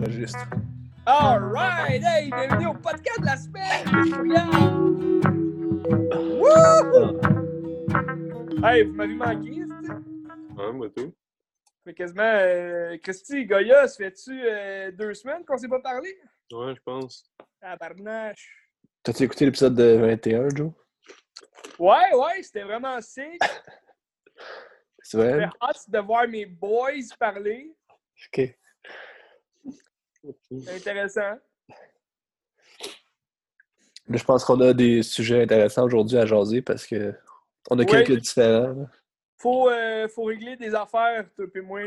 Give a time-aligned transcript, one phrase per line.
[0.00, 0.48] Enregistre.
[1.06, 2.02] Alright!
[2.02, 4.83] Hey, bienvenue au podcast de la semaine!
[8.66, 9.92] Hey, vous m'avez manqué, c'est
[10.56, 11.14] Ouais, moi tout.
[11.84, 12.22] Fait quasiment.
[12.22, 16.16] Euh, Christy, Goya, ça fait-tu euh, deux semaines qu'on s'est pas parlé?
[16.50, 17.30] Ouais, je pense.
[17.60, 18.70] Tabarnache!
[19.02, 20.72] T'as-tu écouté l'épisode de 21, Joe?
[21.78, 23.38] Ouais, ouais, c'était vraiment sick.
[25.02, 25.40] C'est vrai?
[25.40, 27.76] J'ai hâte de voir mes boys parler.
[28.28, 28.56] Ok.
[30.50, 31.34] C'est intéressant.
[34.08, 37.14] Là, je pense qu'on a des sujets intéressants aujourd'hui à jaser parce que
[37.70, 37.86] on a Ouais.
[37.86, 38.86] quelques différents.
[39.38, 41.80] Faut, euh, faut régler des affaires, toi et moi.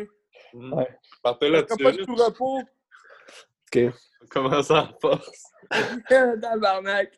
[0.54, 0.74] Mm.
[0.74, 0.98] Ouais.
[1.24, 2.06] Partez On fera pas de là-dessus.
[2.06, 2.62] tout repos.
[3.74, 3.94] Ok.
[4.30, 5.44] Commence en force.
[6.10, 7.18] Tabarnak.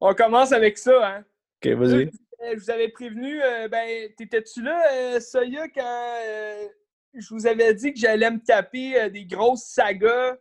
[0.00, 1.24] On commence avec ça, hein?
[1.64, 2.10] Ok, vas-y.
[2.52, 6.68] Je vous avais prévenu, euh, ben, t'étais-tu là, euh, Soya, quand euh,
[7.14, 10.36] je vous avais dit que j'allais me taper euh, des grosses sagas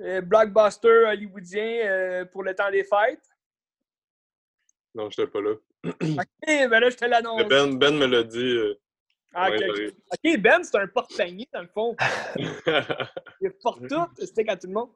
[0.00, 3.28] euh, blockbusters hollywoodiens euh, pour le temps des fêtes?
[4.94, 5.54] Non, j'étais pas là.
[5.88, 7.44] Ok, ben là, je te l'annonce.
[7.48, 8.38] Ben, ben me l'a dit.
[8.38, 8.74] euh,
[9.34, 9.58] Ah, ouais,
[9.88, 11.96] ok, Ben, c'est un porte-panier, dans le fond.
[13.40, 14.90] Il porte tout, c'était à tout le monde.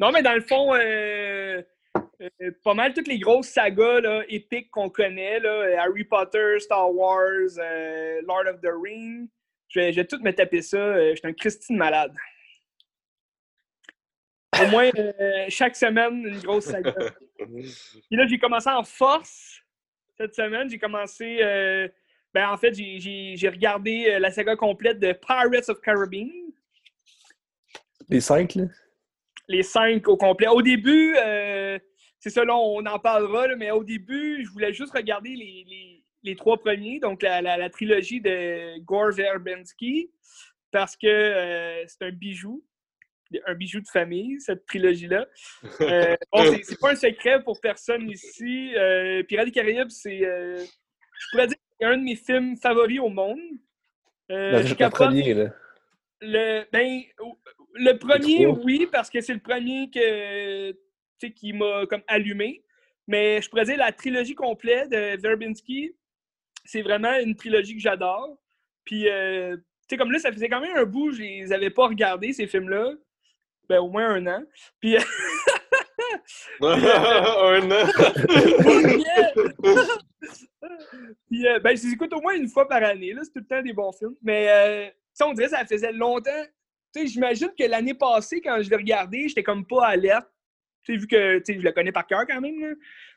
[0.00, 1.62] Non, mais dans le fond, euh,
[2.20, 6.92] euh, pas mal toutes les grosses sagas là, épiques qu'on connaît, là, Harry Potter, Star
[6.92, 9.28] Wars, euh, Lord of the Rings.
[9.68, 11.10] Je vais, je vais tout me taper ça.
[11.10, 12.14] Je suis un Christine malade.
[14.60, 14.90] Au moins,
[15.48, 16.92] chaque semaine, une grosse saga.
[17.38, 19.61] Puis là, j'ai commencé en force
[20.16, 20.68] cette semaine.
[20.68, 21.38] J'ai commencé.
[21.40, 21.88] euh,
[22.34, 26.30] ben, en fait, j'ai- regardé euh, la saga complète de Pirates of Caribbean.
[28.08, 28.64] Les cinq, là?
[29.48, 30.46] les cinq au complet.
[30.48, 31.78] Au début, euh,
[32.18, 35.64] c'est ça, là, on en parlera, là, mais au début, je voulais juste regarder les,
[35.68, 40.10] les- les trois premiers, donc la, la- la trilogie de Gore Verbinski,
[40.70, 42.64] parce que euh, c'est un bijou,
[43.46, 45.26] un bijou de famille, cette trilogie-là.
[45.80, 48.72] Euh, bon, c'est- pas un secret pour personne ici.
[48.76, 52.56] Euh, Pirates des Caraïbes, c'est, euh, je pourrais dire, que c'est un de mes films
[52.56, 53.40] favoris au monde.
[54.30, 55.50] Euh, Le, premier, là.
[56.20, 57.02] le, ben,
[57.74, 60.78] le premier, oui, parce que c'est le premier que, tu
[61.20, 62.62] sais, qui m'a comme allumé.
[63.08, 65.92] Mais je pourrais dire la trilogie complète de Verbinski,
[66.64, 68.38] c'est vraiment une trilogie que j'adore.
[68.84, 71.70] Puis, euh, tu sais, comme là, ça faisait quand même un bout, je les avais
[71.70, 72.92] pas regardés, ces films-là.
[73.72, 74.44] Ben, au moins un an.
[74.80, 74.96] Puis,
[76.60, 77.86] un an.
[81.26, 83.14] Puis, euh, ben, je les écoute au moins une fois par année.
[83.14, 84.14] Là, c'est tout le temps des bons films.
[84.22, 86.44] Mais euh, ça, on dirait que ça faisait longtemps.
[86.94, 90.28] Tu sais, j'imagine que l'année passée, quand je l'ai regardé, j'étais comme pas alerte.
[90.84, 92.60] Tu sais, vu que je le connais par cœur quand même.
[92.60, 92.74] Là.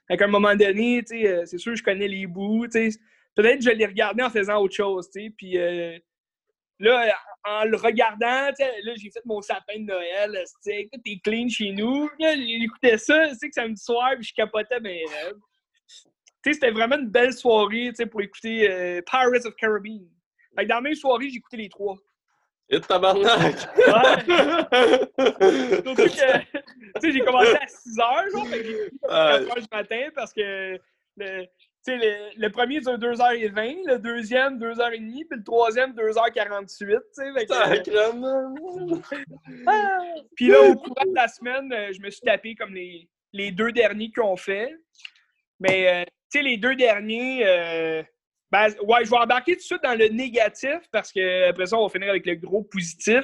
[0.08, 2.68] Fait qu'à un moment donné, tu sais, euh, c'est sûr que je connais les bouts.
[2.68, 2.98] tu sais.
[3.36, 5.10] Peut-être que je l'ai regardé en faisant autre chose.
[5.12, 5.34] tu sais.
[5.38, 6.00] Puis euh,
[6.80, 7.16] là,
[7.46, 10.44] en le regardant, là, j'ai fait mon sapin de Noël.
[10.64, 12.10] Tout est clean chez nous.
[12.20, 15.38] J'écoutais ça, tu sais, que samedi soir, puis je capotais mes rêves.
[16.44, 20.08] Tu sais, c'était vraiment une belle soirée tu sais, pour écouter euh, Pirates of Caribbean.
[20.56, 21.98] Fait que dans la même soirée, j'ai écouté les trois.
[22.70, 23.60] Et tabarnak!
[23.60, 23.76] Surtout
[25.96, 26.18] que, tu
[27.00, 29.40] sais, j'ai commencé à 6 heures, genre, fait que j'ai écouté à Ah.
[29.40, 30.80] 4 heures du matin parce que
[31.18, 31.46] le,
[31.92, 37.34] sais, le, le premier dure 2h20, le deuxième 2h30, puis le troisième 2h48, tu sais.
[37.34, 39.02] fait que- Sacrement!
[39.68, 40.00] Ah!
[40.36, 43.52] Puis là, au courant de la semaine, euh, je me suis tapé comme les, les
[43.52, 44.74] deux derniers qu'on fait.
[45.60, 48.04] Mais, euh, tu sais, les deux derniers, euh,
[48.52, 51.78] ben, ouais, je vais embarquer tout de suite dans le négatif parce que après ça,
[51.78, 53.24] on va finir avec le gros positif.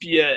[0.00, 0.34] Puis, euh,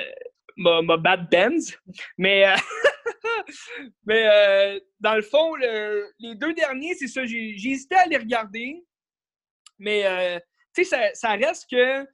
[0.58, 1.78] ma, bad Benz.
[2.18, 2.56] Mais, euh,
[4.04, 7.22] mais euh, dans le fond, le- les deux derniers, c'est ça.
[7.24, 8.84] Hésité à les regarder.
[9.78, 10.38] Mais, euh,
[10.74, 12.06] tu sais, ça, ça reste que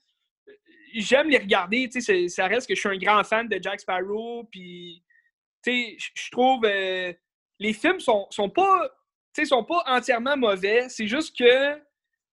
[0.95, 1.89] j'aime les regarder.
[1.89, 4.45] Tu sais, ça reste que je suis un grand fan de Jack Sparrow.
[4.51, 5.03] Puis,
[5.67, 7.13] je- trouve euh,
[7.59, 8.91] les films sont, sont pas,
[9.45, 10.89] sont pas entièrement mauvais.
[10.89, 11.81] C'est juste que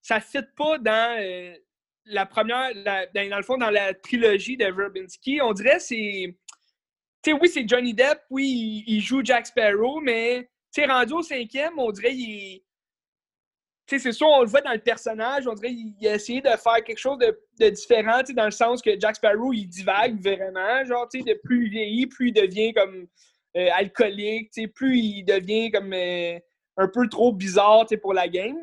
[0.02, 1.18] ça ne fit pas dans
[2.06, 5.42] la première, la- dans, le fond, dans la trilogie de Verbinski.
[5.42, 6.36] On dirait c'est.
[7.24, 10.88] Tu sais, oui, c'est Johnny Depp, oui, il, il joue Jack Sparrow, mais tu sais,
[10.88, 12.64] rendu au cinquième, on dirait qu'il est.
[13.86, 16.58] Tu sais, c'est sûr, on le voit dans le personnage, on dirait qu'il a de
[16.58, 21.10] faire quelque chose de, différent, dans le sens que Jack Sparrow, il divague vraiment, genre,
[21.10, 23.08] tu sais, plus il vieillit, plus il devient comme
[23.58, 26.40] euh, alcoolique, tu plus il devient comme euh,
[26.78, 28.58] un peu trop bizarre, pour la game.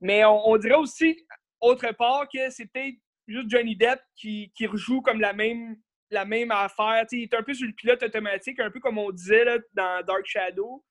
[0.00, 1.16] Mais on dirait aussi,
[1.60, 5.76] autre part, que peut-être juste Johnny Depp qui, qui rejoue comme la même,
[6.10, 7.04] la même affaire.
[7.12, 10.04] Il est un peu sur le pilote automatique, un peu comme on disait là, dans
[10.06, 10.84] Dark Shadow.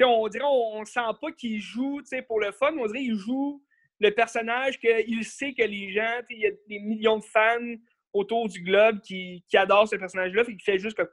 [0.00, 3.62] On dirait on, on sent pas qu'il joue pour le fun, on dirait qu'il joue
[4.00, 7.74] le personnage qu'il sait que les gens, il y a des millions de fans
[8.12, 11.08] autour du globe qui, qui adorent ce personnage-là, fait qu'il fait juste comme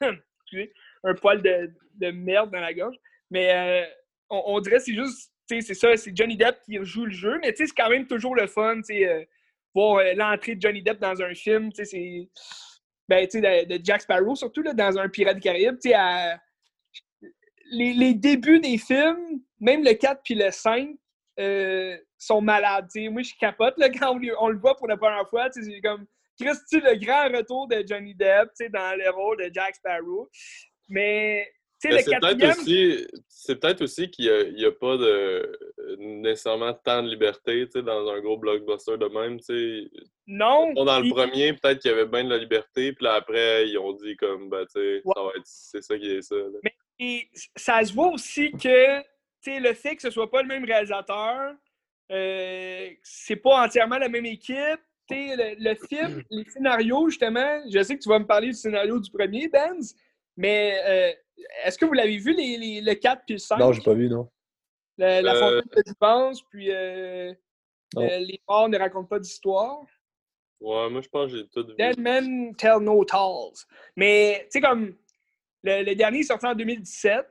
[1.04, 2.96] un poil de, de merde dans la gorge.
[3.30, 3.86] Mais euh,
[4.30, 7.38] on, on dirait que c'est juste, c'est ça, c'est Johnny Depp qui joue le jeu,
[7.42, 9.24] mais c'est quand même toujours le fun, euh,
[9.74, 12.28] voir euh, l'entrée de Johnny Depp dans un film, c'est.
[13.06, 15.76] Ben, de, de Jack Sparrow, surtout là, dans un Pirate des Caraïbes,
[17.70, 20.88] les, les débuts des films, même le 4 puis le 5,
[21.40, 22.86] euh, sont malades.
[22.92, 23.08] tu sais.
[23.08, 25.48] Moi, je capote là, quand on, le- voit pour la première fois.
[25.52, 26.06] C'est comme
[26.38, 30.28] le grand retour de Johnny Depp dans le rôle de Jack Sparrow.
[30.88, 31.48] Mais,
[31.84, 35.58] Mais C'est peut-être aussi, c'est peut-être aussi qu'il n'y a, pas de,
[35.98, 39.38] nécessairement tant de liberté dans un gros blockbuster de même.
[40.26, 40.72] Non.
[40.72, 43.78] Dans le premier, peut-être qu'il y avait bien de la liberté, puis là, après, ils
[43.78, 45.12] ont dit comme, ben, tu sais, Ouais.
[45.14, 46.36] ça va être, c'est ça qui est ça.
[46.36, 46.70] là.
[46.98, 49.02] Et ça se voit aussi que
[49.46, 51.54] le fait que ce soit pas le même réalisateur,
[52.12, 54.80] euh, c'est pas entièrement la même équipe.
[55.10, 58.98] Le, le film, les scénarios, justement, je sais que tu vas me parler du scénario
[58.98, 59.94] du premier, Benz,
[60.36, 61.12] mais euh,
[61.64, 63.58] est-ce que vous l'avez vu, les, les- le 4 puis le 5?
[63.58, 64.28] Non, j'ai pas vu, non.
[64.98, 67.32] La, la Euh, fontaine de Jouvence, puis euh,
[67.96, 69.84] euh, les morts ne racontent pas d'histoire.
[70.60, 71.74] Ouais, moi, je pense que j'ai tout vu.
[71.76, 73.66] Dead Men Tell No Tales.
[73.96, 74.94] Mais, tu sais, comme
[75.62, 77.26] le, le dernier est sorti en 2017,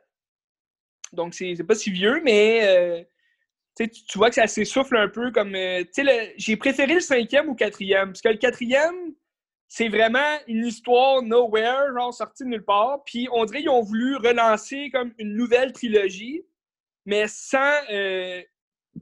[1.13, 3.03] donc c'est c'est pas si vieux, mais euh,
[3.77, 5.55] tu vois que ça s'essouffle un peu comme.
[5.55, 9.15] euh, tu sais, le- j'ai préféré le cinquième ou quatrième, parce que le quatrième,
[9.75, 13.03] c'est vraiment une histoire nowhere, genre sortie de nulle part.
[13.07, 16.45] Puis on dirait qu'ils ont voulu relancer comme une nouvelle trilogie,
[17.07, 18.39] mais sans euh,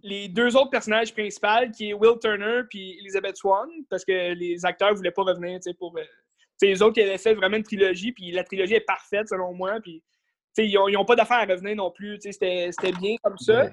[0.02, 4.64] les deux autres personnages principaux, qui est Will Turner puis Elizabeth Swan, parce que les
[4.64, 5.94] acteurs voulaient pas revenir, tu sais, pour...
[5.98, 6.04] euh,
[6.62, 9.78] les autres qui avaient fait vraiment une trilogie, puis la trilogie est parfaite, selon moi,
[9.82, 10.02] puis...
[10.58, 12.18] Ils n'ont pas d'affaire à revenir non plus.
[12.20, 13.70] C'était c'était bien comme ça.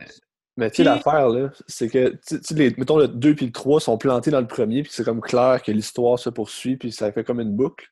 [0.59, 3.81] Mais, tu sais, l'affaire, là, c'est que, tu les, mettons, le 2 puis le 3
[3.81, 7.13] sont plantés dans le premier, puis c'est comme clair que l'histoire se poursuit, puis ça
[7.13, 7.87] fait comme une boucle.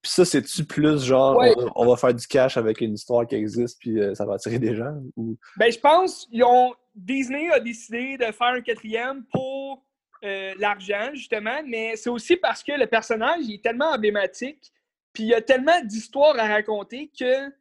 [0.00, 1.52] Puis ça, c'est-tu plus genre, Ouais.
[1.58, 4.34] on, on va faire du cash avec une histoire qui existe, puis euh, ça va
[4.34, 4.94] attirer des gens?
[5.16, 5.36] Ou...
[5.58, 9.84] Ben, je pense ils ont Disney a décidé de faire un quatrième pour
[10.24, 14.72] euh, l'argent, justement, mais c'est aussi parce que le personnage il est tellement emblématique,
[15.12, 17.52] puis il y a tellement d'histoires à raconter que, tu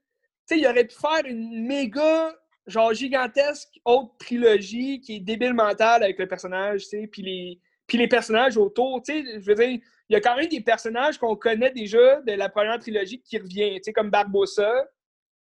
[0.45, 2.33] sais, il aurait pu faire une méga,
[2.67, 7.59] genre gigantesque autre trilogie qui est débile mentale avec le personnage, tu sais, puis les,
[7.87, 9.79] puis les personnages autour, tu sais, je veux dire,
[10.09, 13.37] il y a quand même des personnages qu'on connaît déjà de la première trilogie qui
[13.37, 14.85] revient, tu sais, comme Barbossa,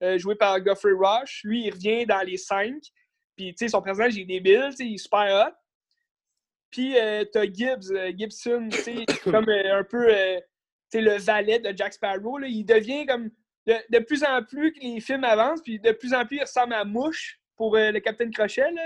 [0.04, 1.42] euh, joué par Geoffrey Rush.
[1.44, 2.82] Lui, il revient dans les cinq.
[3.36, 5.56] Puis, tu sais, son personnage, il est débile, tu sais, il est super hot.
[6.70, 10.44] Puis, euh, t'as Gibbs, euh, Gibson, tu sais, comme un peu, tu
[10.90, 12.40] sais, le valet de Jack Sparrow.
[12.40, 13.30] Il devient comme,
[13.68, 16.42] de, de plus en plus que les films avancent, puis de plus en plus, il
[16.42, 18.84] ressemble à Mouche pour euh, le Capitaine Crochet, là.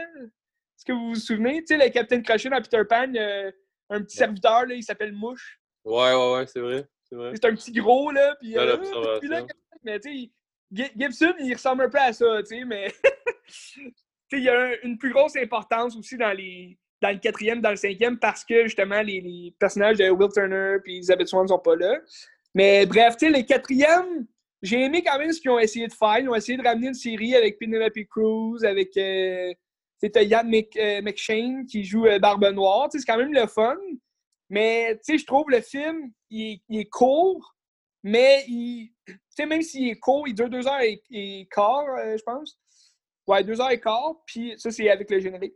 [0.78, 1.62] Est-ce que vous vous souvenez?
[1.64, 3.52] Tu sais, le Capitaine Crochet dans Peter Pan, euh,
[3.90, 5.60] un petit serviteur, là, il s'appelle Mouche.
[5.86, 6.86] Ouais, ouais, ouais, c'est vrai.
[7.04, 7.32] C'est vrai.
[7.36, 8.58] C'est un petit gros, là, puis...
[8.58, 8.78] Euh,
[9.20, 9.46] puis là,
[9.84, 10.32] mais tu sais,
[10.74, 12.92] Gi- Gibson, il ressemble un peu à ça, tu sais, mais
[13.48, 13.94] tu sais,
[14.34, 17.70] il y a un- une plus grosse importance aussi dans les dans le quatrième, dans
[17.70, 21.50] le cinquième, parce que justement, les, les personnages de Will Turner et Elizabeth Swan ne
[21.50, 22.00] sont pas là.
[22.56, 24.26] Mais bref, tu sais, le quatrième,
[24.66, 26.20] j'ai aimé quand même ce qu'ils ont essayé de faire.
[26.20, 29.54] Ils ont essayé de ramener une série avec Penelope Cruz, avec euh,
[30.02, 32.90] Yann Mc- euh, McShane qui joue euh, Barbe Noire.
[32.92, 33.78] C'est quand même le fun.
[34.50, 37.56] Mais je trouve le film, il est, court,
[38.04, 38.92] mais il,
[39.40, 42.58] même s'il est court, il dure deux heures et, quart, euh, je pense.
[43.28, 45.56] Ouais, deux heures et quart, puis ça, c'est avec le générique.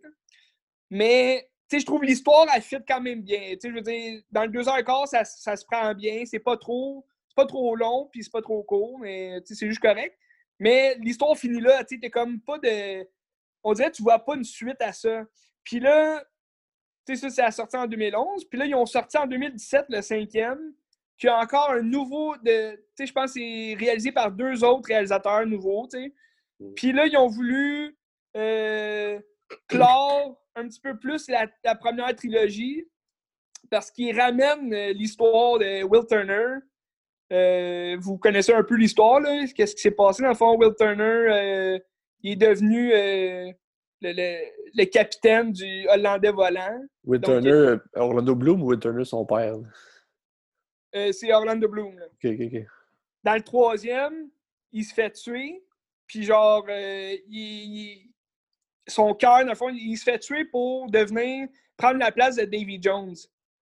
[0.89, 3.55] Mais, je trouve l'histoire, elle fit quand même bien.
[3.63, 6.23] Je veux dire, dans le deux heures et quart, ça, ça se prend bien.
[6.25, 7.05] C'est pas trop
[7.39, 10.17] pas trop long, puis c'est pas trop court, mais c'est juste correct.
[10.59, 13.07] Mais l'histoire finit là, tu sais, t'es comme pas de...
[13.63, 15.23] On dirait que tu vois pas une suite à ça.
[15.63, 16.21] Puis là,
[17.05, 18.45] tu sais, ça, c'est sorti en 2011.
[18.45, 20.73] Puis là, ils ont sorti en 2017 le cinquième,
[21.17, 22.75] qui a encore un nouveau de.
[22.75, 26.13] Tu sais, je pense que c'est réalisé par deux autres réalisateurs nouveaux, tu sais.
[26.59, 26.73] Mm.
[26.75, 27.97] Puis là, ils ont voulu
[28.35, 29.19] euh,
[29.67, 32.85] clore un petit peu plus la, la première trilogie
[33.69, 36.59] parce qu'ils ramènent euh, l'histoire de Will Turner.
[37.31, 39.45] Euh, vous connaissez un peu l'histoire, là?
[39.55, 40.23] Qu'est-ce qui s'est passé?
[40.23, 40.57] Dans le fond?
[40.57, 41.79] Will Turner, euh,
[42.21, 43.51] il est devenu euh,
[44.01, 44.45] le, le-
[44.75, 46.79] le capitaine du Hollandais volant.
[47.03, 49.55] Will Donc, Turner, Orlando Bloom ou Will Turner, son père?
[51.11, 51.97] c'est Orlando Bloom.
[51.99, 52.05] là.
[53.23, 54.29] Dans le troisième,
[54.71, 55.63] il se fait tuer.
[56.07, 58.09] Puis genre, euh, il, il-
[58.87, 62.45] son cœur, dans le fond, il se fait tuer pour devenir, prendre la place de
[62.45, 63.13] Davy Jones,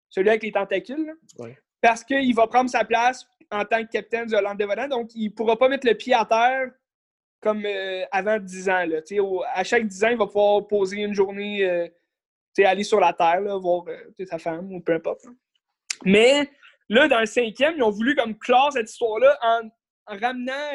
[0.09, 1.05] celui avec les tentacules.
[1.05, 1.13] là.
[1.39, 1.57] Ouais.
[1.81, 5.29] Parce qu'il va prendre sa place en tant que capitaine du Hollande Devonant, donc il
[5.29, 6.71] ne pourra pas mettre le pied à terre
[7.41, 8.85] comme euh, avant 10 ans.
[8.85, 8.99] Là.
[9.53, 11.87] À chaque 10 ans, il va pouvoir poser une journée, euh,
[12.59, 15.25] aller sur la terre, voir euh, sa femme ou peu importe.
[16.03, 16.49] Mais
[16.89, 19.61] là, dans le cinquième, ils ont voulu comme clore cette histoire-là en,
[20.07, 20.71] en ramenant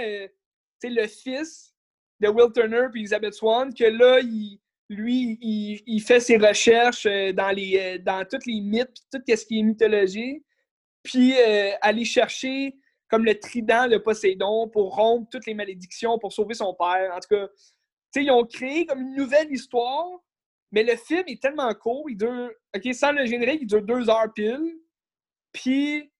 [0.84, 1.74] le fils
[2.20, 7.50] de Will Turner puis Elizabeth Swan, que là, il, lui, il, fait ses recherches dans,
[7.54, 10.44] les, dans tous les mythes, tout ce qui est mythologie,
[11.02, 12.76] puis euh, aller chercher
[13.08, 17.12] comme le trident de Poséidon pour rompre toutes les malédictions, pour sauver son père.
[17.14, 17.46] En tout cas,
[18.16, 20.08] ils ont créé comme une nouvelle histoire,
[20.70, 24.08] mais le film est tellement court, il dure, OK, sans le générique, il dure deux
[24.08, 24.78] heures pile,
[25.52, 26.10] puis,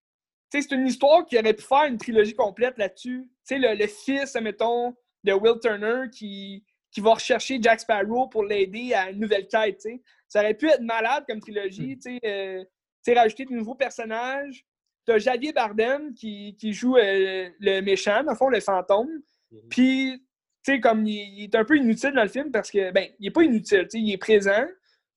[0.51, 3.25] c'est une histoire qui aurait pu faire une trilogie complète là-dessus.
[3.25, 8.29] Tu sais, le, le fils, mettons, de Will Turner qui, qui va rechercher Jack Sparrow
[8.29, 9.83] pour l'aider à une nouvelle quête.
[10.29, 13.75] Ça aurait pu être malade comme trilogie, tu sais, euh, tu sais, rajouter de nouveaux
[13.75, 14.65] personnages.
[15.05, 19.11] T'as Javier Bardem qui, qui joue euh, le méchant, dans le fond, le fantôme.
[19.51, 19.61] Mhm.
[19.69, 20.23] Puis,
[20.65, 23.09] tu sais, comme il, il est un peu inutile dans le film parce que, ben,
[23.19, 24.65] il est pas inutile, tu sais, il est présent.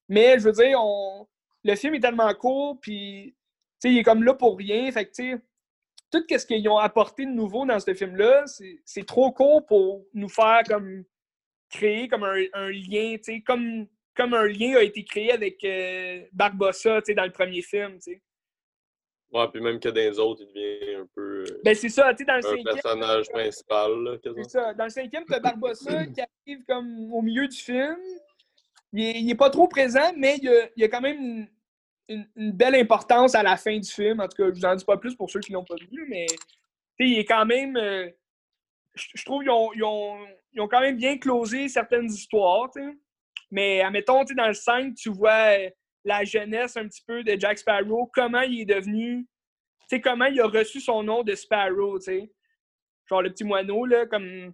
[0.09, 1.27] Mais, je veux dire, on,
[1.63, 3.35] le film est tellement court, puis,
[3.81, 4.91] tu sais, il est comme là pour rien.
[4.91, 5.37] Fait que, tu sais,
[6.11, 10.05] tout ce qu'ils ont apporté de nouveau dans ce film-là, c'est- c'est trop court pour
[10.13, 11.03] nous faire comme
[11.69, 15.61] créer comme un, un lien, tu sais, comme, comme un lien a été créé avec
[15.63, 18.21] euh, Barbossa, tu sais, dans le premier film, tu sais.
[19.35, 22.13] Ouais, puis même que dans les autres, il devient un peu euh, Ben, c'est ça,
[22.13, 22.63] tu sais, dans le un cinquième.
[22.73, 24.43] personnage principal, là, quasiment.
[24.43, 24.73] C'est ça.
[24.73, 27.97] Dans le cinquième, t'as Barbossa qui arrive comme au milieu du film.
[28.93, 31.01] Il est, il est pas trop présent, mais il y a, il y a quand
[31.01, 31.47] même une,
[32.07, 34.21] une- une belle importance à la fin du film.
[34.21, 36.05] En tout cas, je vous en dis pas plus pour ceux qui l'ont pas vu,
[36.07, 37.75] mais tu sais, il est quand même.
[37.75, 38.09] euh,
[38.93, 40.17] je je trouve qu'ils ont, ils ont,
[40.53, 42.97] ils ont quand même bien closé certaines histoires, tu sais.
[43.51, 45.69] Mais admettons, tu sais, dans le 5, tu vois euh,
[46.05, 49.27] la jeunesse un petit peu de Jack Sparrow, comment il est devenu.
[49.81, 52.31] Tu sais, comment il a reçu son nom de Sparrow, tu sais
[53.07, 54.53] genre le petit moineau, là, comme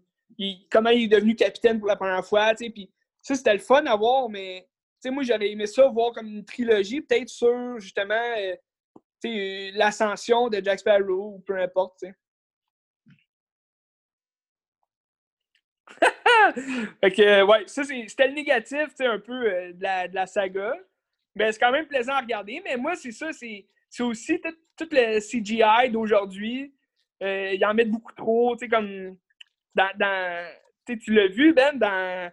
[0.69, 2.91] comment il est devenu capitaine pour la première fois, tu sais, puis
[3.21, 4.67] ça, c'était le fun à voir, mais,
[5.01, 8.55] tu sais, moi, j'aurais aimé ça, voir comme une trilogie, peut-être sur, justement, euh,
[9.21, 12.15] tu sais, euh, l'ascension de Jack Sparrow, ou peu importe, tu sais.
[17.01, 20.15] fait que, ouais, ça, c'était le négatif, tu sais, un peu euh, de, la, de
[20.15, 20.73] la saga.
[21.35, 22.61] Mais c'est quand même plaisant à regarder.
[22.63, 26.73] Mais moi, c'est ça, c'est c'est aussi tout, tout le CGI d'aujourd'hui.
[27.23, 29.15] Euh, ils en mettent beaucoup trop, tu sais, comme
[29.75, 30.47] dans, dans-
[30.85, 32.31] tu l'as vu, Ben, dans,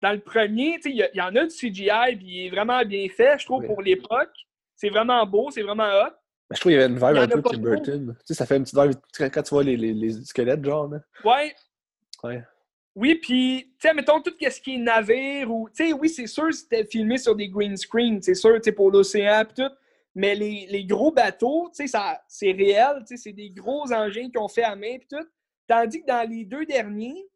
[0.00, 3.38] dans le premier, il y, en a du CGI, puis il est vraiment bien fait,
[3.38, 3.66] je trouve, Oui.
[3.66, 4.32] pour l'époque.
[4.74, 6.10] C'est vraiment beau, c'est vraiment hot.
[6.50, 7.58] Mais je trouve qu'il y avait une vibe un peu Tim.
[7.58, 8.16] Burton.
[8.18, 10.64] Tu sais, ça fait une petite vibe quand quand tu vois les, les, les squelettes,
[10.64, 10.88] genre.
[10.88, 10.98] Là.
[11.24, 11.54] Ouais.
[12.24, 12.42] Ouais.
[12.94, 15.68] Oui, puis, tu sais, mettons tout ce qui est navire ou.
[15.70, 18.72] Tu sais, oui, c'est sûr, c'était filmé sur des green screens, c'est sûr, tu sais,
[18.72, 19.74] pour l'océan et tout.
[20.14, 24.28] Mais les, les gros bateaux, tu sais, c'est réel, tu sais, c'est des gros engins
[24.28, 25.26] qu'ils ont fait à main et tout.
[25.66, 27.26] Tandis que dans les deux derniers,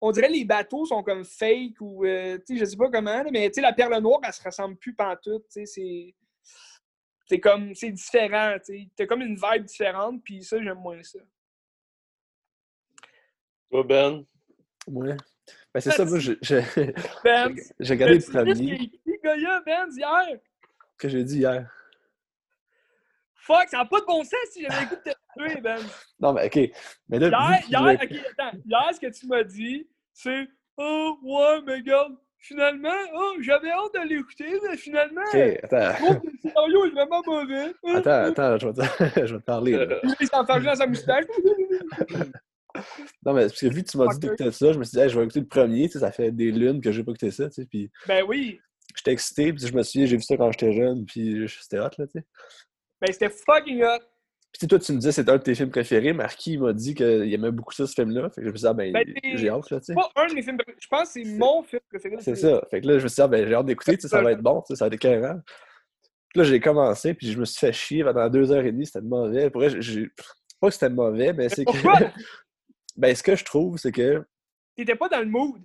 [0.00, 3.22] on dirait les bateaux sont comme fake ou, euh, tu sais, je sais pas comment,
[3.30, 6.14] mais tu sais, la perle noire, elle se ressemble plus pantoute, tu sais, c'est.
[7.26, 8.88] C'est comme, c'est différent, tu sais.
[8.94, 11.20] T'as comme une vibe différente, puis ça, j'aime moins ça.
[13.70, 14.26] Toi, Ben,
[14.86, 15.16] Ouais.
[15.72, 16.36] Ben, c'est ça, moi, j'ai
[17.24, 18.90] Ben, regardé le premier
[19.22, 20.38] Goya, Ben, hier?
[20.98, 21.70] que j'ai dit hier.
[23.34, 25.78] Fuck, ça n'a pas de bon sens si j'avais écouté tuer, Ben.
[26.20, 26.70] Non, mais OK.
[27.08, 28.92] Mais là, Hier, attends.
[28.92, 34.08] Ce que tu m'as dit, c'est Oh, ouais, mais regarde, finalement, oh, j'avais hâte de
[34.08, 35.94] l'écouter, mais finalement, attends.
[35.94, 37.72] trouve que le scénario est vraiment mauvais.
[37.94, 39.86] Attends, attends, je vais te, je vais te parler.
[40.20, 40.28] il
[40.64, 41.24] dans sa moustache.
[43.24, 45.00] Non, mais parce que vu que tu m'as dit d'écouter ça, je me suis dit,
[45.02, 45.86] Hey, je vais écouter le premier.
[45.86, 47.48] Tu sais, ça fait des lunes que j'ai pas écouté ça.
[47.48, 48.60] Tu sais, puis ben oui,
[48.96, 49.52] j'étais excité.
[49.52, 51.04] Puis je me suis dit, j'ai vu ça quand j'étais jeune.
[51.06, 52.24] Puis c'était hot, là, tu sais.
[53.00, 54.00] ben c'était fucking hot.
[54.58, 56.12] Puis toi, tu me disais c'était un de tes films préférés.
[56.12, 58.30] Marquis m'a dit qu'il aimait beaucoup ça, ce film-là.
[58.30, 59.94] Fait que je me suis dit, ah, ben, Ben, c'est- j'ai hâte, là, tu sais.
[59.94, 60.78] Pas un de mes films préférés.
[60.80, 62.16] Je pense que c'est mon film préféré.
[62.20, 62.62] C'est ça.
[62.70, 64.42] Fait que là, je me suis dit, ah, ben, j'ai hâte d'écouter, ça va être
[64.42, 65.40] bon, tu sais, ça va être écœurant.
[66.28, 68.86] Puis là, j'ai commencé, puis je me suis fait chier pendant deux heures et demie,
[68.86, 69.50] c'était mauvais.
[69.50, 70.08] Pour vrai, j'ai-
[70.60, 71.70] pas que c'était mauvais, mais c'est que.
[72.96, 74.24] ben, ce que je trouve, c'est que.
[74.76, 75.62] T'étais pas dans le mood.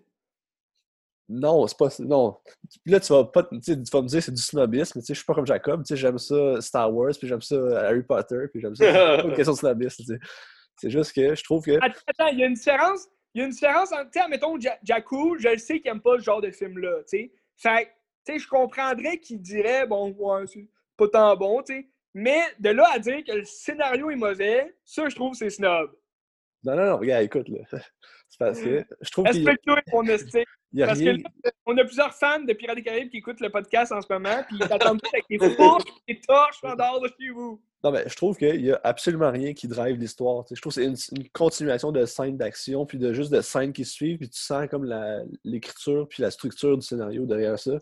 [1.27, 1.89] Non, c'est pas.
[1.99, 2.37] Non.
[2.83, 3.43] Puis là, tu vas pas.
[3.43, 5.83] Tu vas me dire que c'est du snobisme, tu sais, je suis pas comme Jacob,
[5.83, 7.55] tu sais, j'aime ça Star Wars, puis j'aime ça
[7.87, 8.85] Harry Potter, puis j'aime ça.
[8.85, 10.19] C'est pas une question de snobisme, tu sais.
[10.77, 11.77] C'est juste que je trouve que.
[11.83, 13.07] Attends, attends, il y a une différence.
[13.35, 16.01] Il y a une différence entre, tu sais, mettons, Jakku, je le sais qu'il aime
[16.01, 17.31] pas ce genre de film-là, tu sais.
[17.57, 17.89] Fait que,
[18.25, 20.67] tu sais, je comprendrais qu'il dirait, bon, ouais, c'est
[20.97, 21.87] pas tant bon, tu sais.
[22.15, 25.91] Mais de là à dire que le scénario est mauvais, ça, je trouve, c'est snob.
[26.63, 27.59] Non, non, non, regarde, écoute, là.
[28.29, 30.43] C'est parce que je trouve Respecte-toi, mon esti.
[30.71, 31.17] il y a Parce rien.
[31.17, 34.01] que là, on a plusieurs fans de Pirates des Caraïbes qui écoutent le podcast en
[34.01, 37.07] ce moment, puis ils t'attendent tous avec des fourches et des torches en dehors de
[37.07, 37.59] chez vous.
[37.83, 40.45] Non, mais je trouve qu'il y a absolument rien qui drive l'histoire.
[40.53, 43.73] Je trouve que c'est une, une continuation de scènes d'action, puis de juste de scènes
[43.73, 44.85] qui suivent, puis tu sens comme
[45.43, 47.79] l'écriture, puis la structure du scénario derrière ça,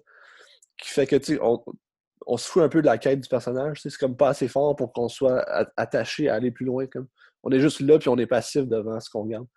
[0.78, 1.40] qui fait que, tu sais,
[2.28, 3.82] on, se fout un peu de la quête du personnage.
[3.82, 5.42] C'est comme pas assez fort pour qu'on soit
[5.78, 6.86] attaché à aller plus loin.
[6.88, 7.08] Comme.
[7.44, 9.48] On est juste là, puis on est passif devant ce qu'on regarde.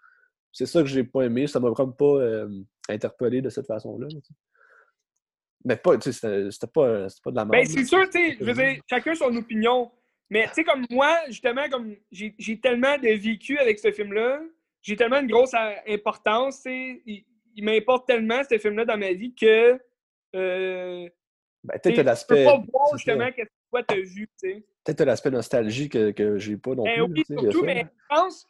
[0.53, 1.47] C'est ça que j'ai pas aimé.
[1.47, 2.49] Ça m'a comme pas euh,
[2.89, 4.09] interpellé de cette façon-là.
[5.65, 7.67] Mais pas, c'était c'était pas, c'était pas de la merde.
[7.67, 9.91] Ben, c'est sûr, tu sais, je veux dire, chacun son opinion.
[10.31, 14.41] Mais, tu sais, comme moi, justement, comme j'ai j'ai tellement de vécu avec ce film-là,
[14.83, 17.25] j'ai tellement une grosse euh, importance, il,
[17.55, 19.79] il m'importe tellement, ce film-là, dans ma vie, que.
[20.37, 21.09] Euh,
[21.63, 22.45] Ben, peut-être peux l'aspect.
[22.45, 24.65] pas voir, justement, qu'est-ce que toi, t'as vu, tu sais.
[24.85, 27.25] Peut-être l'aspect nostalgie que, que j'ai pas non Ben plus.
[27.29, 28.47] oui, surtout, mais je pense,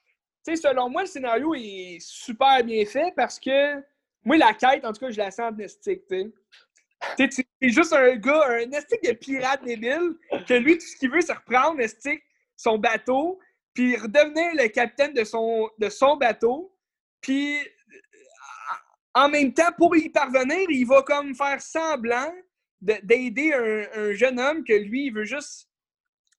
[0.47, 3.81] tu sais, selon moi, le scénario est super bien fait parce que
[4.25, 6.33] moi, la quête, en tout cas, je la sens amnestique, tu sais.
[7.17, 10.15] Tu sais, c'est juste un gars, un estique de pirate débile,
[10.47, 12.23] que lui, tout ce qu'il veut, c'est reprendre estique,
[12.57, 13.41] son bateau,
[13.73, 16.77] puis redevenir le capitaine de son, de son bateau,
[17.21, 17.57] puis
[19.15, 22.33] en même temps, pour y parvenir, il va comme faire semblant
[22.81, 25.69] d'aider un, un jeune homme que lui, il veut juste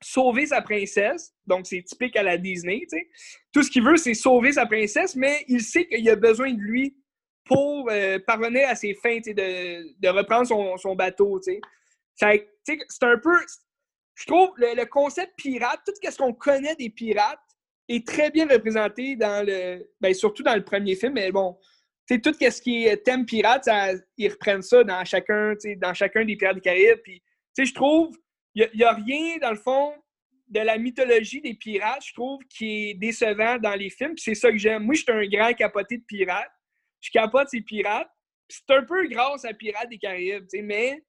[0.03, 1.33] sauver sa princesse.
[1.45, 3.07] Donc, c'est typique à la Disney, tu sais.
[3.53, 6.59] Tout ce qu'il veut, c'est sauver sa princesse, mais il sait qu'il a besoin de
[6.59, 6.97] lui
[7.45, 11.53] pour euh, parvenir à ses fins, tu sais, de, de reprendre son, son bateau, tu
[12.15, 12.49] sais.
[12.63, 13.37] C'est un peu...
[14.15, 17.39] Je trouve le, le concept pirate, tout ce qu'on connaît des pirates
[17.87, 19.87] est très bien représenté dans le...
[19.99, 21.57] Ben, surtout dans le premier film, mais bon...
[22.19, 23.69] Tout ce qui est thème pirate,
[24.17, 26.99] ils reprennent ça dans chacun, dans chacun des Pirates des Caraïbes.
[27.03, 27.23] Puis,
[27.57, 28.17] je trouve,
[28.53, 29.93] il n'y a, rien, dans le fond,
[30.47, 34.17] de la mythologie des pirates, je trouve, qui est décevant dans les films.
[34.17, 34.83] C'est ça que j'aime.
[34.83, 36.51] Moi, je suis un grand capoté de pirates.
[36.99, 38.09] Je capote ces pirates.
[38.49, 41.01] C'est un peu grâce à Pirates des Caraïbes, mais,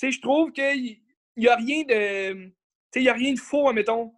[0.00, 1.00] je trouve qu'il
[1.36, 2.52] n'y a rien de...
[2.94, 4.12] A rien de faux, mettons.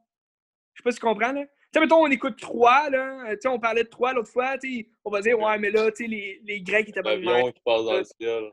[0.75, 1.45] Je sais pas si tu comprends, là.
[1.75, 3.31] Tu sais, mettons, on écoute Troie, là.
[3.35, 4.89] Tu sais, on parlait de Troie l'autre fois, tu sais.
[5.05, 7.53] On va dire, ouais, mais là, tu sais, les, les Grecs étaient pas de même.
[7.53, 8.53] qui passe dans le ciel.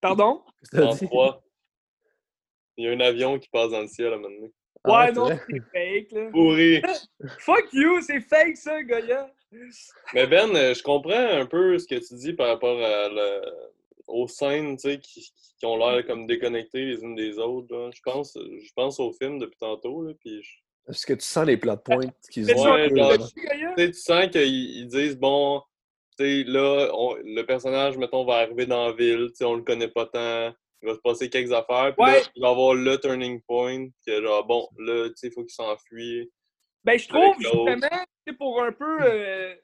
[0.00, 0.42] Pardon?
[0.76, 1.42] En trois.
[2.76, 4.52] Il y a un avion qui passe dans le ciel à un moment donné.
[4.84, 6.30] Ah Ouais, c'est non, c'est fake, là.
[6.30, 6.80] Pourri!
[7.40, 9.28] Fuck you, c'est fake, ça, Goya.
[10.14, 13.70] Mais Ben, euh, je comprends un peu ce que tu dis par rapport à le-
[14.06, 17.74] aux scènes, tu sais, qui, qui ont l'air comme déconnectées les unes des autres.
[17.74, 17.90] là.
[17.92, 20.58] Je pense, je pense au film depuis tantôt, là, puis je-
[20.88, 22.88] Est-ce que tu sens les plot points qu'ils ont Ouais,
[23.76, 25.62] tu sens qu'ils ils disent, bon,
[26.18, 29.54] tu sais, là, on- le personnage, mettons, va arriver dans la ville, tu sais, on
[29.54, 32.74] le connaît pas tant, il va se passer quelques affaires, puis là, il va avoir
[32.74, 36.30] le turning point, que genre, bon, là, tu sais, il faut qu'il s'enfuit.
[36.84, 37.34] Ben, je trouve,
[37.66, 38.04] justement,
[38.38, 39.54] pour un peu euh,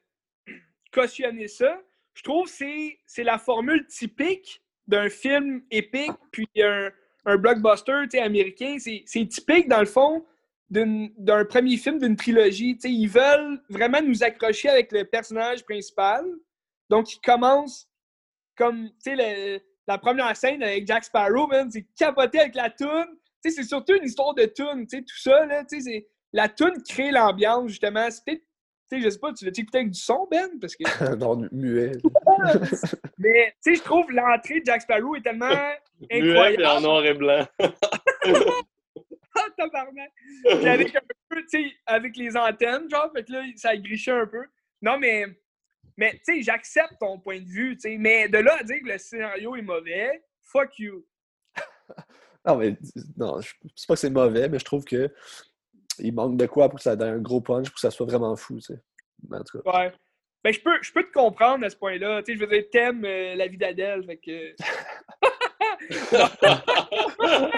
[0.91, 1.81] cautionner ça,
[2.13, 6.91] je trouve que c'est- c'est la formule typique d'un film épique, puis un,
[7.25, 8.77] un blockbuster tu sais, américain.
[8.79, 10.25] C'est typique, dans le fond,
[10.69, 12.75] d'un premier film d'une trilogie.
[12.75, 16.25] Tu sais, ils veulent vraiment nous accrocher avec le personnage principal.
[16.89, 17.87] Donc, ils commencent
[18.57, 22.69] comme, tu sais, le- la première scène avec Jack Sparrow, man, c'est capoté avec la
[22.69, 23.05] toune.
[23.43, 25.91] Tu sais, c'est surtout une histoire de toune, tu sais, tout ça, là, tu sais,
[25.91, 28.07] c'est- la toune crée l'ambiance, justement.
[28.09, 28.41] C'est
[28.87, 30.47] tu sais, je sais pas, tu l'as écouté avec du son, Ben?
[30.61, 30.83] Parce que...
[31.15, 31.93] non, muet.
[33.17, 35.79] Mais, tu sais, je trouve l'entrée de Jack Sparrow est tellement Muet,
[36.11, 36.83] puis en incroyable.
[36.83, 37.45] noir et blanc.
[39.35, 40.11] Ah, tabarnak!
[40.43, 44.11] Puis avec un peu, tu sais, avec les antennes, genre, fait que là, ça grichait
[44.11, 44.45] un peu.
[44.81, 45.25] Non, mais,
[45.97, 48.79] mais tu sais, j'accepte ton point de vue, tu sais, mais de là à dire
[48.81, 51.05] que le scénario est mauvais, fuck you.
[52.47, 52.77] Non, mais
[53.17, 55.11] non, je c'est pas que c'est mauvais, mais je trouve que
[55.97, 58.05] il manque de quoi pour que ça ait un gros punch, pour que ça soit
[58.05, 58.81] vraiment fou, tu sais.
[59.31, 59.79] En tout cas.
[59.79, 59.93] Ouais.
[60.43, 62.21] Ben, je peux, je peux te comprendre à ce point-là.
[62.21, 64.55] Tu sais, je veux dire, t'aimes euh, la vie d'Adèle, fait que...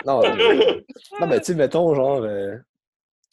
[0.06, 0.82] Non, euh,
[1.20, 2.58] non mais tu sais, mettons, genre, euh,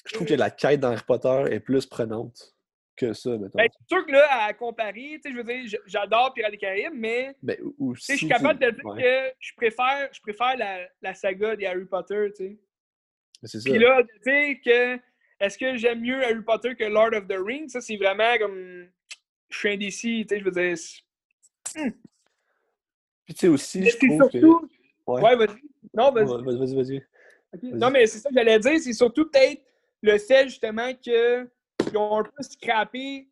[0.06, 2.54] je trouve que la quête d'Harry Potter est plus prenante
[2.96, 3.58] que ça, mettons.
[3.58, 6.58] Ben, c'est sûr que là, à comparer, tu sais, je veux dire, j'adore Pirates des
[6.58, 8.12] Caraïbes, mais mais sais, aussi.
[8.12, 11.66] je suis capable de dire ouais, que je préfère, je préfère la, la saga des
[11.66, 12.58] Harry Potter, tu sais.
[13.42, 13.70] mais c'est ça.
[13.70, 15.00] Puis là, tu sais, que
[15.40, 17.70] est-ce que j'aime mieux Harry Potter que Lord of the Rings?
[17.70, 18.86] Ça, c'est vraiment comme.
[19.50, 20.76] Je suis indécis, tu sais, je veux dire.
[20.76, 21.94] c'est-
[23.24, 24.38] Puis tu sais aussi, je trouve que.
[25.06, 25.22] Ouais.
[25.22, 25.60] Ouais, vas-y.
[25.92, 26.26] Non, vas-y.
[26.26, 27.06] Ouais, Vas-y, vas-y.
[27.62, 29.62] Non, mais c'est ça que j'allais dire, c'est surtout peut-être
[30.02, 31.48] le fait justement que
[31.90, 33.28] ils ont un peu scrappé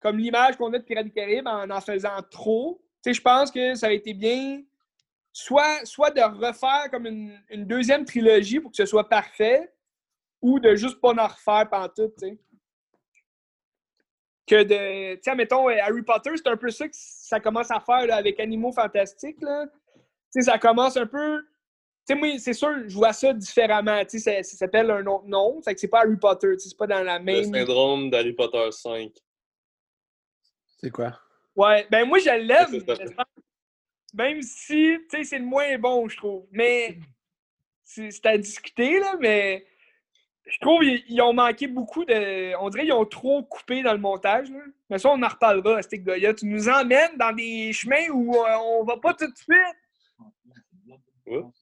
[0.00, 2.82] comme l'image qu'on a de Pirates des Caraïbes en en faisant trop.
[3.02, 4.62] Tu sais, je pense que ça a été bien
[5.32, 9.72] soit, soit de refaire comme une, une deuxième trilogie pour que ce soit parfait,
[10.42, 12.38] ou de juste pas en refaire pantoute, tu sais.
[14.46, 15.14] que de.
[15.16, 18.16] Tu sais, mettons, Harry Potter, c'est un peu ça que ça commence à faire là,
[18.16, 19.40] avec Animaux Fantastiques.
[19.40, 19.66] Là.
[20.32, 21.42] Tu sais, ça commence un peu.
[22.06, 24.04] Tu sais, moi, c'est sûr, je vois ça différemment.
[24.04, 25.60] Tu sais, ça, ça s'appelle un autre nom.
[25.62, 26.52] Fait que c'est pas Harry Potter.
[26.54, 27.44] Tu sais, c'est pas dans la Le même.
[27.52, 29.10] syndrome d'Harry Potter 5.
[30.78, 31.18] C'est quoi?
[31.56, 32.80] Ouais, ben moi, je l'aime.
[32.86, 33.16] C'est
[34.14, 36.46] Même si, tu sais, c'est le moins bon, je trouve.
[36.52, 36.98] Mais
[37.84, 39.66] c'est c'est à discuter, là, mais
[40.46, 42.56] je trouve qu'ils ils ont manqué beaucoup de.
[42.60, 44.60] On dirait qu'ils ont trop coupé dans le montage, là.
[44.88, 46.34] Mais ça, on en reparlera à cette Goya.
[46.34, 49.76] Tu nous emmènes dans des chemins où euh, on va pas tout de suite.
[51.30, 51.52] Où?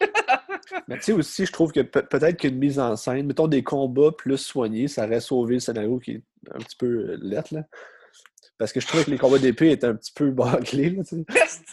[0.88, 3.62] Mais tu sais aussi, je trouve que pe- peut-être qu'une mise en scène, mettons des
[3.62, 7.54] combats plus soignés, ça aurait sauvé le scénario qui est un petit peu euh, lettre,
[7.54, 7.64] là.
[8.58, 11.02] Parce que je trouvais que les combats d'épée étaient un petit peu bâclés, là.
[11.12, 11.24] Ben,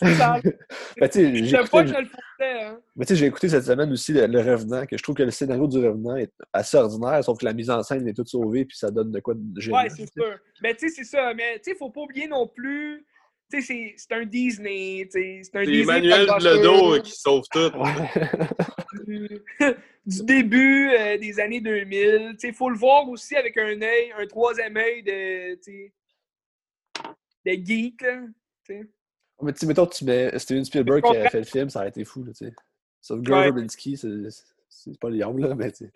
[1.13, 2.79] j'ai écouté- que je le faisais, hein.
[2.95, 5.23] Mais tu sais, j'ai écouté cette semaine aussi le, le Revenant, que je trouve que
[5.23, 8.29] le scénario du Revenant est assez ordinaire, sauf que la mise en scène est toute
[8.29, 9.83] sauvée, puis ça donne de quoi de génial.
[9.83, 10.37] Ouais, c'est sûr.
[10.61, 11.33] Mais tu sais, c'est ça.
[11.33, 13.05] Mais tu sais, faut pas oublier non plus.
[13.49, 15.07] Tu sais, c'est- c'est un Disney.
[15.11, 15.83] tu sais, C'est un C'est Disney.
[15.83, 16.57] Emmanuel blockbuster.
[16.57, 17.71] Ledo qui sauve tout.
[19.05, 19.27] Du,
[20.05, 22.35] du début euh, des années 2000.
[22.43, 25.93] Il faut le voir aussi avec un œil, un troisième œil de, tu sais,
[27.45, 28.01] de geek.
[28.01, 28.21] Là,
[28.65, 28.87] tu sais.
[29.41, 31.79] Mais tu sais, mettons, tu mets Steven Spielberg Je qui a fait le film, ça
[31.79, 32.53] aurait été fou, là, tu sais.
[33.01, 33.43] Sauf Gore Ouais.
[33.45, 34.09] Verbinski, c'est
[34.67, 35.91] c'est pas Liam, là, mais tu sais.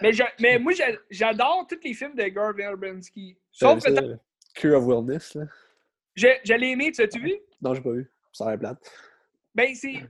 [0.00, 3.36] mais, j'a- mais moi, j'a- j'adore tous les films de Gore Verbinski.
[3.52, 3.84] Sauf
[4.54, 5.44] Cure of Wellness, là?
[6.14, 7.34] Je, je l'ai aimé, tu as-tu vu?
[7.60, 8.10] Non, j'ai pas vu.
[8.32, 8.78] Ça a plate.
[9.54, 10.02] Ben, c'est-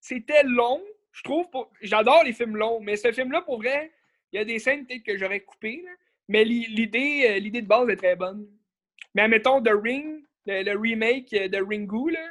[0.00, 0.82] c'était long.
[1.12, 1.48] Je trouve.
[1.50, 3.92] pour- J'adore les films longs, mais ce film-là, pour vrai,
[4.32, 5.90] il y a des scènes peut-être que j'aurais coupées, là,
[6.28, 8.46] mais l'i- l'idée euh, l'idée de base est très bonne.
[9.14, 12.30] Mais admettons, The Ring, le, le remake de Ringu, là,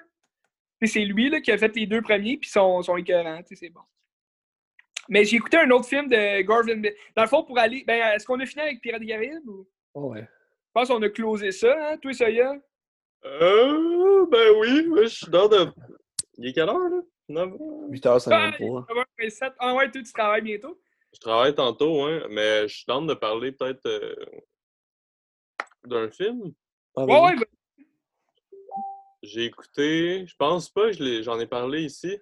[0.86, 3.50] c'est lui là, qui a fait les deux premiers, puis ils sont, sont écœurants, tu
[3.50, 3.82] sais, c'est bon.
[5.10, 6.82] Mais j'ai écouté un autre film de Garvin.
[7.16, 7.84] Dans le fond, pour aller.
[7.88, 9.48] Ben, est-ce qu'on a fini avec Pirates des Caraïbes?
[9.48, 9.68] Ou...
[9.94, 10.22] Oh, ouais.
[10.22, 11.98] Je pense qu'on a closé ça, hein?
[11.98, 12.56] Toi, Soya?
[13.42, 15.68] Euh, ben oui, moi, je suis dans de.
[16.38, 17.02] Il est quelle heure, là?
[17.30, 17.50] 9
[17.90, 18.86] 8h53.
[18.90, 20.80] Ah, Ah ouais, toi, tu travailles bientôt?
[21.14, 24.16] Je travaille tantôt, hein, mais je suis dans de parler peut-être euh,
[25.86, 26.54] d'un film.
[26.96, 27.86] Ah, Ouais, ouais, ben,
[29.24, 32.18] J'ai écouté, je pense pas, j'en ai parlé ici.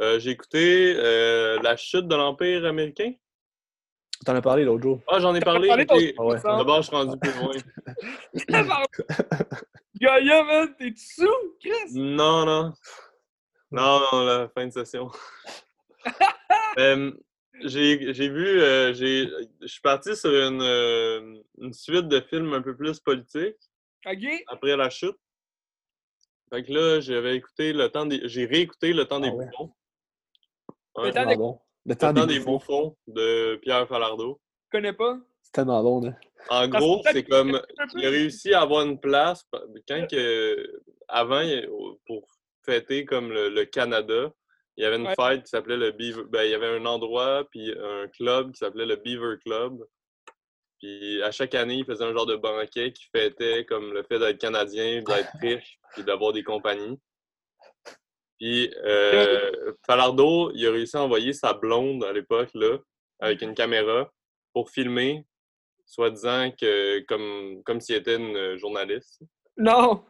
[0.00, 3.12] Euh, j'ai écouté euh, La chute de l'Empire américain.
[4.24, 5.00] T'en as parlé l'autre jour.
[5.06, 5.68] Ah, j'en ai parlé.
[5.70, 6.40] Ah ouais.
[6.42, 7.52] D'abord, je suis rendu plus loin.
[10.00, 11.26] Gaïa, man, t'es sous,
[11.60, 11.92] Chris?
[11.92, 12.72] Non, non.
[13.70, 15.10] Non, non, la fin de session.
[16.78, 17.10] Euh,
[17.64, 19.28] j'ai j'ai vu, euh, j'ai-
[19.60, 23.56] je suis parti sur une, euh, une suite de films un peu plus politiques
[24.06, 24.44] Ok?
[24.46, 25.16] après la chute.
[26.50, 28.20] Fait que là, j'avais écouté le temps des.
[28.28, 29.46] J'ai réécouté Le temps des Ah ouais.
[29.46, 29.72] bouffons.
[30.98, 31.60] Le temps Tellement bon.
[31.88, 32.96] Le Le temps temps des des bouffons.
[33.06, 34.40] de Pierre Falardeau.
[34.70, 35.18] Je connais pas.
[35.42, 36.12] C'est tellement bon, là.
[36.50, 37.60] En Parce gros, c'est comme.
[37.96, 39.44] Il a réussi à avoir une place
[39.88, 41.42] quand que, avant
[42.06, 42.26] pour
[42.64, 44.30] fêter comme le, le Canada,
[44.76, 45.14] il y avait une Ouais.
[45.18, 46.24] fête qui s'appelait le Beaver.
[46.28, 49.78] Ben, il y avait un endroit puis un club qui s'appelait le Beaver Club.
[50.78, 54.18] Puis à chaque année, il faisait un genre de banquet qui fêtait comme le fait
[54.18, 57.00] d'être canadien, d'être riche, puis d'avoir des compagnies.
[58.38, 62.78] Puis euh, Falardeau, il a réussi à envoyer sa blonde à l'époque là,
[63.20, 64.10] avec une caméra
[64.52, 65.24] pour filmer
[65.84, 69.20] soi-disant que comme, comme s'il était une journaliste.
[69.56, 70.04] Non.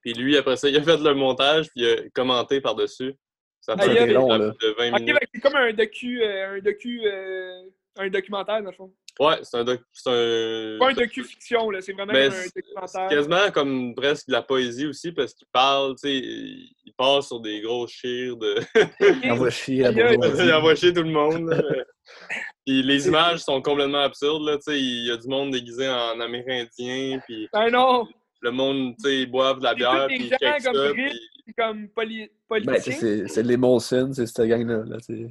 [0.00, 3.14] Puis lui, après ça, il a fait le montage, puis il a commenté par-dessus.
[3.60, 4.38] Ça Ah, long, là.
[4.38, 5.14] de 20 Ok, minutes.
[5.20, 7.62] ben, c'est comme un docu, euh, un docu, euh,
[7.98, 8.92] un documentaire, dans le fond.
[9.18, 12.88] Ouais, c'est un, doc- c'est un, Pas un docu-fiction, là, c'est vraiment un documentaire.
[12.88, 17.22] c'est quasiment comme presque de la poésie aussi, parce qu'il parle, tu sais, il part
[17.22, 18.56] sur des grosses chires de...
[19.24, 21.48] Il envoie chier il envoie chier tout le monde.
[21.50, 21.62] là.
[22.66, 25.88] Puis les images sont complètement absurdes, là, tu sais, il y a du monde déguisé
[25.88, 28.06] en amérindien, puis Ben non,
[28.42, 30.92] le monde, tu sais, ils boivent de la bière, puis ils gens checkent ça, comme
[30.92, 31.20] puis...
[31.56, 34.84] comme poli Ben, c'est- les Molson, c'est cette gang-là.
[34.86, 35.30] Là, c'est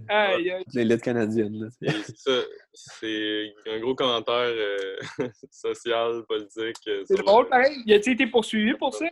[0.73, 1.69] l'élite canadienne.
[1.81, 2.41] C'est ça,
[2.73, 4.97] c'est un gros commentaire euh,
[5.51, 6.75] social, politique.
[6.87, 7.77] euh, C'est drôle, le- pareil.
[7.85, 9.05] Y a-t-il été poursuivi pour ça?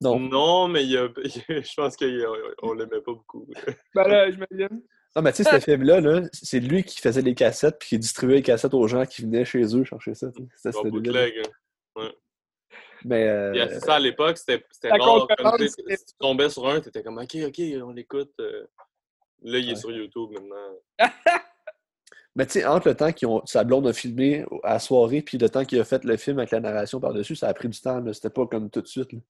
[0.00, 0.18] non.
[0.20, 1.08] Non, mais il y a-
[1.48, 3.48] je pense qu'on l'aimait pas beaucoup.
[3.94, 4.82] Ben là, j'imagine.
[5.16, 7.98] non, mais tu sais, ce film-là, là, c'est lui qui faisait les cassettes puis qui
[7.98, 10.28] distribuait les cassettes aux gens qui venaient chez eux chercher ça.
[10.56, 11.34] C'était Bon bootleg.
[11.96, 12.10] hein.
[13.04, 15.26] Mais euh, Puis c'est ça, à l'époque, c'était rare.
[15.36, 18.32] Comme, si tu tombais sur un, t'étais comme OK, OK, on l'écoute.
[18.40, 18.64] euh.
[19.42, 21.08] Là, il est sur YouTube maintenant.
[22.34, 25.22] Mais tu sais, entre le temps qu'ils ont, sa blonde a filmé à la soirée
[25.22, 27.68] puis le temps qu'il a fait le film avec la narration par-dessus, ça a pris
[27.68, 28.02] du temps.
[28.12, 29.12] C'était pas comme tout de suite.
[29.12, 29.20] là.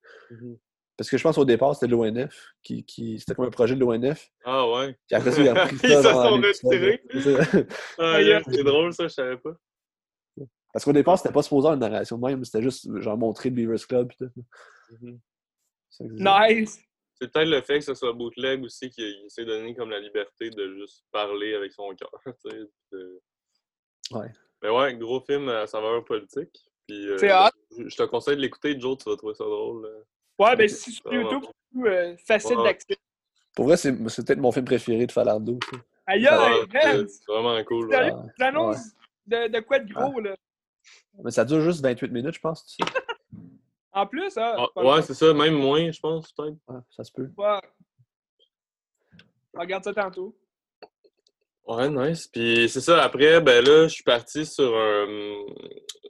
[0.97, 2.55] Parce que je pense au départ, c'était l'ONF.
[2.63, 4.31] Qui, qui, c'était comme un projet de l'ONF.
[4.45, 4.97] Ah ouais.
[5.07, 5.89] Puis après ça, ils ont pris ça.
[5.89, 7.03] Ils se sont retirés.
[7.99, 9.53] Ah, yeah, c'est drôle, ça, je savais pas.
[10.79, 13.51] Parce qu'au départ, c'était pas supposé avoir une narration de même, c'était juste genre montrer
[13.51, 14.11] le Beavers Club.
[14.11, 14.31] Pis tout.
[15.01, 15.19] Mhm.
[16.01, 16.79] Nice!
[17.15, 20.51] C'est peut-être le fait que ce soit bootleg aussi qui s'est donné comme la liberté
[20.51, 22.13] de juste parler avec son cœur.
[22.93, 23.21] de-
[24.13, 24.31] Ouais.
[24.63, 26.65] Mais ouais, gros film à saveur politique.
[26.87, 27.51] Puis, euh, hot.
[27.77, 29.83] je te conseille de l'écouter, Joe, tu vas trouver ça drôle.
[29.83, 29.89] là.
[30.39, 30.71] Ouais, ben Ok.
[30.71, 32.63] si sur YouTube, c'est plus euh, facile Ouais.
[32.63, 32.97] d'accès.
[33.57, 35.59] Pour vrai, c'est peut-être mon film préféré de Falardo.
[36.07, 36.29] Aïe, Ouais,
[36.85, 37.89] aïe, c'est vraiment cool.
[37.89, 38.13] Ouais.
[39.27, 40.37] De, de quoi de gros, là?
[41.25, 42.65] Mais ça dure juste 28 minutes, je pense.
[42.67, 42.93] tu sais.
[43.93, 44.55] En plus, hein?
[44.57, 46.57] Ah, ouais, c'est ça, même moins, je pense, peut-être.
[46.69, 47.29] Ouais, ça se peut.
[47.37, 47.61] Ouais.
[49.55, 50.37] On regarde ça tantôt.
[51.67, 52.29] Ouais, nice.
[52.29, 55.07] Puis c'est ça, après, ben là, je suis parti sur un.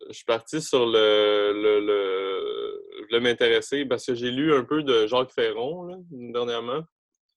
[0.08, 1.52] Je suis parti sur le.
[1.54, 2.84] le, le...
[3.00, 6.82] Je voulais m'intéresser parce que j'ai lu un peu de Jacques Ferron, là, dernièrement.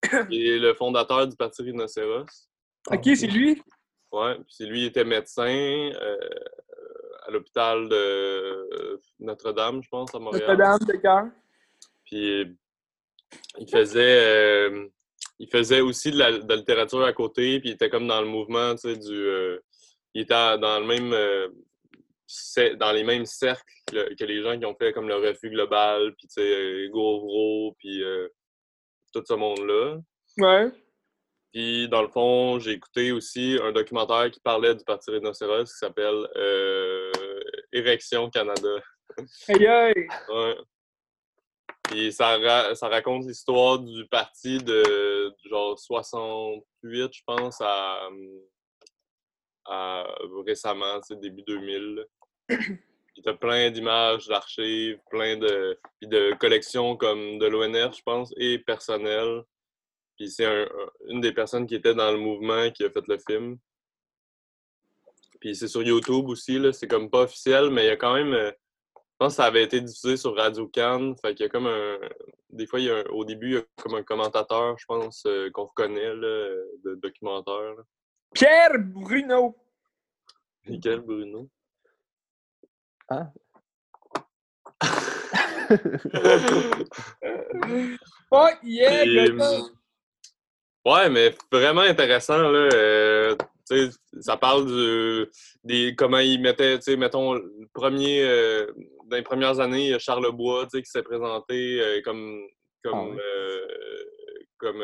[0.30, 2.26] qui est le fondateur du Parti Rhinocéros.
[2.92, 3.62] Ok, c'est lui?
[4.12, 6.18] Ouais, puis c'est- lui il était médecin euh,
[7.28, 10.58] à l'hôpital de Notre-Dame, je pense, à Montréal.
[10.58, 11.26] Notre-Dame de cœur.
[12.06, 12.58] Puis
[13.60, 14.88] il faisait, euh,
[15.40, 18.22] il faisait aussi de la, de la littérature à côté, puis il était comme dans
[18.22, 19.16] le mouvement, tu sais, du.
[19.16, 19.60] euh,
[20.14, 21.14] il était dans le même.
[21.14, 21.48] euh,
[22.78, 26.16] dans les mêmes cercles que, que les gens qui ont fait comme le refus global,
[26.18, 26.42] puis tu sais,
[26.86, 28.30] euh, Gauvreau, puis euh,
[29.14, 29.98] tout ce monde-là.
[30.38, 30.72] Ouais.
[31.54, 35.78] Puis, dans le fond, j'ai écouté aussi un documentaire qui parlait du Parti Rhinocéros qui
[35.78, 37.12] s'appelle euh,
[37.74, 38.70] Érection Canada.
[39.50, 40.08] Aïe, aïe.
[40.30, 40.56] Ouais.
[41.84, 48.08] Puis ça, ra- ça raconte l'histoire du parti de genre 68, je pense, à,
[49.66, 50.06] à
[50.46, 51.96] récemment, début 2000.
[51.96, 52.58] là.
[53.14, 58.34] Puis t'as plein d'images, d'archives, plein de, puis de collections comme de l'ONF, je pense,
[58.38, 59.44] et personnelles.
[60.22, 63.08] Puis c'est un- un- une des personnes qui était dans le mouvement qui a fait
[63.08, 63.58] le film.
[65.40, 66.72] Puis c'est sur YouTube aussi, là.
[66.72, 68.32] C'est comme pas officiel, mais il y a quand même.
[68.32, 68.52] euh,
[68.96, 71.16] je pense que ça avait été diffusé sur Radio Cannes.
[71.20, 71.98] Fait qu'il y a comme un.
[72.52, 74.86] Des fois, il y a un- au début, il y a comme un commentateur, je
[74.86, 77.74] pense, euh, qu'on reconnaît, là, de documentaire.
[77.76, 77.84] là.
[78.36, 79.56] Pierre Bruno.
[80.68, 81.50] Michael Bruno.
[83.10, 83.32] Ah.
[88.34, 89.30] Oh, yeah, Puis,
[90.86, 92.70] Ouais, mais vraiment intéressant, là.
[92.74, 93.36] euh,
[94.20, 95.28] ça parle du,
[95.64, 98.72] des, comment ils mettaient, mettons, le premier, euh,
[99.06, 102.42] dans les premières années, il y a Charles Bois, qui s'est présenté euh, comme,
[102.84, 103.24] comme, Ah
[104.58, 104.84] comme,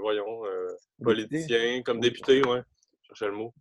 [0.00, 0.42] voyons,
[1.02, 2.62] politicien, comme député, ouais.
[3.02, 3.52] Je cherchais le mot.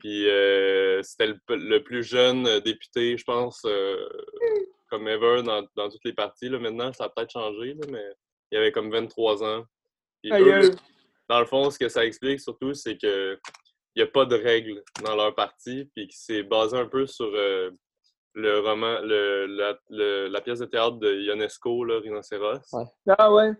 [0.00, 4.08] Puis euh, c'était le, le plus jeune député, je pense, euh,
[4.88, 6.48] comme ever dans, dans toutes les parties.
[6.48, 6.58] Là.
[6.58, 8.04] Maintenant, ça a peut-être changé, là, mais
[8.50, 9.64] il avait comme 23 ans.
[10.22, 10.70] Puis eux,
[11.28, 13.38] dans le fond, ce que ça explique surtout, c'est que
[13.96, 17.06] il n'y a pas de règles dans leur parti, puis que c'est basé un peu
[17.06, 17.70] sur euh,
[18.34, 22.60] le roman, le, la, le- la pièce de théâtre de Ionesco, là, Rhinocéros.
[22.72, 22.84] Ouais.
[23.18, 23.50] Ah ouais.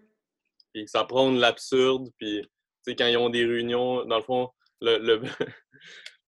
[0.73, 2.49] Puis que ça prône l'absurde, puis tu
[2.83, 5.20] sais, quand ils ont des réunions, dans le fond, le, le-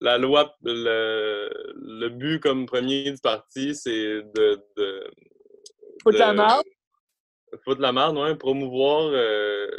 [0.01, 5.11] la loi, le, le but comme premier du parti, c'est de, de,
[6.03, 6.63] Foutre la de- merde.
[7.63, 9.69] Foutre la merde, ouais, promouvoir euh,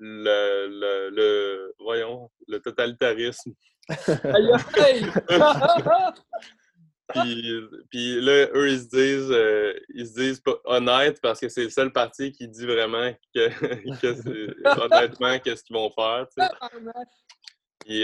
[0.00, 3.52] le, le, le- voyons, le totalitarisme.
[7.12, 7.60] Puis,
[7.90, 11.70] puis là, eux, ils se disent, euh, ils se disent honnêtes parce que c'est le
[11.70, 13.50] seul parti qui dit vraiment que,
[14.84, 16.28] honnêtement qu'est-ce qu'ils vont faire.
[16.28, 16.48] tu sais.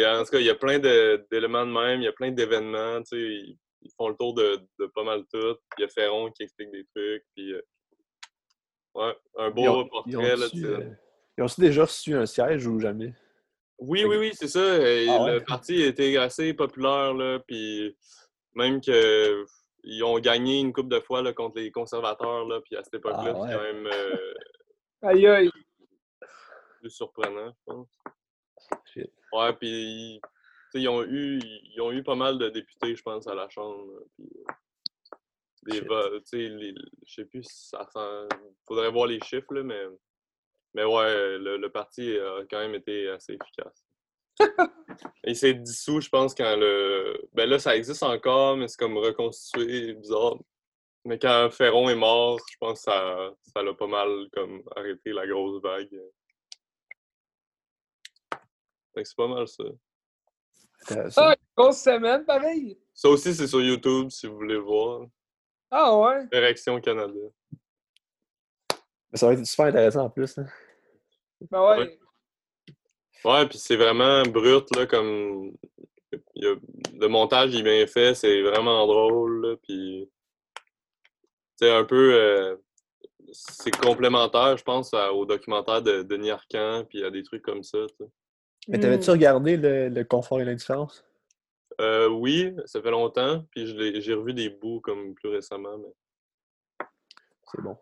[0.07, 3.01] En tout cas, il y a plein d'éléments de même, il y a plein d'événements.
[3.03, 5.57] tu sais, Ils, ils font le tour de, de pas mal tout.
[5.79, 7.23] Il y a Ferron qui explique des trucs.
[7.37, 7.63] Puis, euh,
[8.97, 10.37] ouais, un beau ont- portrait.
[10.37, 10.81] là, tu euh,
[11.37, 13.13] ils ont-tu déjà reçu un siège ou jamais?
[13.79, 14.61] Oui, oui, oui, c'est ça.
[14.63, 15.35] Ah ouais?
[15.35, 17.97] Le parti était assez populaire, là, puis
[18.55, 19.45] même que
[19.85, 22.95] ils ont gagné une coupe de fois là, contre les conservateurs, là, puis à cette
[22.95, 23.49] époque-là, Ah ouais.
[23.49, 24.35] c'est quand même euh,
[25.03, 25.51] Aïe, aïe.
[26.81, 27.89] plus surprenant, je pense.
[28.93, 29.13] Shit.
[29.33, 30.21] Ouais, puis
[30.75, 33.87] ils ont eu ils ont eu pas mal de députés, je pense, à la Chambre.
[34.17, 34.53] puis, euh,
[35.71, 36.75] des votes, tu sais,
[37.07, 37.87] je sais plus si ça
[38.67, 39.85] faudrait voir les chiffres, là, mais,
[40.77, 43.83] mais ouais, le, le parti a quand même été assez efficace.
[45.25, 47.19] Il s'est dissous, je pense, quand le.
[47.33, 50.37] Ben là, ça existe encore, mais c'est comme reconstitué, bizarre.
[51.07, 55.15] Mais quand Ferron est mort, je pense que ça, ça l'a pas mal comme arrêté
[55.15, 55.99] la grosse vague.
[58.95, 59.65] Fait que c'est pas mal ça.
[61.17, 62.79] Ah, grosse semaine, pareil?
[62.93, 65.07] Ça aussi, c'est sur YouTube si vous voulez le voir.
[65.71, 66.27] Ah ouais.
[66.33, 67.19] Érection Canada.
[69.11, 70.37] Mais ça va être super intéressant en plus.
[70.37, 70.47] hein.
[71.51, 71.79] Ben ouais.
[71.79, 71.99] Ouais.
[73.25, 75.53] Ouais, puis c'est vraiment brut, là, comme
[76.35, 76.55] il y a-
[77.01, 80.09] le montage il est bien fait, c'est vraiment drôle, là, puis
[81.57, 82.15] c'est un peu...
[82.15, 82.57] euh,
[83.33, 87.63] c'est complémentaire, je pense, à- au documentaire de Denis Arcand, puis à des trucs comme
[87.65, 87.79] ça.
[88.69, 89.13] Mais t'avais-tu Hmm.
[89.15, 91.05] regardé le, le confort et l'indifférence?
[91.81, 93.67] Euh, oui, ça fait longtemps, puis
[94.01, 96.87] j'ai revu des bouts comme plus récemment, mais
[97.53, 97.77] C'est bon.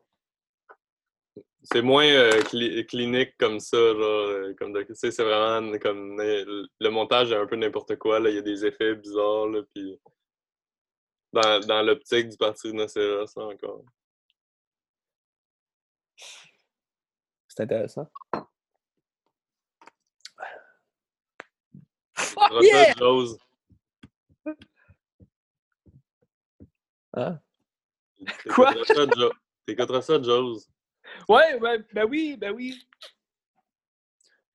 [1.65, 6.17] C'est moins euh, cli- clinique comme ça, genre, euh, comme tu sais, c'est vraiment comme
[6.21, 9.63] le montage est un peu n'importe quoi, là, il y a des effets bizarres, là,
[9.75, 9.99] puis
[11.33, 13.83] dans, dans l'optique du parti rhinocéros, là, encore.
[17.49, 18.09] C'est intéressant.
[22.17, 22.95] Ça, yeah!
[22.97, 23.39] Jaws.
[27.17, 27.41] Hein?
[28.55, 28.73] Quoi?
[28.75, 29.33] T'écouteras ça, Jo-
[29.67, 30.61] T'écouteras ça, Jaws.
[31.29, 32.87] Ouais, ouais, ben oui, ben oui.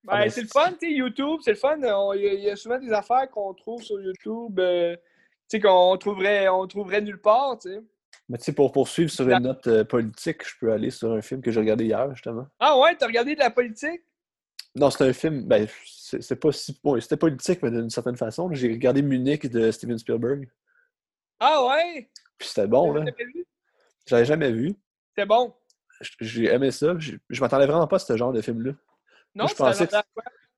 [0.04, 1.78] Ben, Ah, ben, c'est le fun, tu sais, YouTube, c'est le fun.
[1.78, 5.02] Il y, a- il y a souvent des affaires qu'on trouve sur YouTube, euh, tu
[5.50, 7.82] sais, qu'on trouverait, on trouverait nulle part, tu sais.
[8.28, 11.22] Mais tu sais, pour poursuivre sur une note euh, politique, je peux aller sur un
[11.22, 12.48] film que j'ai regardé hier, justement.
[12.60, 14.02] Ah ouais, t'as regardé de la politique?
[14.76, 16.80] Non, c'est un film, ben, c'est pas si.
[16.84, 18.54] Bon, c'était politique, mais d'une certaine façon.
[18.54, 20.48] J'ai regardé Munich de Steven Spielberg.
[21.40, 22.10] Ah ouais?
[22.38, 23.06] Puis c'était bon, là.
[24.06, 24.76] J'avais jamais vu.
[25.10, 25.54] C'était bon.
[26.20, 26.96] J'ai aimé ça.
[27.00, 28.72] J'ai- Je m'attendais vraiment pas à ce genre de film-là.
[29.36, 29.96] Non, je c'était pensais que-?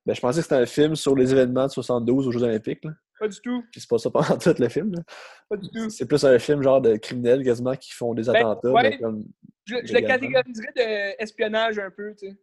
[0.06, 2.84] Ben, je pensais que c'était un film sur les événements de 72 aux Jeux Olympiques.
[2.86, 2.92] Là.
[3.20, 3.64] Pas du tout.
[3.72, 4.94] Puis c'est pas ça pendant tout le film.
[4.96, 5.02] là.
[5.50, 5.90] Pas du tout.
[5.90, 8.72] C'est plus un film genre de criminels quasiment qui font des Ben, attentats.
[8.72, 8.98] ouais.
[9.00, 9.24] comme...
[9.66, 12.38] Je, je le catégoriserais d'espionnage un peu, tu sais.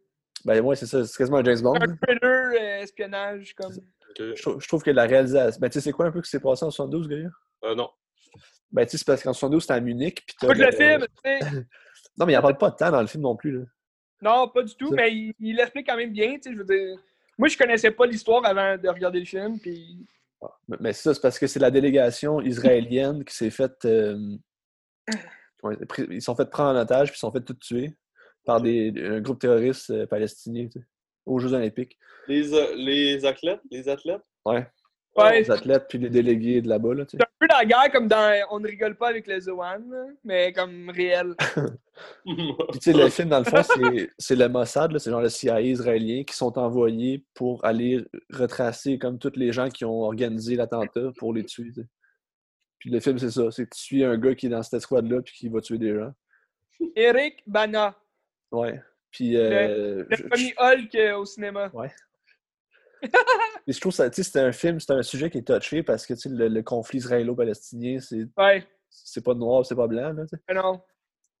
[0.45, 1.05] Ben ouais, c'est ça.
[1.05, 1.75] C'est quasiment un James Bond.
[1.75, 3.73] Un thriller, euh, espionnage, comme.
[4.17, 5.59] Je, trouve, je trouve que la réalisation.
[5.59, 7.17] Ben tu sais, c'est quoi un peu que s'est passé en 72, gars?
[7.65, 7.89] Euh, non.
[8.71, 10.23] Ben tu sais, c'est parce qu'en 72, c'était à Munich.
[10.25, 11.39] Puis que le le- film, tu sais.
[12.19, 13.59] Non, mais il en parle pas de temps dans le film non plus.
[13.59, 13.65] Là.
[14.21, 16.51] Non, pas du tout, mais il il l'explique quand même bien, tu sais.
[16.53, 16.97] Je veux dire.
[17.37, 20.05] Moi, je connaissais pas l'histoire avant de regarder le film, puis.
[20.41, 23.85] Ah, Mais, ça, c'est parce que c'est la délégation israélienne qui s'est faite.
[23.85, 24.17] euh,
[25.63, 27.95] ils se sont fait prendre en otage puis ils se sont fait tout tuer
[28.45, 30.67] par des, un groupe terroriste euh, palestinien
[31.25, 31.97] aux Jeux Olympiques.
[32.27, 34.21] Les, euh, les athlètes, les athlètes?
[34.45, 34.65] Ouais.
[35.15, 36.93] Ouais, Les athlètes puis les délégués de là-bas.
[36.93, 37.17] Là, tu sais.
[37.19, 40.05] c'est un peu la guerre comme dans On ne rigole pas avec les Zoan, là,
[40.23, 41.35] mais comme réel.
[42.25, 45.27] Puis tu sais, le film, dans le fond, c'est- c'est le Mossad, c'est genre le
[45.29, 50.55] CIA israélien qui sont envoyés pour aller retracer comme tous les gens qui ont organisé
[50.55, 51.71] l'attentat pour les tuer.
[52.77, 53.51] Puis le film, c'est ça.
[53.51, 55.77] C'est que tu suis un gars qui est dans cette escouade-là puis qui va tuer
[55.77, 56.13] des gens.
[56.95, 57.97] Eric Bana,
[58.51, 58.79] Ouais.
[59.11, 61.69] Puis euh, le je- premier Hulk euh, au cinéma.
[63.67, 65.83] Et je trouve ça, tu sais, c'était un film, c'est un sujet qui est touché
[65.83, 68.65] parce que tu sais, le, le conflit israélo-palestinien, c'est Ouais,
[69.23, 70.13] pas noir, c'est pas blanc.
[70.13, 70.81] Là, mais non.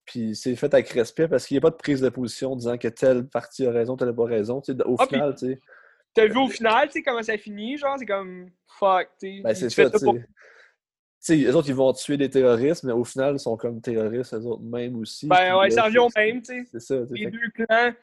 [0.05, 2.77] Puis c'est fait avec respect parce qu'il n'y a pas de prise de position disant
[2.77, 4.61] que telle partie a raison, telle n'a pas raison.
[4.61, 4.83] tu sais.
[4.85, 5.59] Au Ah, final, tu sais,
[6.15, 9.41] T'as vu au final, tu sais, comment ça finit, genre, c'est comme fuck, tu sais.
[9.43, 9.89] ben, c'est ça.
[9.89, 9.97] Tu
[11.19, 11.35] sais.
[11.35, 14.45] Les autres, ils vont tuer des terroristes, mais au final, ils sont comme terroristes, eux
[14.45, 15.27] autres mêmes aussi.
[15.27, 16.69] Ben ouais, ça revient au même, tu sais.
[16.71, 16.95] C'est ça.
[17.01, 17.13] tu sais.
[17.15, 17.93] Les Fait deux clans.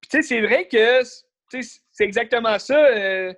[0.00, 1.02] Puis tu sais, c'est vrai que
[1.50, 2.78] tu sais, c'est exactement ça.
[2.78, 3.34] euh,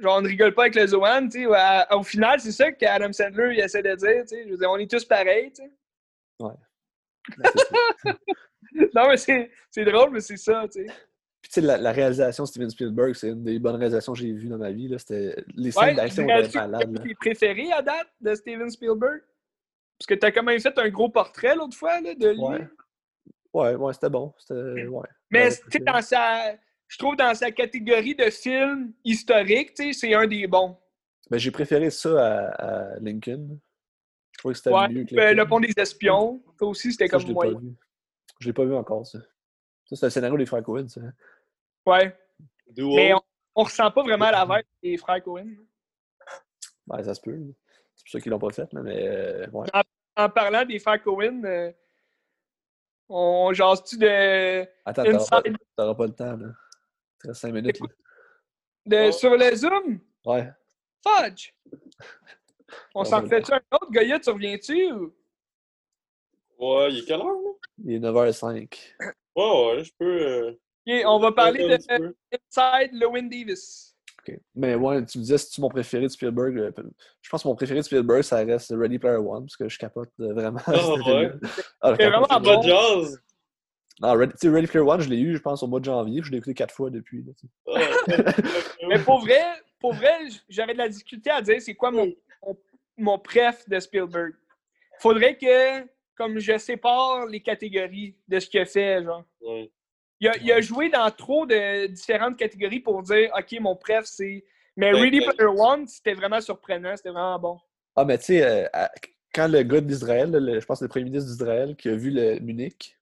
[0.00, 3.54] genre, on ne rigole pas avec le tu à- Au final, c'est ça qu'Adam Sandler
[3.54, 4.42] il essaie de dire, tu.
[4.44, 5.70] Je veux dire, on est tous pareils, tu sais.
[6.40, 6.56] Ben,
[7.56, 8.18] c'est ça.
[8.94, 10.92] Non, mais c'est c'est drôle, mais c'est ça, tu sais.
[11.42, 14.18] Puis tu sais, la, la réalisation de Steven Spielberg, c'est une des bonnes réalisations que
[14.18, 14.92] j'ai vues dans ma vie.
[14.98, 16.92] C'était les scènes Ouais, d'action tu étaient malades.
[16.96, 17.02] là.
[17.04, 19.22] tes préférés à date de Steven Spielberg?
[19.98, 22.40] Parce que t'as quand même fait un gros portrait l'autre fois, là, de lui.
[22.40, 22.66] Ouais.
[23.52, 24.34] Ouais, ouais, c'était bon.
[24.50, 25.08] Ouais.
[25.30, 26.56] Mais Ouais, tu sais, dans sa.
[26.88, 30.76] Je trouve dans sa catégorie de films historiques, c'est un des bons.
[31.30, 33.58] Mais j'ai préféré ça à, à Lincoln.
[34.32, 35.36] Je trouvais que c'était Ouais, mieux que euh, Lincoln.
[35.36, 37.58] le pont des espions, ça aussi, c'était comme l'ai pas moyen.
[37.58, 37.74] vu.
[38.40, 39.18] Je l'ai pas vu encore, ça.
[39.86, 41.00] Ça, c'est un scénario des frères Cohen, ça.
[41.86, 42.16] Ouais.
[42.68, 42.94] Duo.
[42.94, 43.20] Mais on,
[43.56, 45.46] on ressent pas vraiment la vibe des frères Cohen.
[46.86, 47.38] Ben, ça se peut.
[47.94, 49.66] C'est pour ça qu'ils l'ont pas fait, là, mais euh, ouais.
[50.16, 51.72] En parlant des frères Cohen, euh,
[53.08, 55.42] on jase-tu de, Attends, t'auras
[55.76, 56.46] pas, pas le temps, là.
[57.24, 57.86] Il te reste 5 minutes, là.
[58.86, 59.12] de Oh.
[59.12, 59.98] sur le Zoom?
[60.26, 60.50] Ouais.
[61.06, 61.52] Fudge!
[62.94, 63.90] On On s'en fait-tu un autre?
[63.90, 64.92] Goya, tu reviens-tu?
[64.92, 65.14] ou-
[66.58, 67.50] Ouais, il est quelle heure, là?
[67.84, 68.94] Il est 9h05.
[69.00, 69.14] Ouais,
[69.76, 70.04] ouais, je peux.
[70.04, 70.50] euh,
[70.86, 72.14] Ok, on va parler de peu.
[72.32, 73.96] Inside Lewin Davis.
[74.20, 74.38] OK.
[74.54, 76.70] Mais ouais, tu me disais, si tu mon préféré de Spielberg, euh,
[77.22, 79.78] je pense que mon préféré de Spielberg, ça reste Ready Player One, parce que je
[79.78, 80.60] capote euh, vraiment.
[80.66, 80.72] Ah,
[81.06, 81.32] ouais?
[81.80, 82.62] Ah, C'est capote vraiment bon.
[82.62, 83.20] jazz.
[84.00, 86.30] Non, sais, Ready Player One, je l'ai eu, je pense, au mois de janvier, je
[86.30, 87.24] l'ai écouté quatre fois depuis.
[87.24, 87.32] là,
[88.88, 89.42] Mais pour vrai,
[89.78, 90.18] pour vrai,
[90.48, 92.12] j'aurais de la difficulté à dire c'est quoi mon,
[92.44, 92.56] mon,
[92.96, 94.34] mon préf de Spielberg.
[94.98, 95.86] Faudrait que,
[96.16, 99.24] comme je sépare les catégories de ce qu'il a fait, genre.
[100.20, 104.04] Il a, il a joué dans trop de différentes catégories pour dire OK, mon préf,
[104.06, 104.44] c'est
[104.76, 107.58] Mais Ben, Ready ben- Player One, c'était vraiment surprenant, c'était vraiment bon.
[107.94, 108.66] Ah, mais tu sais, euh,
[109.32, 112.40] quand le gars d'Israël, je pense que le premier ministre d'Israël, qui a vu le
[112.40, 112.96] Munich,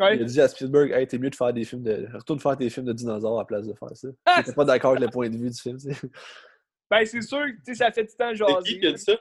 [0.00, 0.16] Ouais.
[0.16, 2.08] il a dit à Spielberg Hey, t'es mieux de faire des films de.
[2.14, 4.08] Retourne faire tes films de dinosaures à la place de faire ça.
[4.26, 4.34] Ah!
[4.38, 5.78] Il était pas d'accord avec le point de vue du film.
[5.78, 6.08] tu sais.
[6.90, 8.54] Ben, c'est sûr, tu sais, ça fait du temps jaser.
[8.64, 9.12] qui qui a dit ça?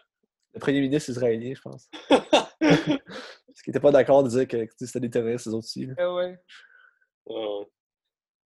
[0.53, 1.89] Le premier ministre israélien, je pense.
[2.09, 5.85] Parce qu'il était pas d'accord de dire que c'était des terroristes, les autres aussi.
[5.85, 5.93] là.
[5.99, 6.37] Euh, ouais.
[7.29, 7.63] Ah,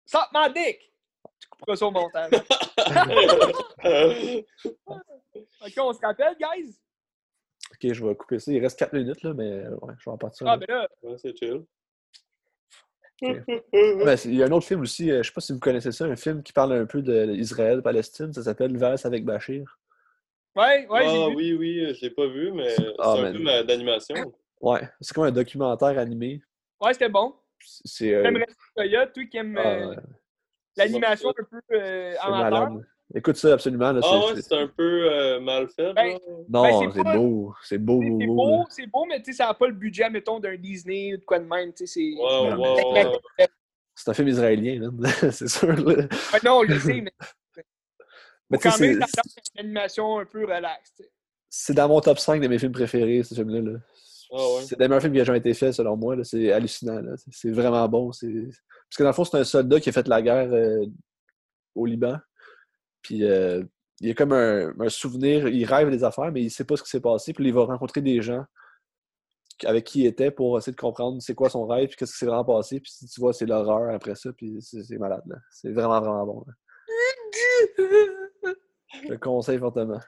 [0.06, 0.92] Sort ma dick!
[1.40, 2.30] Tu couperas ça au montage.
[5.60, 6.78] ok, on se rappelle, guys?
[7.72, 8.52] Ok, je vais couper ça.
[8.52, 10.46] Il reste 4 minutes, là, mais ouais, je vais en partir.
[10.48, 11.64] Ah, ben là, Ouais, c'est chill.
[13.72, 15.92] Ben, il y a un autre film aussi, euh, je sais pas si vous connaissez
[15.92, 19.78] ça, un film qui parle un peu d'Israël-Palestine, ça s'appelle Vers avec Bachir.
[20.56, 21.36] ouais, ouais, ah j'ai vu.
[21.36, 24.34] oui, oui, je l'ai pas vu, mais c'est Ah, un film euh, d'animation.
[24.60, 26.42] Ouais, c'est comme un documentaire animé.
[26.80, 27.34] Ouais, c'était bon.
[27.84, 29.96] C'est euh, J'aimerais toi qui aimes ah, euh,
[30.76, 32.70] l'animation un peu euh, c'est amateur.
[33.14, 33.92] Écoute ça absolument.
[33.92, 35.92] Là, Ah c'est- ouais, c'est un peu euh, mal fait.
[35.92, 36.20] Ben, genre.
[36.48, 37.54] Non, Ben, c'est pas- beau.
[37.62, 38.64] C'est beau, C'est beau, c'est beau.
[38.70, 41.24] c'est beau, mais tu sais, ça n'a pas le budget, mettons, d'un Disney ou de
[41.24, 41.72] quoi de même.
[41.74, 42.14] Tu sais, c'est.
[44.10, 44.90] Un film israélien,
[45.32, 45.68] c'est sûr.
[45.68, 45.82] Là.
[45.84, 46.08] Ouais,
[46.44, 47.12] non, on le sait, mais
[48.50, 50.92] Mais quand même, c'est- ça donne une animation un peu relax.
[51.48, 53.60] c'est dans mon top 5 de mes films préférés, ce film-là.
[53.72, 53.78] là.
[54.32, 54.62] Ah ouais.
[54.66, 56.16] C'est le meilleur film qui a jamais été fait, selon moi.
[56.16, 56.24] là.
[56.24, 57.00] C'est hallucinant.
[57.00, 57.12] là.
[57.30, 58.12] C'est- vraiment bon.
[58.12, 60.84] c'est- Parce que dans le fond, c'est un soldat qui a fait la guerre euh,
[61.74, 62.16] au Liban.
[63.04, 63.62] Puis euh,
[64.00, 66.90] il a comme un, souvenir, il rêve des affaires, mais il sait pas ce qui
[66.90, 67.32] s'est passé.
[67.32, 68.44] Puis il va rencontrer des gens
[69.64, 72.18] avec qui il était pour essayer de comprendre c'est quoi son rêve, puis qu'est-ce qui
[72.18, 72.80] s'est vraiment passé.
[72.80, 75.22] Puis tu vois, c'est l'horreur après ça, puis c'est malade.
[75.52, 76.44] C'est vraiment, vraiment bon.
[79.04, 80.00] Je le conseille fortement.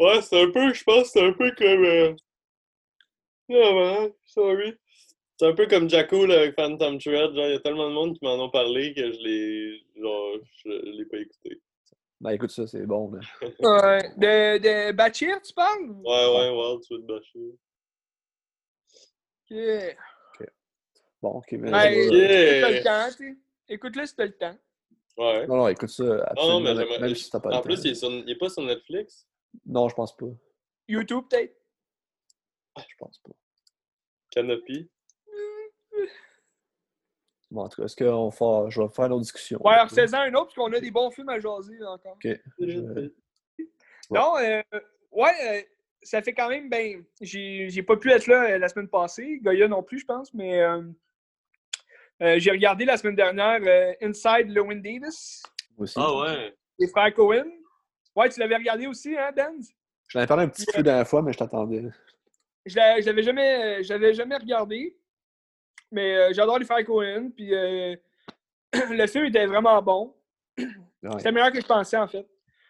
[0.00, 1.84] Ouais, c'est un peu, je pense, c'est un peu comme.
[1.84, 2.14] Euh...
[3.50, 4.74] Ah ouais, sorry.
[5.40, 7.34] C'est un peu comme Jacko là, avec Phantom Thread.
[7.34, 9.82] Genre, il y a tellement de monde qui m'en ont parlé que je l'ai.
[9.98, 10.68] Genre, je
[10.98, 11.62] l'ai pas écouté.
[12.20, 13.10] Ben écoute ça, c'est bon.
[13.10, 13.20] là.
[13.60, 14.02] Ouais.
[14.18, 15.88] De, de Bachir, tu parles?
[16.04, 17.52] Ouais, ouais, Wild Sweet Bashir.
[19.48, 19.94] Yeah.
[21.22, 21.52] Bon, ok.
[21.52, 22.02] mais- Yeah.
[22.02, 23.38] si t'as le temps, tu sais.
[23.74, 24.58] Écoute-le si t'as le temps.
[25.16, 25.46] Ouais.
[25.46, 26.04] Non, non, écoute ça.
[26.04, 26.98] Non, non, Absolument, mais même- j'aimerais.
[27.00, 27.64] même si t'as pas le En temps.
[27.64, 28.10] plus, il est, sur...
[28.10, 29.26] il est pas sur Netflix?
[29.64, 30.26] Non, je pense pas.
[30.86, 31.56] YouTube, peut-être?
[32.76, 33.32] Je pense pas.
[34.30, 34.90] Canopy.
[37.50, 38.68] Bon, en tout cas, est-ce qu'on va...
[38.70, 39.60] je vais faire une autre discussion.
[39.64, 42.16] Ouais, alors faisant un autre, parce qu'on a des bons films à jaser là, encore.
[42.24, 42.40] Ok.
[42.60, 43.10] Je-
[44.10, 44.62] Non, euh,
[45.12, 45.62] ouais, euh,
[46.02, 49.38] ça fait quand même, ben, j'ai j'ai pas pu être là euh, la semaine passée,
[49.42, 50.82] Goya non plus, je pense, mais euh,
[52.22, 55.42] euh, j'ai regardé la semaine dernière euh, Inside Lewin Davis,
[55.76, 55.94] aussi.
[55.96, 56.54] Ah ouais.
[56.78, 57.50] les frères Cohen.
[58.16, 59.54] Ouais, tu l'avais regardé aussi, hein, Dan?
[60.08, 61.84] Je l'avais parlé un petit peu la dernière fois, mais je t'attendais.
[62.66, 64.96] Je l'a- je l'avais jamais, je l'avais jamais regardé,
[65.90, 67.94] mais euh, j'adore les frères Cohen, puis euh,
[68.90, 70.14] le film était vraiment bon.
[70.58, 70.66] Ouais.
[71.18, 72.26] C'était meilleur que je pensais, en fait.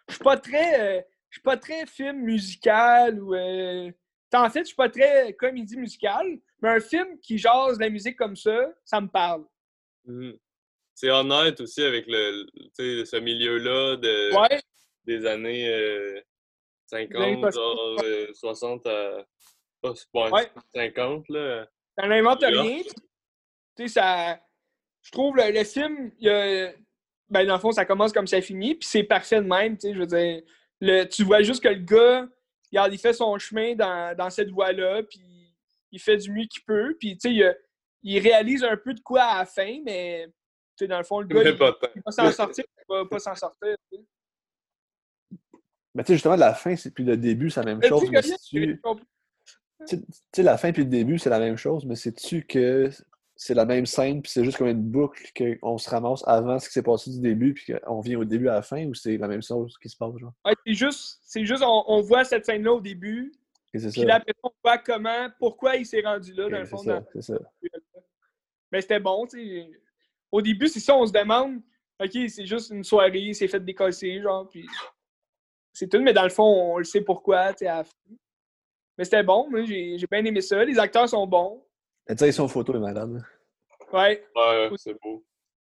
[0.08, 3.34] Je suis pas très, euh, je suis pas très film musical ou.
[3.34, 3.90] euh,
[4.34, 8.16] En fait, je suis pas très comédie musicale, mais un film qui jase la musique
[8.16, 9.44] comme ça, ça me parle.
[10.04, 10.36] Mhm.
[10.94, 14.60] C'est honnête aussi avec le, tu sais, ce milieu-là de, Ouais,
[15.04, 16.20] des années euh,
[16.92, 17.56] Des années 50, passées.
[17.58, 19.24] genre euh, 60 à
[19.80, 20.50] pas- ouais, Ouais.
[20.74, 21.28] 50.
[21.30, 21.66] Là.
[21.98, 22.50] ça n'invente Yeah.
[22.62, 22.82] rien.
[23.80, 24.38] Tu sais, ça.
[25.02, 26.72] Je trouve le, le film, il y a-
[27.30, 29.76] ben, dans le fond, ça commence comme ça finit, puis c'est parfait de même.
[29.78, 30.42] Tu sais, je veux dire,
[30.80, 32.28] le, tu vois juste que le gars,
[32.70, 35.56] regarde, il fait son chemin dans, dans cette voie-là, puis
[35.92, 37.56] il fait du mieux qu'il peut, puis tu sais, il,
[38.02, 40.26] il réalise un peu de quoi à la fin, mais
[40.76, 43.04] tu sais, dans le fond, le gars, il, pas il va s'en sortir, il va
[43.06, 43.76] pas s'en sortir.
[43.90, 44.04] tu sais.
[45.94, 48.02] Mais tu sais, justement, la fin c'est- puis le début, c'est la même chose.
[48.12, 49.96] Mais tu
[50.34, 52.90] sais, la fin puis le début, c'est la même chose, mais sais-tu que
[53.42, 55.22] c'est la même scène, puis c'est juste comme une boucle
[55.62, 58.48] qu'on se ramasse avant ce qui s'est passé du début, puis qu'on vient au début
[58.48, 60.34] à la fin, ou c'est la même chose qui se passe, genre?
[60.44, 63.32] Ouais, c'est juste, c'est juste on, on voit cette scène-là au début,
[63.72, 64.04] puis ça.
[64.04, 66.76] là, après, on voit comment, pourquoi il s'est rendu là, dans le fond.
[66.76, 67.38] c'est dans- ça, c'est ça.
[68.70, 69.70] Mais c'était bon, tu sais.
[70.30, 71.62] Au début, c'est ça, on se demande,
[71.98, 74.66] OK, c'est juste une soirée, il s'est fait décosser, genre, puis
[75.72, 77.96] c'est tout, mais dans le fond, on le sait pourquoi, tu sais, à la fin.
[78.98, 80.62] Mais c'était bon, moi, j'ai j'ai bien aimé ça.
[80.62, 81.64] Les acteurs sont bons.
[82.10, 83.22] La direction photo est malade.
[83.92, 84.26] Ouais.
[84.34, 85.24] Ouais, c'est beau.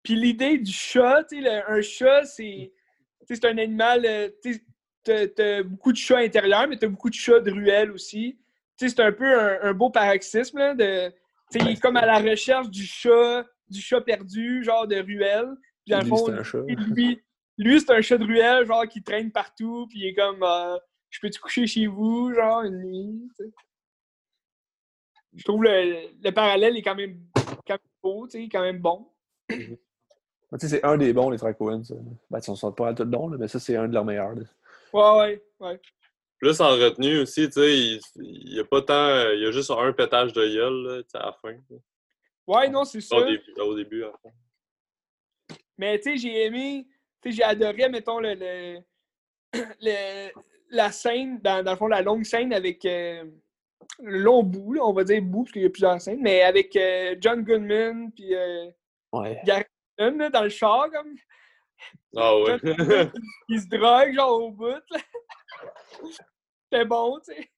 [0.02, 2.72] Puis l'idée du chat, tu sais, un chat, c'est
[3.20, 7.14] tu sais, c'est un animal, euh, tu beaucoup de chats intérieurs, mais t'as beaucoup de
[7.14, 8.38] chats de ruelles aussi.
[8.78, 11.10] Tu sais, c'est un peu un, un beau paroxysme, là, de,
[11.50, 14.96] tu sais, il est comme à la recherche du chat, du chat perdu, genre de
[14.96, 15.50] ruelle.
[15.84, 16.62] Puis dans le Lui, fond, un chat.
[16.66, 17.22] lui,
[17.58, 20.78] lui c'est un chat de ruelle, genre qui traîne partout, puis il est comme, euh,
[21.10, 23.44] je peux-tu coucher chez vous, genre, une nuit, tu.
[25.34, 27.18] Je trouve le, le parallèle est quand même,
[27.66, 29.08] quand même beau, tu sais, quand même bon.
[29.48, 29.78] Tu
[30.58, 31.82] sais, c'est un des bons, les frères Cohen.
[32.30, 34.34] Ben, ils sont pas tous bons, là, mais ça, c'est un de leurs meilleurs.
[34.34, 34.42] là.
[34.92, 35.80] Ouais, ouais, ouais.
[36.38, 39.30] Plus en retenue aussi, tu sais, il, il y a pas tant.
[39.30, 41.56] Il y a juste un pétage de gueule, là, tu sais, à la fin.
[42.46, 43.16] Ouais, non, c'est ça.
[43.16, 45.56] Au début, au début, à la fin.
[45.78, 46.86] Mais tu sais, j'ai aimé,
[47.22, 48.78] tu sais, j'ai adoré, mettons, le, le,
[49.80, 50.30] le-
[50.70, 53.24] la scène, dans, dans le fond, la longue scène avec euh,
[54.00, 56.74] long bout, là, on va dire bout, parce qu'il y a plusieurs scènes, mais avec
[56.76, 58.70] euh, John Goodman, puis euh,
[59.12, 59.40] Ouais.
[59.44, 59.64] Gary
[59.98, 61.14] Oldman, là, dans le char, comme,
[62.16, 62.56] Ah ouais.
[63.48, 64.98] il se drogue, genre, au bout, là.
[66.64, 67.50] C'était bon, tu sais.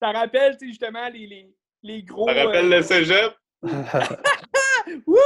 [0.00, 2.26] Ça rappelle, tu sais, justement, les, les, les gros...
[2.28, 3.34] Ça rappelle euh, le cégep?
[5.06, 5.16] Wouh!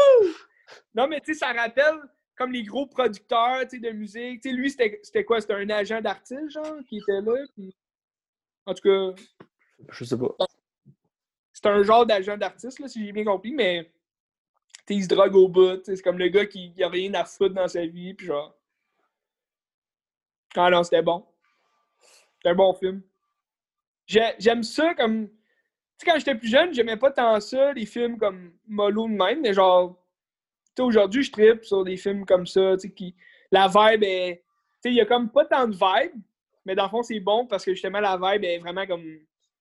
[0.94, 1.94] Non, mais tu sais, ça rappelle
[2.36, 4.42] comme les gros producteurs tu sais, de musique.
[4.42, 5.40] Tu sais, lui, c'était quoi?
[5.40, 7.34] C'était un agent d'artiste, genre, qui était là.
[8.66, 9.22] En tout cas,
[9.91, 10.37] Je sais pas.
[11.53, 13.91] c'est un genre d'agent d'artiste, si j'ai bien compris, mais
[14.89, 15.83] il se drogue au bout.
[15.85, 18.57] C'est comme le gars qui, qui a rien à foutre dans sa vie, puis genre.
[20.57, 21.24] Ah non, c'était bon.
[22.37, 23.03] C'était un bon film.
[24.07, 25.29] J'ai- J'aime ça comme.
[25.29, 25.35] Tu
[25.99, 29.41] sais, quand j'étais plus jeune, j'aimais pas tant ça, les films comme mollo de même,
[29.43, 29.97] mais genre.
[30.77, 33.16] Tu sais, aujourd'hui, je tripe sur des films comme ça, tu sais, qui.
[33.53, 34.45] La vibe est.
[34.83, 36.20] Tu sais, il y a comme pas tant de vibe,
[36.66, 39.05] mais dans le fond, c'est bon parce que justement, la vibe est vraiment comme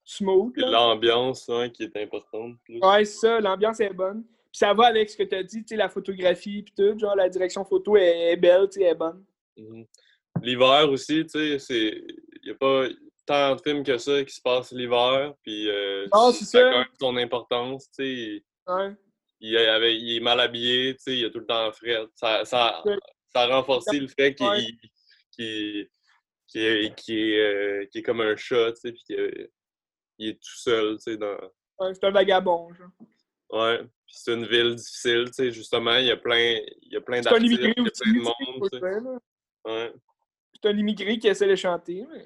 [0.05, 0.53] smooth.
[0.57, 2.55] L'ambiance hein, qui est importante.
[2.63, 2.79] plus.
[2.79, 4.23] Ouais, c'est ça, l'ambiance est bonne.
[4.23, 6.97] Puis ça va avec ce que tu as dit, tu sais, la photographie, puis tout,
[6.97, 9.25] genre la direction photo est, est belle, tu sais, elle est bonne.
[9.57, 9.85] Mhm.
[10.41, 12.03] L'hiver aussi, tu sais, c'est.
[12.43, 12.85] Il n'y a pas
[13.25, 16.71] tant de films que ça qui se passent l'hiver, puis euh, Non, c'est ça a
[16.71, 18.43] quand même son importance, tu sais.
[18.71, 18.91] Ouais.
[19.41, 21.97] Il, est avec- il est mal habillé, tu sais, il a tout le temps frais.
[22.15, 22.83] Ça, ça,
[23.33, 24.63] ça a renforcé le fait qu'il Ouais.
[25.31, 25.89] qu'il-
[26.47, 29.15] qu'il est, qu'il est, euh, qu'il est comme un chat, tu sais, puis
[30.17, 31.37] il est tout seul, tu sais, dans...
[31.79, 32.89] Ouais, c'est un vagabond, genre.
[33.51, 36.97] Ouais, puis c'est une ville difficile, tu sais, justement, il y a plein, il y
[36.97, 38.59] a plein C'est un d'artistes, il immigré y a aussi, plein de tu sais, monde,
[38.59, 38.99] faut tu le sais.
[39.01, 39.19] dire, là.
[39.65, 39.93] Ouais.
[40.53, 42.25] C'est un immigré qui essaie de chanter, mais...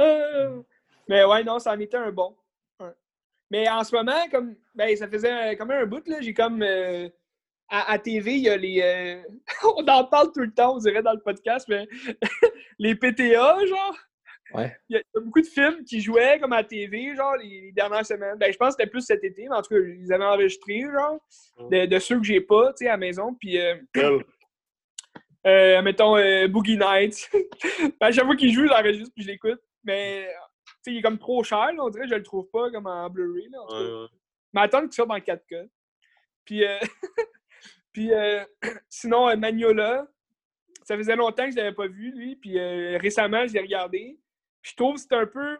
[0.00, 0.62] Euh,
[1.08, 2.36] mais ouais, non, ça en était un bon.
[2.80, 2.92] Ouais.
[3.50, 6.62] Mais en ce moment, comme ben, ça faisait quand même un bout, là, j'ai comme
[6.62, 7.08] euh,
[7.68, 8.80] à, à TV, il y a les.
[8.82, 9.22] euh,
[9.76, 11.88] on en parle tout le temps, on dirait dans le podcast, mais
[12.82, 13.96] les PTA, genre.
[14.54, 14.76] Ouais.
[14.88, 18.04] Il y, a, beaucoup de films qui jouaient comme à TV, genre, les, les dernières
[18.04, 18.36] semaines.
[18.38, 20.82] Ben, je pense que c'était plus cet été, mais en tout cas, ils avaient enregistré,
[20.82, 21.18] genre,
[21.70, 23.34] de, de ceux que j'ai pas, tu sais, à la maison.
[23.34, 24.18] Puis, euh, Quel?
[25.46, 27.30] euh, mettons, euh, Boogie Nights.
[28.00, 29.60] Ben, à chaque fois qu'il joue, j'enregistre puis je l'écoute.
[29.84, 30.28] Mais,
[30.64, 32.70] tu sais, il est comme trop cher, là, on dirait que je le trouve pas
[32.70, 33.58] comme en Blu-ray, là.
[33.60, 33.74] en.
[33.74, 34.08] Ouais, ouais.
[34.52, 35.68] Mais attends qu'il sorte dans 4K.
[36.44, 36.78] Puis, euh,
[37.92, 38.44] puis euh,
[38.88, 40.06] sinon, euh, Magnola,
[40.84, 42.36] ça faisait longtemps que je l'avais pas vu, lui.
[42.36, 44.18] Puis euh, récemment, je l'ai regardé.
[44.60, 45.58] Puis je trouve que c'est un peu,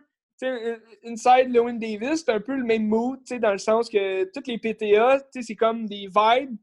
[1.05, 4.59] Inside Lewin Davis, c'est un peu le même mood, dans le sens que toutes les
[4.59, 6.57] PTA, c'est comme des vibes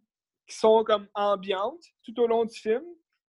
[0.47, 2.83] qui sont comme ambiantes tout au long du film.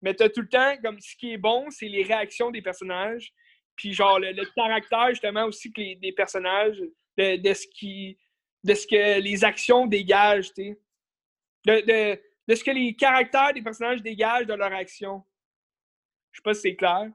[0.02, 3.32] Mais t'as tout le temps, comme ce qui est bon, c'est les réactions des personnages.
[3.76, 6.82] Puis genre le, le caractère, justement, aussi que les, des personnages,
[7.16, 8.18] de, de ce qui
[8.64, 10.78] de ce que les actions dégagent, tu sais.
[11.66, 15.22] De, de, de ce que les caractères des personnages dégagent de leur action.
[16.32, 17.10] Je sais pas si c'est clair.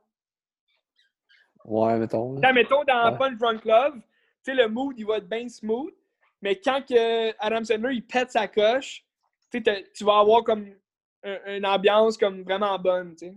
[1.66, 2.40] Ouais, mettons.
[2.40, 2.54] là.
[2.54, 3.18] Mettons, dans Ouais.
[3.18, 4.02] Punch Drunk Love, tu
[4.44, 5.94] sais, le mood, il va être bien smooth,
[6.42, 9.04] mais quand que Adam Sandler, il pète sa coche,
[9.52, 10.74] tu vas avoir comme
[11.24, 13.36] un- une ambiance comme vraiment bonne, tu sais.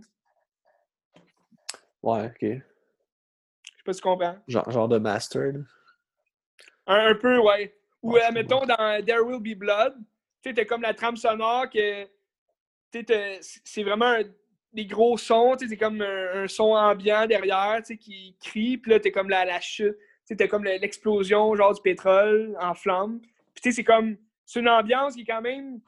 [2.01, 2.41] Ouais, ok.
[2.41, 2.57] Je
[3.77, 4.37] sais pas si tu comprends.
[4.47, 5.51] Genre, genre de master.
[5.53, 5.59] là.
[6.87, 7.75] Un, un peu, ouais.
[8.01, 9.95] Ou, Ouais, euh, mettons, dans There Will Be Blood,
[10.43, 12.09] tu sais, comme la trame sonore que, tu
[12.93, 14.23] sais, t'as- c'est vraiment un-
[14.73, 18.77] des gros sons, tu sais, comme un, un son ambiant derrière, tu sais, qui crie,
[18.77, 19.95] puis là, t'as comme la, la chute,
[20.27, 23.19] tu sais, comme le- l'explosion, genre, du pétrole en flamme.
[23.21, 25.79] Puis, tu sais, c'est comme, c'est une ambiance qui est quand même,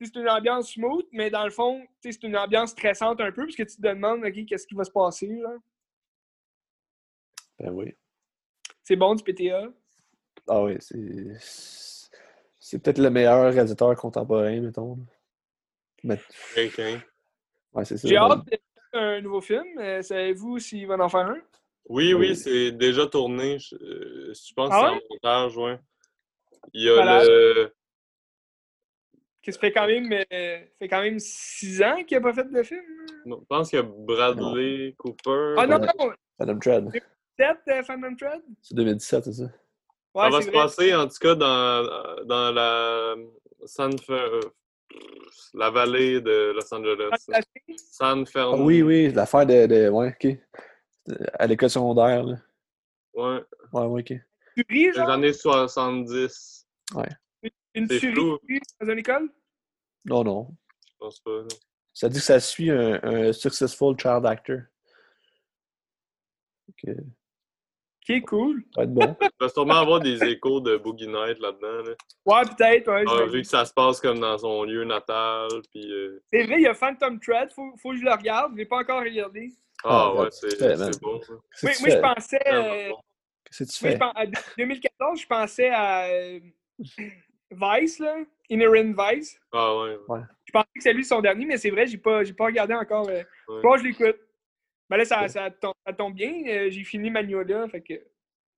[0.00, 3.56] c'est une ambiance smooth, mais dans le fond, c'est une ambiance stressante un peu, parce
[3.56, 5.54] que tu te demandes, OK, qu'est-ce qui va se passer, là?
[7.58, 7.94] Ben oui.
[8.82, 9.68] C'est bon, du PTA.
[10.48, 11.95] Ah oui, c'est.
[12.68, 14.98] C'est peut-être le meilleur réalisateur contemporain, mettons.
[16.02, 16.18] Mais,
[16.52, 17.00] Quelqu'un.
[17.72, 18.08] ouais, c'est ça.
[18.08, 18.58] J'ai hâte de
[18.92, 19.78] un nouveau film.
[19.78, 21.36] Euh, Savez-vous s'il va en faire un?
[21.88, 22.14] Oui, Oui.
[22.30, 23.60] oui, c'est déjà tourné.
[23.60, 25.78] Je, euh, je pense Ah que c'est en montage, ouais.
[26.72, 27.72] Il y a le.
[29.42, 32.50] Qui se fait quand même, euh, fait quand même six ans qu'il n'a pas fait
[32.50, 32.82] de film.
[33.26, 35.54] non, Je pense qu'il y a Bradley Cooper.
[35.56, 36.12] Ah non, non!
[36.36, 36.90] Phantom Thread.
[37.38, 38.42] 7 euh, Phantom Thread?
[38.60, 39.52] C'est 2017, c'est ça?
[40.16, 40.52] Ouais, ça va se vrai.
[40.52, 43.16] passer, en tout cas, dans, dans la
[43.66, 44.40] San Fer-
[45.54, 47.10] la vallée de Los Angeles.
[47.76, 48.64] San Ah Fernando.
[48.64, 49.88] oui, oui, l'affaire de, de.
[49.90, 50.38] Ouais, ok.
[51.34, 52.36] À l'école secondaire, là.
[53.14, 53.42] Ouais,
[53.72, 54.06] Ouais, ouais, ok.
[54.56, 55.10] Tu ris, les genre?
[55.10, 56.66] années 70.
[57.42, 59.28] Tu Une tuerie dans une école?
[60.06, 60.48] Non, non.
[60.88, 61.30] Je pense pas.
[61.42, 61.48] là.
[61.92, 64.60] Ça dit que ça suit un, un successful child actor.
[68.08, 68.62] Ok, Ok, cool.
[68.74, 69.16] ça va être bon.
[69.20, 71.82] Il va sûrement avoir des échos de Boogie Night là-dedans.
[71.90, 71.94] Là.
[72.24, 73.04] Ouais, peut-être, ouais.
[73.08, 75.48] Ah, vu que ça se passe comme dans son lieu natal.
[75.72, 78.52] Puis, euh, C'est vrai, il y a Phantom Thread, faut, faut que je le regarde,
[78.52, 79.52] je l'ai pas encore regardé.
[79.84, 81.20] Ah, Ah, ouais, c'est bon.
[81.20, 81.32] ça.
[81.62, 82.40] Oui, moi, je pensais.
[82.52, 82.90] Euh.
[83.44, 83.98] Qu'est-ce que tu fais?
[84.02, 84.24] en
[84.58, 86.40] 2014, je pensais à euh,
[87.50, 88.16] Vice, là.
[88.50, 89.38] Inherent Vice.
[89.52, 89.96] Ah, ouais.
[90.44, 92.74] Je pensais que c'est lui son dernier, mais c'est vrai, j'ai pas, j'ai pas regardé
[92.74, 93.08] encore.
[93.08, 93.62] Euh, Ouais.
[93.62, 94.16] Bon, je l'écoute.
[94.88, 96.32] Ben là, ça, ça, tombe, ça tombe bien.
[96.46, 97.94] euh, j'ai fini Magnolia, fait que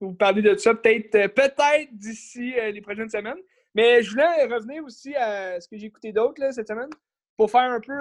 [0.00, 3.38] vous parler de ça peut-être euh, peut-être d'ici euh, les prochaines semaines.
[3.74, 6.90] Mais je voulais revenir aussi à ce que j'ai écouté d'autre cette semaine
[7.36, 7.94] pour faire un peu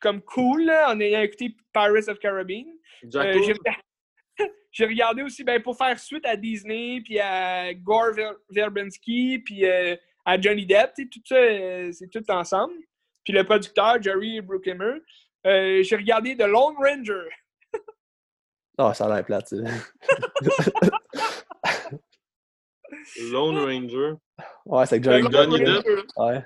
[0.00, 2.66] comme cool là, en ayant écouté Pirates of Caribbean.
[3.32, 3.42] Cool?
[4.72, 9.64] j'ai regardé- aussi ben, pour faire suite à Disney, puis à Gore Ver- Verbinski, puis
[9.66, 10.92] euh, à Johnny Depp.
[10.96, 12.74] Tout ça, euh, c'est tout ensemble.
[13.24, 14.94] Puis le producteur, Jerry Bruckheimer.
[15.46, 17.28] Euh, j'ai regardé The Lone Ranger.
[18.78, 19.48] Ah, ça a l'air plate.
[19.48, 20.82] tu sais.
[23.30, 24.14] Lone Ranger.
[24.66, 25.66] Ouais, c'est Johnny Lone Johnny Depp.
[25.66, 25.84] Depp.
[25.86, 26.06] Ranger.
[26.16, 26.44] Ouais.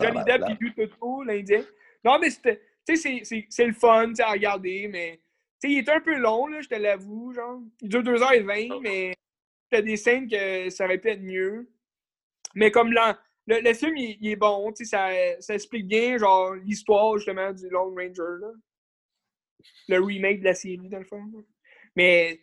[0.00, 1.64] Johnny Depp, il joue tout l'Indien.
[2.04, 2.60] Non, mais c'était.
[2.86, 5.20] Tu sais, c'est- c'est- c'est le fun tu sais, à regarder, mais.
[5.60, 7.60] Tu sais, il est un peu long, là, je te l'avoue, genre.
[7.80, 9.14] Il dure 2h20, mais
[9.70, 11.68] t'as des scènes que ça aurait pu être mieux.
[12.54, 15.08] Mais comme là, le, le film, il, est bon, tu sais, ça,
[15.40, 18.48] ça explique bien, genre, l'histoire, justement, du Lone Ranger, là.
[19.88, 21.22] Le remake de la série, dans le fond.
[21.94, 22.40] Mais,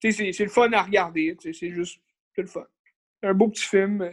[0.00, 2.00] tu sais, c'est- le fun à regarder, tu sais, c'est juste,
[2.36, 2.66] le fun.
[3.22, 4.10] Un beau petit film.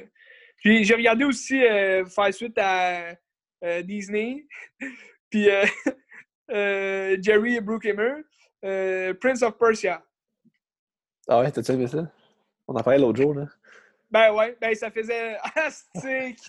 [0.58, 3.16] Puis j'ai regardé aussi euh, faire suite à
[3.64, 4.46] euh, Disney,
[5.30, 5.66] puis euh,
[6.52, 8.24] euh, Jerry et Bruckheimer,
[9.22, 10.04] Prince of Persia.
[11.28, 12.12] Ah ouais, t'as-tu aimé ça?
[12.68, 13.46] On en parlait l'autre jour, là.
[14.10, 16.40] Ben ouais, ben ça faisait astique.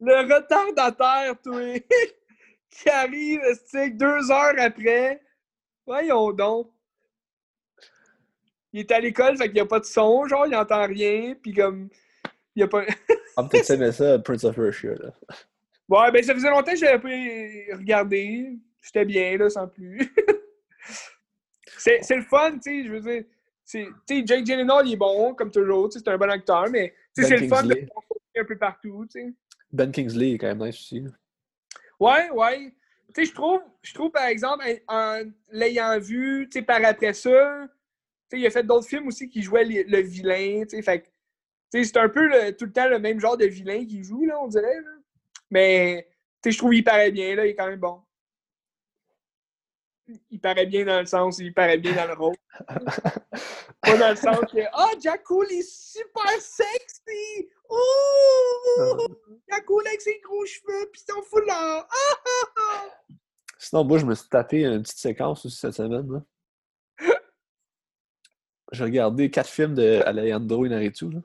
[0.00, 1.78] Le retardataire, toi,
[2.70, 5.22] qui arrive, astique, deux heures après.
[5.86, 6.70] Voyons donc.
[8.72, 11.34] Il est à l'école, fait qu'il n'y a pas de son, genre, il n'entend rien,
[11.34, 11.90] puis comme,
[12.54, 12.84] il n'y a pas...
[13.36, 15.12] Ah, aimé ça, Prince of Persia, là.
[15.88, 16.98] Ouais, ben ça faisait longtemps que je l'avais
[17.68, 18.56] pas regardé.
[18.80, 20.10] C'était bien, là, sans plus.
[21.76, 23.24] c'est c'est le fun, tu sais, je veux dire.
[23.64, 23.88] C'est-
[24.26, 27.48] Jake Gyllenhaal, il est bon, comme toujours, c'est un bon acteur, mais Ben c'est le
[27.48, 27.86] fun de
[28.38, 29.32] un peu partout, tu sais.
[29.72, 31.04] Ben Kingsley est quand même nice aussi.
[32.00, 32.72] Ouais, ouais.
[33.16, 37.68] Je trouve, je trouve, par exemple, en en l'ayant vu, par après ça,
[38.32, 42.64] il a fait d'autres films aussi qui jouaient le vilain, c'est un peu le- tout
[42.64, 44.90] le temps le même genre de vilain qu'il joue, là, on dirait, là.
[45.50, 46.08] Mais,
[46.44, 48.00] je trouve qu'il paraît bien, là, il est quand même bon.
[50.30, 52.36] Il paraît bien dans le sens, il paraît bien dans le rôle.
[53.80, 57.48] Pas dans le sens que, ah, Jack Cool est super sexy!
[57.70, 59.06] Ouh!
[59.48, 61.86] Jack Cool avec ses gros cheveux pis son foulard!
[61.88, 62.88] Ah, ah, ah!
[63.58, 66.22] Sinon, moi, je me suis tapé une petite séquence aussi cette semaine, là.
[68.72, 71.20] J'ai regardé quatre films de Alejandro Inarritu, là.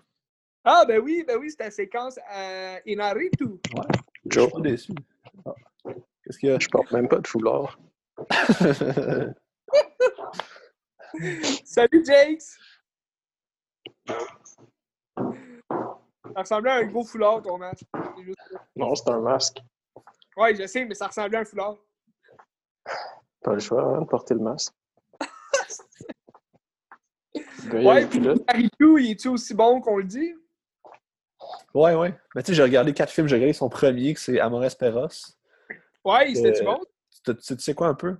[0.64, 3.46] Ah, ben oui, ben oui, c'est la séquence à Inaritu.
[3.46, 4.92] Je suis Joe, pas déçu.
[5.46, 5.56] Ah.
[6.24, 6.60] Qu'est-ce qu'il y a?
[6.60, 7.80] je porte même pas de foulard.
[11.66, 12.58] Salut, Jakes!
[16.36, 17.86] Ça ressemblait à un gros foulard, ton masque.
[18.24, 18.38] Juste.
[18.76, 19.58] Non, c'est un masque.
[20.36, 21.78] Ouais, je sais, mais ça ressemblait à un foulard.
[23.42, 24.74] Pas le choix, hein, de porter le masque.
[27.72, 28.20] Le Ouais, puis.
[28.20, 30.34] Inaritu, il est-tu aussi bon qu'on le dit?
[31.74, 32.18] ouais, ouais.
[32.34, 33.28] Mais tu sais, j'ai regardé quatre films.
[33.28, 35.08] J'ai regardé son premier, que c'est Amores Perros.
[36.06, 36.80] Ouais, c'était-tu Euh, bon?
[37.34, 38.16] Tu, sais quoi un peu?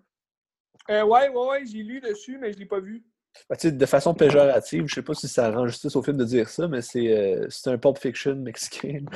[0.90, 3.04] Euh, ouais, ouais, ouais, j'ai lu dessus, mais je l'ai pas vu.
[3.50, 6.50] Ben, de façon péjorative, je sais pas si ça rend justice au film de dire
[6.50, 9.06] ça, mais c'est euh, un Pulp Fiction mexicain.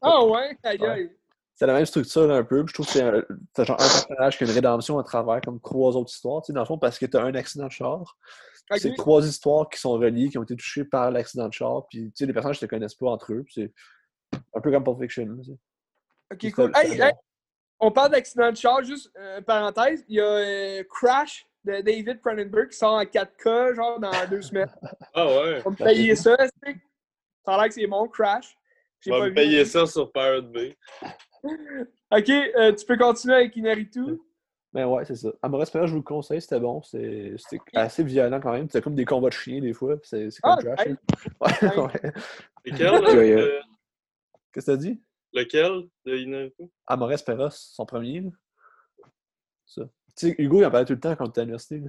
[0.00, 1.16] Ah ouais, aïe Ouais.
[1.54, 2.64] C'est la même structure un peu.
[2.64, 5.40] puis Je trouve que c'est un, genre un personnage qui a une rédemption à travers
[5.40, 7.66] comme trois autres histoires, tu sais, dans le fond, parce que tu as un accident
[7.66, 8.16] de char.
[8.76, 11.86] C'est trois histoires qui sont reliées, qui ont été touchées par l'accident de char.
[11.88, 13.44] Puis, tu sais, les personnages ne se connaissent pas entre eux.
[13.52, 13.72] C'est
[14.54, 15.26] un peu comme Pulp Fiction.
[15.26, 15.58] là, tu sais.
[16.32, 16.72] Ok, cool.
[16.76, 17.12] Hey, hey.
[17.80, 20.04] On parle d'accident de char, juste euh, parenthèse.
[20.08, 24.42] Il y a euh, Crash de David Cronenberg qui sort en 4K, genre dans deux
[24.42, 24.70] semaines.
[25.14, 25.62] Ah ouais.
[25.64, 26.76] On va me payer ça, c'est
[27.44, 28.56] Ça a l'air que c'est bon, Crash.
[29.00, 30.76] J'ai On va pas me payer ça sur Pirate Bay.
[32.10, 34.00] Ok, euh, tu peux continuer avec Inaritu.
[34.72, 35.28] Mais ouais, c'est ça.
[35.42, 36.82] Amores Perros, je vous le conseille, c'était bon.
[36.82, 38.66] C'est- C'était assez violent quand même.
[38.68, 39.96] C'était comme des combats de chiens des fois.
[40.02, 40.92] C'est c'est comme Ah, hey.
[40.92, 41.76] là.
[41.76, 42.12] Ouais, ouais.
[42.80, 43.60] Euh,
[44.52, 45.00] Qu'est-ce que t'as dit?
[45.32, 46.64] Lequel de Inaritu?
[46.86, 48.20] Amores Perros, son premier.
[48.20, 48.30] là.
[49.66, 49.82] Ça.
[50.16, 51.82] Tu sais, Hugo, il en parlait tout le temps quand on était à l'université.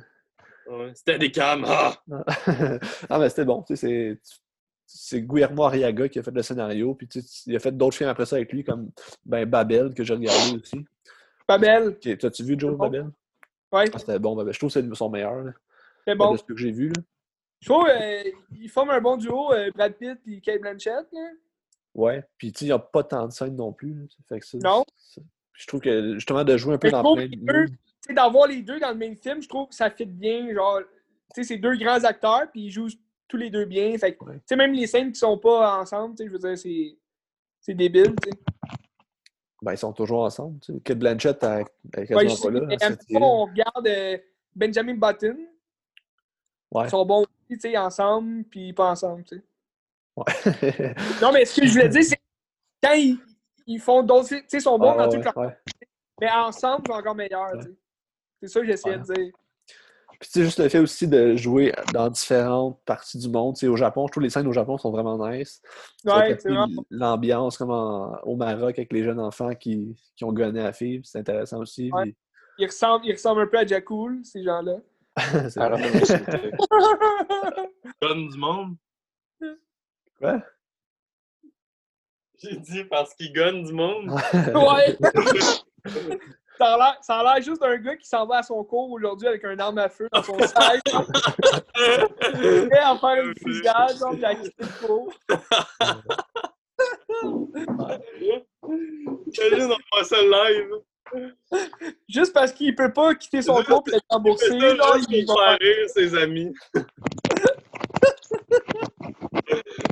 [0.68, 0.92] Ouais.
[0.94, 1.64] C'était des cams.
[1.68, 2.00] Ah!
[3.10, 3.64] ah, mais c'était bon.
[3.64, 7.56] Tu sais, c'est- tu Guillermo Arriaga qui a fait le scénario, puis tu sais, il
[7.56, 8.92] a fait d'autres films après ça avec lui, comme
[9.26, 10.84] ben, Babel, que j'ai regardé aussi.
[11.48, 11.90] Babel.
[11.90, 12.78] Ok, T'as-tu vu Joe bon.
[12.86, 13.04] Babel?
[13.72, 14.54] Ouais, Ah, C'était bon, Babel.
[14.54, 15.44] Je trouve que c'est son meilleur,
[16.08, 16.32] c'est bon.
[16.34, 16.90] de ce que j'ai vu.
[16.90, 17.02] Là.
[17.62, 17.88] Je trouve
[18.56, 21.08] qu'ils forment un bon duo, euh, Brad Pitt et Kate Blanchett.
[21.12, 21.30] là.
[22.00, 23.94] Ouais, puis tu sais, il n'y a pas tant de scènes non plus.
[23.94, 24.06] là.
[24.30, 24.84] Fait que ça, Non.
[24.98, 25.22] ça-
[25.54, 28.80] Je trouve que justement de jouer un peu je dans plein de d'avoir les deux
[28.80, 30.54] dans le même film, je trouve que ça fit bien.
[30.54, 30.86] Genre, tu
[31.36, 32.88] sais, c'est deux grands acteurs, puis ils jouent
[33.28, 33.96] tous les deux bien.
[33.98, 34.36] Fait que, Ouais.
[34.36, 36.98] tu sais, même les scènes qui sont pas ensemble, tu sais, je veux dire, c'est.
[37.62, 38.38] C'est débile, tu sais.
[39.62, 40.60] Ben, ils sont toujours ensemble.
[40.62, 40.80] Tu sais.
[40.80, 41.66] Kate Blanchett, elle,
[41.98, 42.66] Ouais, quasiment pas là.
[43.10, 44.18] mais on regarde euh,
[44.56, 45.38] Benjamin Button.
[46.72, 46.86] Ouais.
[46.86, 49.44] Ils sont bons aussi, tu sais, ensemble, puis pas ensemble, tu sais.
[50.26, 50.96] Ouais.
[51.22, 52.20] Non, mais ce que je voulais dire, c'est
[52.84, 53.18] quand ils,
[53.68, 55.38] ils font d'autres tu sais, ils sont bons Ah, dans ouais, toute leur.
[55.38, 55.58] ouais.
[56.22, 57.16] Mais ensemble, ils sont encore
[57.62, 57.70] sais.
[58.42, 59.34] C'est ça que j'essayais de dire.
[60.20, 63.56] Puis tu sais, juste le fait aussi de jouer dans différentes parties du monde.
[63.56, 65.62] Tu sais, au Japon, je trouve les scènes au Japon sont vraiment nice.
[66.04, 66.50] Ouais, c'est.
[66.90, 70.74] L'ambiance comme en- au Maroc avec les jeunes enfants qui, qui ont gonné à la
[70.74, 71.90] fille, c'est intéressant aussi.
[71.94, 72.04] Ouais.
[72.04, 72.16] puis-
[72.58, 74.76] Ils ressemblent, ils ressemblent un peu à Jakul, ces gens-là.
[75.50, 75.70] c'est vrai.
[75.94, 76.52] m'insulter.
[78.02, 78.76] Donne du monde.
[80.20, 80.42] Quoi?
[82.42, 84.12] J'ai dit parce qu'il gagne du monde.
[84.12, 84.98] ouais!
[86.58, 89.58] ça a l'air- juste d'un gars qui s'en va à son cours aujourd'hui avec un
[89.60, 90.82] arme à feu dans son sac.
[90.84, 91.00] prêt
[92.82, 95.14] à faire une fusillade, genre, puis à quitter le cours.
[97.22, 97.48] On
[100.04, 100.70] ça live.
[102.08, 104.46] Juste parce qu'il peut pas quitter son cours puis être remboursé.
[105.10, 106.54] Il va faire rire ses amis.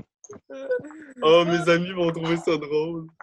[1.21, 3.07] Oh, mes amis vont trouver ça drôle.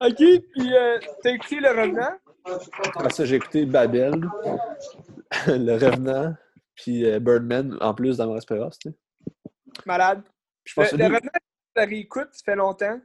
[0.00, 2.18] Ok, puis euh, t'as écouté Le Revenant?
[2.94, 4.14] Après ça, j'ai écouté Babel,
[5.48, 6.34] Le Revenant,
[6.76, 8.78] puis euh, Birdman en plus dans Espérance.
[8.78, 8.96] Tu sais.
[9.86, 10.22] Malade.
[10.64, 13.00] Je Le, pense Revenant, je la réécoute, ça fait longtemps.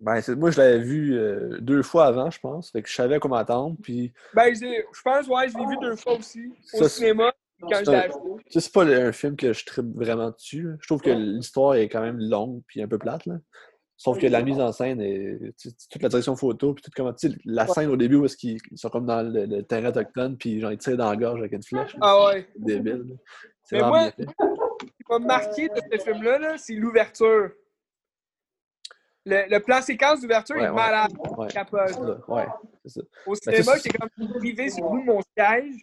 [0.00, 2.70] ben, moi, je l'avais vu euh, deux fois avant, je pense.
[2.70, 3.76] Fait que je savais comment attendre.
[3.82, 6.54] Puis, Ben, j'ai- je pense, ouais, je l'ai vu deux fois aussi.
[6.72, 7.32] Au Ça, cinéma,
[7.62, 8.18] quand c'est je l'ai un- acheté.
[8.46, 10.68] tu sais, c'est pas un film que je tripe vraiment dessus.
[10.80, 13.26] Je trouve que l'histoire est quand même longue puis un peu plate.
[13.26, 13.36] Là.
[13.96, 15.38] Sauf que la mise en scène et
[15.90, 17.12] toute la direction photo, puis tout comment.
[17.12, 19.90] Tu la scène au début où est-ce qu'ils ils sont comme dans le, le terrain
[19.90, 21.96] autochtone, puis genre ils tirent dans la gorge avec une flèche.
[22.00, 22.48] Ah ouais.
[22.52, 23.16] C'est débile.
[23.70, 27.50] Mais moi, ce qui m'a marqué de ce film-là, là, c'est l'ouverture.
[29.24, 30.74] Le, le plan séquence d'ouverture Ouais, est ouais.
[30.74, 31.12] malade.
[31.38, 32.46] Ouais,
[32.84, 33.00] c'est ça.
[33.26, 34.08] Au Ben, cinéma, c'est- comme
[34.40, 35.74] privé sur de mon siège,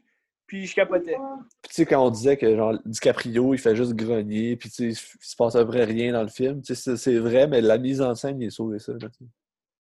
[0.50, 1.16] puis je capotais.
[1.62, 4.76] Puis tu sais, quand on disait que genre DiCaprio, il fait juste grogner, puis tu
[4.94, 7.46] sais, il se passe à peu près rien dans le film, tu sais, c'est- vrai,
[7.48, 8.94] mais la mise en scène, il est sauvé ça.
[8.94, 9.08] là.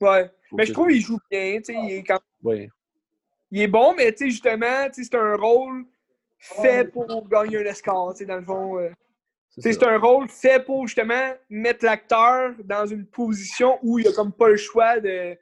[0.02, 0.30] Ouais.
[0.54, 2.70] Mais je trouve qu'il joue bien, tu sais, il est quand Ouais.
[3.52, 5.86] il est bon, mais tu sais, justement, tu sais, c'est un rôle
[6.38, 8.78] fait pour gagner un Oscar, tu sais, dans le fond.
[8.78, 8.90] euh.
[9.56, 14.08] Tu sais, c'est un rôle fait pour, justement, mettre l'acteur dans une position où il
[14.08, 15.36] a comme pas le choix de,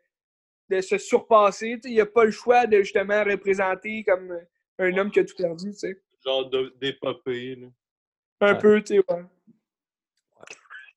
[0.70, 4.40] de se surpasser, tu sais, il a pas le choix de, justement, représenter comme
[4.80, 6.02] un homme qui a tout perdu, tu sais.
[6.26, 6.50] Genre
[6.80, 7.56] d'épopée.
[7.56, 7.68] là.
[8.42, 8.60] Un Ouais.
[8.60, 9.24] peu, tu sais, ouais.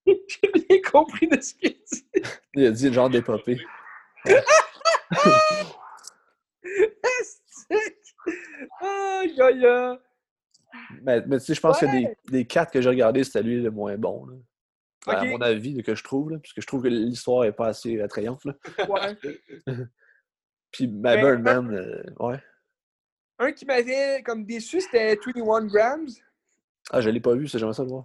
[0.28, 2.04] J'ai bien compris de ce qu'il dit.
[2.54, 3.58] Il a dit le genre d'épopée.
[8.80, 9.98] Aïe, aïe, aïe.
[11.02, 13.60] Mais, mais tu sais, je pense que des, des quatre que j'ai regardés, c'était lui
[13.60, 14.26] le moins bon.
[14.26, 14.36] Là.
[15.06, 17.44] Ben, À mon avis, là, que je trouve, là, parce que je trouve que l'histoire
[17.44, 18.44] est pas assez attrayante.
[18.44, 18.54] Là.
[18.88, 19.16] Ouais.
[20.72, 22.40] Puis ma Mais- Birdman, euh, ouais.
[23.40, 26.08] Un qui m'avait comme déçu, c'était 21 Grams.
[26.90, 28.04] Ah, je l'ai pas vu, ça, j'aimerais ça le voir.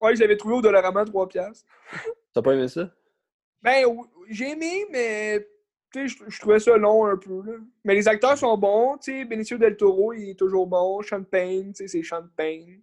[0.00, 1.66] Ouais, je l'avais trouvé au Dollarama 3 piastres.
[2.32, 2.88] T'as pas aimé ça?
[3.60, 3.84] Ben,
[4.30, 5.48] j'ai aimé, mais
[5.94, 7.42] je, trouvais ça long un peu.
[7.44, 7.58] Là.
[7.84, 8.96] Mais les acteurs sont bons.
[8.98, 11.02] Tu sais, Benicio del Toro, il est toujours bon.
[11.02, 12.80] Sean Payne, tu sais, c'est Sean Payne.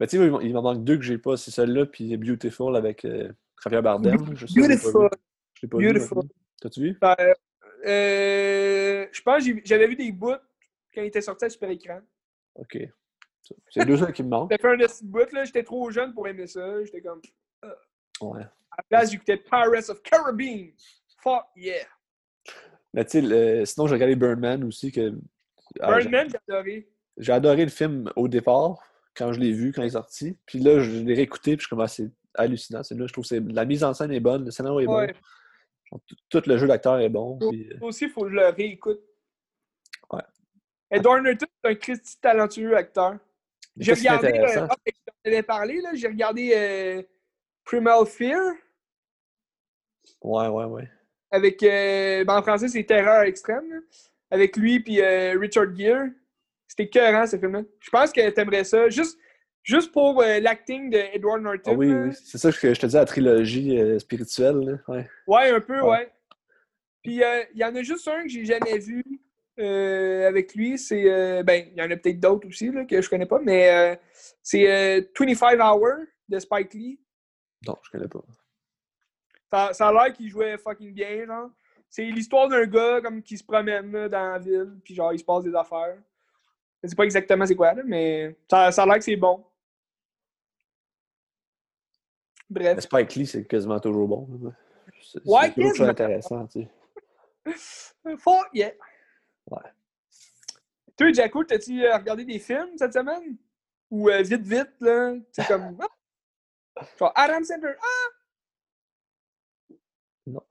[0.00, 3.04] Ben, tu sais, il m'en- manque deux que j'ai pas, c'est celle-là, puis Beautiful avec
[3.04, 3.30] euh,
[3.62, 4.34] Javier Bardem.
[4.34, 4.82] Je sais, l'ai pas vu.
[4.82, 5.10] Beautiful.
[5.54, 6.18] Je pas Beautiful.
[6.20, 6.28] plus.
[6.60, 6.98] T'as-tu vu?
[7.00, 7.16] Ben,
[7.86, 10.30] euh, je pense que j'avais vu des bouts
[10.94, 12.00] quand il était sorti à super écran.
[12.54, 12.78] Ok.
[13.70, 14.50] C'est deux seuls qui me manquent.
[14.50, 15.44] J'avais fait un petit bout, là.
[15.44, 16.84] J'étais trop jeune pour aimer ça.
[16.84, 17.20] J'étais comme.
[18.20, 18.42] Ouais.
[18.42, 20.68] À la place, j'écoutais Pirates of Caribbean.
[21.22, 21.86] Fuck yeah.
[22.94, 24.92] Mais tu sais, le- sinon, j'ai regardé Birdman aussi.
[24.92, 25.12] Que,
[25.80, 26.88] ah, j'ai- Birdman, j'ai adoré.
[27.16, 28.78] J'ai adoré le film au départ,
[29.16, 30.36] quand je l'ai vu, quand il est sorti.
[30.46, 32.82] Puis là, je l'ai réécouté, puis je suis comme, ah, c'est hallucinant.
[32.82, 35.06] C'est là, je trouve que la mise en scène est bonne, le scénario est Ouais.
[35.08, 35.18] bon.
[36.28, 37.38] Tout- le jeu d'acteur est bon.
[37.50, 39.00] Puis, euh, aussi, il faut que je le réécoute.
[40.12, 40.22] Ouais.
[40.90, 43.18] Edward Norton, c'est un Christy talentueux acteur.
[43.76, 44.28] J'ai regardé.
[44.38, 45.90] euh, ah, parlé, là.
[45.94, 47.02] J'ai regardé euh,
[47.64, 48.40] Primal Fear
[50.22, 50.88] Ouais, ouais, ouais.
[51.30, 51.62] avec.
[51.62, 53.68] euh, ben, en français, c'est Terreur extrême.
[53.70, 53.78] là.
[54.30, 56.06] Avec lui puis Richard Gere.
[56.68, 57.62] C'était écœurant, ce film-là.
[57.80, 58.88] Je pense que t'aimerais ça.
[58.88, 59.18] Juste,
[59.62, 61.72] juste pour euh, l'acting de Edward Norton.
[61.72, 62.10] Ah oui, oui.
[62.24, 64.58] C'est ça que je te dis, la trilogie euh, spirituelle.
[64.60, 64.72] là.
[64.88, 65.08] Ouais.
[65.26, 65.88] Ouais, un peu, Ouais.
[65.90, 66.12] ouais.
[67.02, 69.02] Puis euh, il y en a juste un que j'ai jamais vu
[69.58, 70.78] avec lui.
[70.78, 71.10] C'est.
[71.10, 73.98] euh, ben, il y en a peut-être d'autres aussi là, que je connais pas, mais
[74.42, 77.00] c'est euh, 25 Hours de Spike Lee.
[77.66, 78.20] Non, je connais pas.
[79.52, 81.50] Ça, ça a l'air qu'il jouait fucking bien, genre.
[81.88, 85.18] C'est l'histoire d'un gars comme qui se promène là, dans la ville, puis genre il
[85.18, 85.96] se passe des affaires.
[86.82, 89.44] Je sais pas exactement c'est quoi, là, mais ça, ça a l'air que c'est bon.
[92.50, 92.74] Bref.
[92.76, 94.52] Mais Spike Lee, c'est quasiment toujours bon.
[95.02, 98.16] C'est Ouais, toujours intéressant, tu sais.
[98.18, 98.72] Fuck yeah.
[99.50, 99.58] Ouais.
[100.96, 103.36] Toi, Jacko, t'as-tu euh, regardé des films cette semaine?
[103.90, 105.14] Ou euh, vite, vite, là?
[105.32, 105.78] C'est comme.
[106.76, 106.84] ah!
[106.98, 107.74] Genre Adam Sandler.
[107.80, 109.74] Ah!
[110.26, 110.42] Non.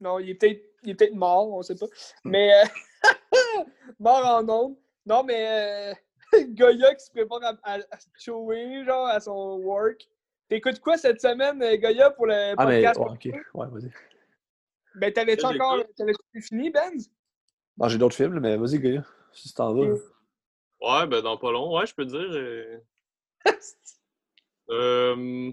[0.00, 1.86] Non, il est peut-être il est peut-être mort, on sait pas.
[2.24, 2.52] Mais.
[2.62, 2.66] euh,
[3.98, 4.76] mort en ondes.
[5.06, 5.92] Non, mais.
[5.92, 5.94] Euh,
[6.50, 10.08] Goya qui se prépare à, à, à se shower, genre, à son work.
[10.48, 12.82] T'écoutes quoi cette semaine, euh, Goya, pour le Ah, mais.
[12.82, 12.98] podcast?
[12.98, 13.24] ouais, ok.
[13.54, 13.90] Ouais, vas-y.
[14.94, 15.84] Ben, t'avais-tu encore.
[15.96, 17.10] T'avais-tu fini, Benz?
[17.76, 19.04] Non, j'ai d'autres films, mais vas-y, gars.
[19.32, 19.94] Si t'en vas.
[20.80, 22.80] Ouais, ben dans pas long, ouais, je peux te dire.
[24.70, 25.52] euh,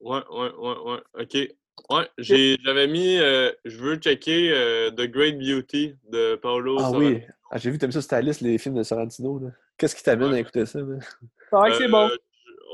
[0.00, 1.00] Ouais, ouais, ouais, ouais.
[1.22, 1.54] OK.
[1.90, 3.18] Ouais, j'ai- j'avais mis.
[3.18, 7.10] euh, je veux checker euh, The Great Beauty de Paolo Ah Sorrentino.
[7.18, 7.22] oui.
[7.50, 9.38] Ah, j'ai vu, t'aimes ça sur ta liste, les films de Sorrentino.
[9.38, 9.50] là.
[9.80, 10.36] Qu'est-ce qui t'amène Ouais.
[10.36, 10.80] à écouter ça?
[10.82, 12.06] vrai que c'est bon.
[12.08, 12.16] Euh,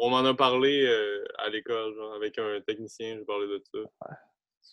[0.03, 3.79] on en a parlé euh, à l'école, genre, avec un technicien, j'ai parlé de ça.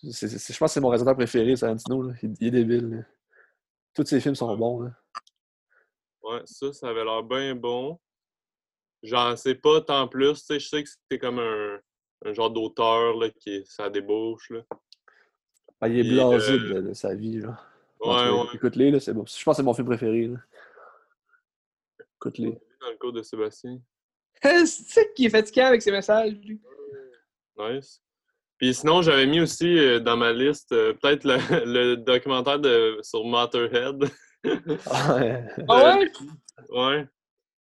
[0.01, 2.01] Je pense que c'est mon réalisateur préféré, Sorrentino.
[2.01, 2.13] Là.
[2.23, 2.89] Il, il est débile.
[2.89, 3.03] là.
[3.93, 4.81] Tous ses films sont bons.
[4.81, 4.91] Là.
[6.23, 7.99] Ouais, ça, ça avait l'air bien bon.
[9.03, 11.79] J'en sais pas tant plus, je sais que c'est comme un,
[12.25, 14.61] un genre d'auteur, là, qui ça débauche, là.
[15.81, 17.41] Ah, il est blasé euh, de, de sa vie.
[17.41, 17.63] Genre.
[17.99, 18.47] Ouais.
[18.55, 19.23] Écoute-les, là, c'est bon.
[19.27, 20.27] Je pense que c'est mon film préféré.
[20.27, 20.37] là.
[22.23, 22.51] Écoute-les.
[22.79, 23.79] Dans le cas de Sébastien.
[24.41, 26.61] c'est ça qui est fatiguant avec ses messages, lui.
[27.57, 28.01] Nice.
[28.57, 32.97] Puis sinon, j'avais mis aussi euh, dans ma liste euh, peut-être le, le documentaire de,
[33.01, 34.05] sur Motorhead.
[34.91, 35.45] Ah, ouais.
[35.69, 36.09] Ah ouais?
[36.71, 37.05] ouais.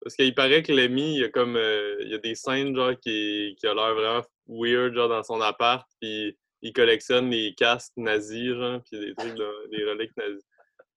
[0.01, 2.75] Parce qu'il paraît que Lemmy, il y a comme euh, il y a des scènes
[2.75, 7.53] genre qui, qui a l'air vraiment weird genre dans son appart, puis il collectionne les
[7.55, 10.43] casques nazis, genre, puis des trucs, de- des reliques nazis.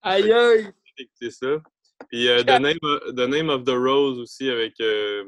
[0.02, 0.72] Aïe aïe!
[1.30, 1.62] Ça.
[2.08, 5.24] Puis euh, The, Name of, The Name of the Rose aussi avec euh,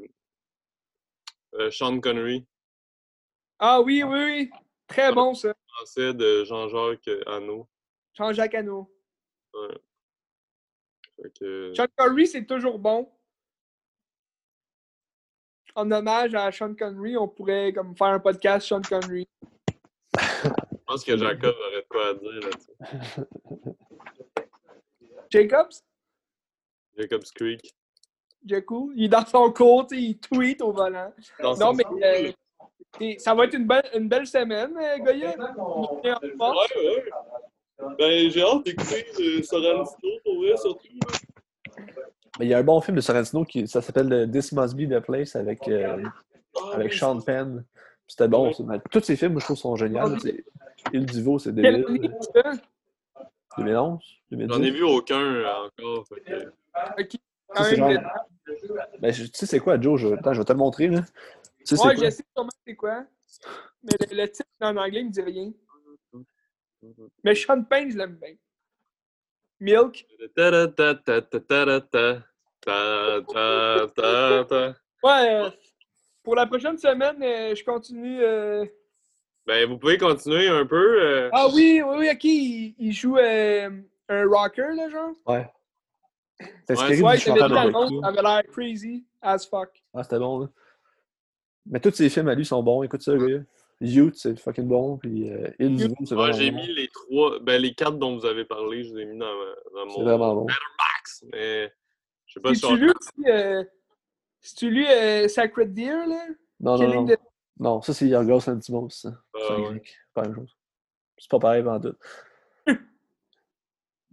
[1.55, 2.47] euh, Sean Connery,
[3.59, 4.51] Ah oui, oui, oui.
[4.87, 5.53] Très bon, ça.
[5.75, 7.69] français de Jean-Jacques Hano.
[8.15, 8.91] Jean-Jacques Hano.
[11.39, 13.11] Que- Sean Connery, c'est toujours bon.
[15.75, 19.29] En hommage à Sean Connery, on pourrait comme faire un podcast Sean Connery.
[20.17, 22.73] Je pense que Jacob aurait de quoi à dire là-dessus.
[25.31, 25.83] Jacobs?
[26.99, 27.61] Jacob's Creek.
[28.45, 28.91] Jacko?
[28.95, 31.13] Il est dans son cours, il tweet au volant.
[31.43, 31.85] Dans Non, mais
[33.01, 35.35] euh, ça va être une belle, une belle semaine, euh, Goya.
[35.39, 37.05] Ouais, ouais.
[37.99, 40.89] Ben, j'ai hâte d'écouter euh, Sorrentino pour vrai, surtout.
[42.39, 44.89] Mais il y a un bon film de Sorrentino qui ça s'appelle This Must Be
[44.89, 46.03] the Place avec, euh,
[46.57, 47.65] Ah, avec Sean Penn.
[48.07, 48.47] C'était bon.
[48.49, 48.53] Ouais.
[48.55, 48.63] ça.
[48.67, 50.01] Mais Tous ces films, je trouve, sont géniaux.
[50.93, 51.85] Il Divo, c'est débile.
[52.35, 52.53] ça?
[53.59, 54.03] 2011?
[54.31, 54.71] J'en ai 2010?
[54.71, 56.07] vu aucun encore.
[56.09, 56.53] fait que-
[57.55, 57.93] Même, genre-
[59.01, 60.01] Ben, tu sais, c'est quoi, Joe?
[60.01, 60.09] Je...
[60.09, 60.89] Attends, je vais te le montrer.
[60.89, 61.03] Là.
[61.67, 63.05] Tu sais, Ouais, je sais sûrement c'est quoi.
[63.83, 65.53] Mais le, le titre en anglais, il me dit rien.
[67.25, 68.35] Mais Sean Payne, je l'aime bien.
[69.61, 70.07] Milk.
[75.03, 75.51] Ouais, euh,
[76.23, 78.21] pour la prochaine semaine, euh, je continue.
[78.23, 78.65] euh,
[79.47, 81.03] Ben, vous pouvez continuer un peu.
[81.03, 82.25] euh, Ah oui, oui, oui, ok.
[82.25, 83.71] Il, il joue euh,
[84.09, 85.13] un rocker, là, genre.
[85.27, 85.49] Ouais.
[86.67, 88.01] C'est inspiré Ouais, Ouais, j'avais vu de l'annonce, Becky.
[88.03, 89.83] ça avait l'air crazy as fuck.
[89.95, 90.49] Ah, c'était bon, là.
[91.67, 92.83] Mais tous ces films à lui sont bons.
[92.83, 93.41] Écoute ça, gars.
[93.81, 94.97] Youth, c'est fucking bon.
[94.99, 96.57] Puis euh, Il c'est ouais, vraiment j'ai bon.
[96.59, 99.27] mis les trois, ben les quatre dont vous avez parlé, je les ai mis dans,
[99.27, 100.47] ma- dans C'est mon vraiment bon.
[100.47, 101.25] max.
[101.33, 101.73] Mais
[102.27, 103.65] je sais pas si tu lu aussi, euh,
[104.41, 106.27] si tu lu euh, Sacred Deer, là,
[106.61, 107.07] Non, non, non.
[107.07, 107.19] the-
[107.61, 109.11] Non, ça, c'est Yorgos Lanthimos, ça.
[109.35, 109.83] Ah, C'est un ouais.
[110.15, 110.57] Pas la même chose.
[111.19, 111.97] C'est pas pareil pendant tout.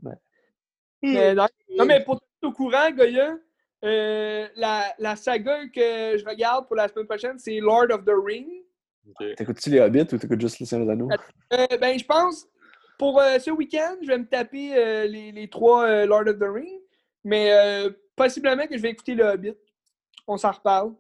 [0.04, 0.12] Mais
[1.04, 3.38] non, non, mais pour tout au courant, Goya,
[3.84, 8.14] euh, la, la saga que je regarde pour la semaine prochaine, c'est Lord of the
[8.16, 8.48] Ring.
[9.38, 11.10] T'écoutes-tu les Hobbits ou t'écoutes juste les Seigneur des Anneaux?
[11.54, 12.48] Euh, ben, je pense,
[12.98, 16.40] pour euh, ce week-end, je vais me taper euh, les, les trois euh, Lord of
[16.40, 16.82] the Ring,
[17.24, 19.56] mais euh, possiblement que je vais écouter le Hobbit.
[20.28, 20.96] On s'en reparle.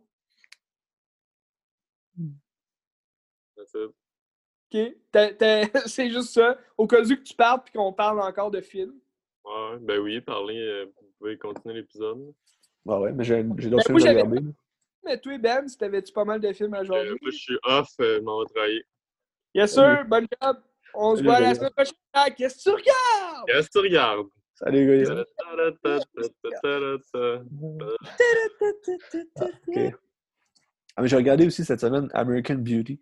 [3.58, 4.78] OK?
[5.88, 6.58] C'est juste ça.
[6.78, 9.00] Au cas où que tu parles puis qu'on parle encore de films.
[9.46, 12.34] Ouais, ben oui, parlez, euh, vous pouvez continuer l'épisode.
[12.86, 14.41] Ouais, ouais, mais j'ai j'ai d'autres Ben, films à regarder.
[15.04, 17.10] Mais toi, Ben, si t'avais-tu pas mal de films à Euh, jaser?
[17.22, 18.84] moi, je suis off, euh, je m'en vais travailler.
[19.54, 20.04] Yes, sir.
[20.08, 20.58] Bonne job.
[20.93, 21.93] On se voit la semaine prochaine.
[22.14, 23.46] Ah, Qu'est-ce que tu regardes?
[23.48, 24.28] Qu'est-ce que tu regardes?
[24.56, 25.26] Salut, gars.
[29.36, 29.96] Ok.
[30.98, 33.02] Ah, mais j'ai regardé aussi cette semaine American Beauty.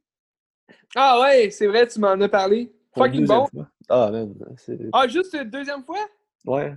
[0.96, 2.74] Ah ouais, c'est vrai, tu m'en as parlé.
[2.98, 3.46] Fucking bon.
[3.48, 3.68] fois.
[3.90, 4.34] Ah, man.
[4.58, 6.08] c'est- Ah, juste une deuxième fois?
[6.46, 6.74] Ouais.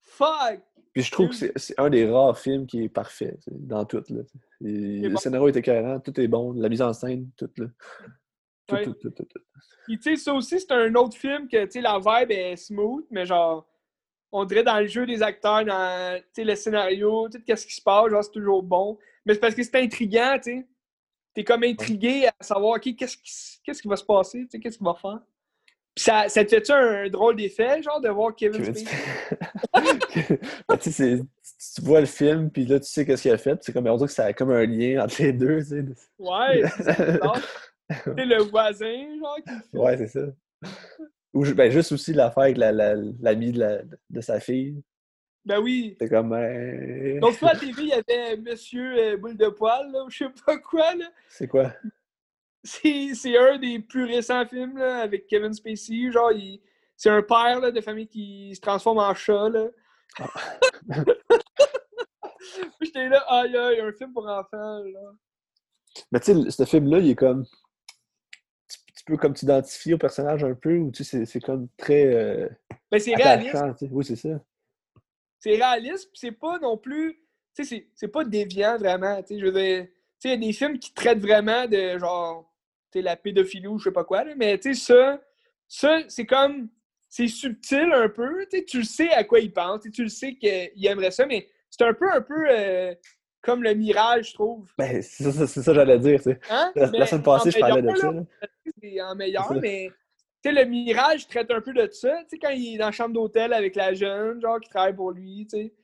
[0.00, 0.60] Fuck!
[0.92, 4.02] Puis je trouve que c'est- un des rares films qui est parfait dans tout.
[4.08, 4.22] Là.
[4.64, 5.16] Et est le bon.
[5.18, 7.50] scénario est écœurant, tout est bon, la mise en scène, tout.
[7.58, 7.66] Là.
[8.66, 8.84] Tout, Ouais.
[8.84, 9.40] tout, tout, tout, tout.
[9.84, 12.56] Puis tu sais, ça aussi, c'est un autre film que, tu sais, la vibe est
[12.56, 13.68] smooth, mais genre,
[14.32, 17.74] on dirait dans le jeu des acteurs, dans, tu sais, le scénario, tout ce qui
[17.74, 18.98] se passe, genre, c'est toujours bon.
[19.24, 20.66] Mais c'est parce que c'est intriguant, tu sais.
[21.34, 24.58] T'es comme intrigué à savoir, OK, qu'est-ce qui, qu'est-ce qui va se passer, tu sais,
[24.60, 25.20] qu'est-ce qu'il va faire?
[25.98, 28.96] Ça, ça te fait-tu un drôle d'effet, genre, de voir Kevin Kevin Spacey?
[30.68, 31.20] Ben, tu sais,
[31.74, 33.54] tu vois le film, puis là, tu sais qu'est-ce qu'il a fait.
[33.56, 35.58] puis C'est comme, on dirait que ça a comme un lien entre les deux.
[35.62, 35.84] Tu sais.
[36.18, 39.38] Ouais, c'est le voisin, genre,
[39.72, 40.26] qui ouais, c'est ça.
[41.32, 44.82] Ou ben, juste aussi l'affaire avec la- la- l'ami de, la- de sa fille.
[45.44, 45.96] Ben oui.
[46.00, 46.32] C'est comme.
[46.32, 50.02] euh, Donc, toi, à la TV, il y avait Monsieur euh, Boule de Poil, là,
[50.04, 51.04] ou je sais pas quoi, là.
[51.28, 51.72] C'est quoi?
[52.66, 56.10] C'est un des plus récents films là, avec Kevin Spacey.
[56.10, 56.32] Genre,
[56.96, 59.48] c'est un père là, de famille qui se transforme en chat.
[59.48, 59.66] Là.
[60.18, 60.26] Puis
[62.82, 64.82] J'étais là, aïe aïe, un film pour enfants.
[64.82, 65.12] Là.
[66.12, 67.44] Mais tu sais, ce film-là, il est comme.
[68.68, 72.06] Tu, tu peux comme t'identifier au personnage un peu, ou tu sais, c'est- comme très.
[72.06, 72.48] euh,
[72.90, 73.54] Mais c'est réaliste.
[73.90, 74.40] Oui, c'est ça.
[75.38, 77.14] C'est réaliste, puis c'est pas non plus.
[77.54, 79.22] Tu sais, c'est- c'est pas déviant vraiment.
[79.22, 79.84] Tu sais, je veux dire.
[79.86, 82.52] Tu sais, il y a des films qui traitent vraiment de genre.
[83.02, 85.20] La pédophilie ou je sais pas quoi, là, mais tu sais, ça,
[85.68, 86.68] ça c'est comme.
[87.08, 88.46] C'est subtil un peu.
[88.50, 89.80] Tu sais, tu le sais à quoi il pense.
[89.92, 92.94] tu le sais qu'il aimerait ça, mais c'est un peu, un peu euh,
[93.46, 94.70] comme le mirage, je trouve.
[94.76, 96.40] Ben, c'est ça, j'allais dire, tu sais.
[96.50, 96.72] Hein?
[96.74, 98.12] La, semaine passée, je parlais de ça.
[98.82, 99.90] c'est en meilleur, mais
[100.42, 102.22] tu sais, le mirage traite un peu de ça.
[102.22, 104.94] Tu sais, quand il est dans la chambre d'hôtel avec la jeune, genre, qui travaille
[104.94, 105.74] pour lui, tu sais.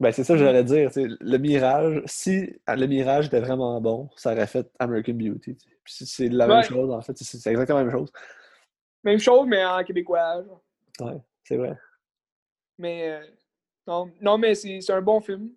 [0.00, 0.90] Ben, c'est ça que j'allais dire.
[0.90, 1.16] tu sais.
[1.20, 5.56] Le Mirage, si le Mirage était vraiment bon, ça aurait fait American Beauty.
[5.56, 5.73] tu sais.
[5.86, 7.16] C'est- la même chose, en fait.
[7.18, 8.10] C'est exactement la même chose.
[9.02, 10.42] Même chose, mais en québécois.
[10.44, 10.62] genre.
[11.00, 11.76] Ouais, c'est vrai.
[12.78, 13.26] Mais euh,
[13.86, 15.50] non, non, mais c'est un bon film.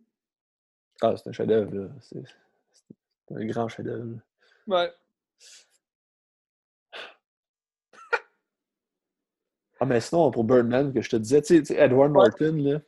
[1.01, 1.89] Ah, c'est un chef-d'œuvre, là.
[2.01, 2.23] C'est
[3.35, 4.19] un grand chef-d'œuvre.
[4.67, 4.91] Ouais.
[9.79, 12.11] Ah, mais sinon, pour Birdman, que je te disais, tu sais, Edward.
[12.11, 12.79] Norton, là,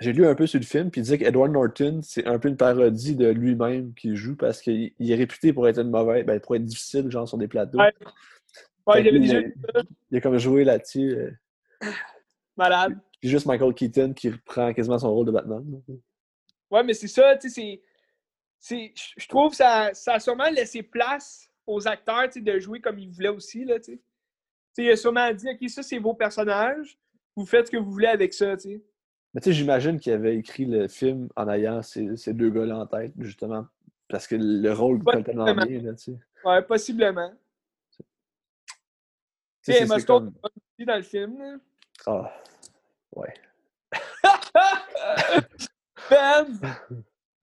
[0.00, 2.48] j'ai lu un peu sur le film, puis il disait qu'Edward Norton, c'est un peu
[2.48, 6.24] une parodie de lui-même qu'il joue parce qu'il il est réputé pour être une mauvaise,
[6.26, 7.78] ben, pour être difficile, genre sur des plateaux.
[7.78, 9.02] Ouais.
[9.02, 9.82] Déjà il, vu ça.
[10.10, 11.14] il a comme joué là-dessus.
[11.16, 11.30] euh,
[12.56, 12.98] Malade.
[13.20, 15.64] Puis juste Michael Keaton qui reprend quasiment son rôle de Batman.
[16.70, 17.80] Ouais, mais c'est ça, tu sais,
[18.58, 18.92] c'est-.
[19.16, 23.10] Je trouve que ça, ça a sûrement laissé place aux acteurs, de jouer comme ils
[23.10, 23.96] voulaient aussi, là, tu sais.
[23.96, 26.98] Tu sais, il a sûrement dit, OK, ça, c'est vos personnages,
[27.36, 28.84] vous faites ce que vous voulez avec ça, tu sais.
[29.34, 32.78] Mais tu sais, j'imagine qu'il avait écrit le film en ayant ces, ces deux gars-là
[32.78, 33.66] en tête, justement.
[34.08, 36.18] Parce que le rôle colle tellement bien, là, tu sais.
[36.44, 37.32] Ouais, possiblement.
[39.62, 40.32] Tu sais, c'est- comme...
[40.78, 41.56] dans le film, là.
[42.06, 42.32] Ah,
[43.16, 43.34] ouais.
[46.10, 46.46] Ben!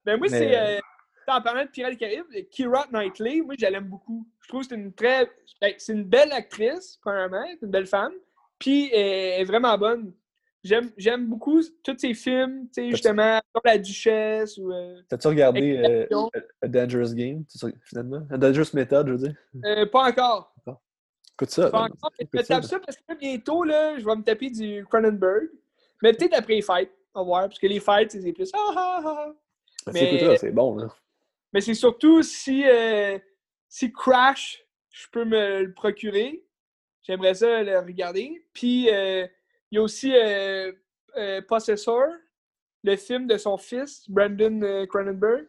[0.05, 0.57] Ben moi, Mais- c'est.
[0.77, 0.79] euh,
[1.27, 4.27] en parlant de Pirates des Caraïbes, Kira Knightley, moi, je l'aime beaucoup.
[4.41, 5.29] Je trouve que c'est une très.
[5.61, 8.13] ben, c'est une belle actrice, premièrement, c'est une belle femme.
[8.59, 10.13] Puis, elle est vraiment bonne.
[10.63, 14.71] J'aime j'aime beaucoup tous ses films, tu sais, justement, comme La Duchesse ou.
[14.71, 16.31] euh, T'as-tu regardé euh, Exception.
[16.61, 17.43] A Dangerous Game,
[17.83, 18.21] finalement?
[18.29, 19.35] A Dangerous Method, je veux dire?
[19.65, 20.53] euh, pas encore.
[21.33, 21.69] Écoute ça.
[21.71, 24.51] Pas encore, mais je me tape ça parce que bientôt, là, je vais me taper
[24.51, 25.49] du Cronenberg.
[26.03, 27.41] Mais peut-être après les fights, on va voir.
[27.47, 28.51] Parce que les fights, c'est plus.
[28.53, 29.33] Ah, ah, ah.
[29.87, 30.87] Ben, mais- tu écouteras, c'est bon, là.
[31.53, 33.17] Mais c'est surtout si, euh,
[33.67, 36.45] si Crash, je peux me le procurer.
[37.01, 38.45] J'aimerais ça le regarder.
[38.53, 39.25] Puis, euh,
[39.71, 40.71] il y a aussi euh,
[41.17, 42.07] euh, Possessor,
[42.83, 45.47] le film de son fils, Brandon euh, Cronenberg,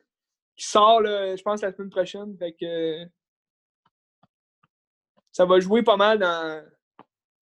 [0.56, 2.36] qui sort, là, je pense, la semaine prochaine.
[2.38, 3.04] Fait que
[5.32, 6.64] ça va jouer pas mal dans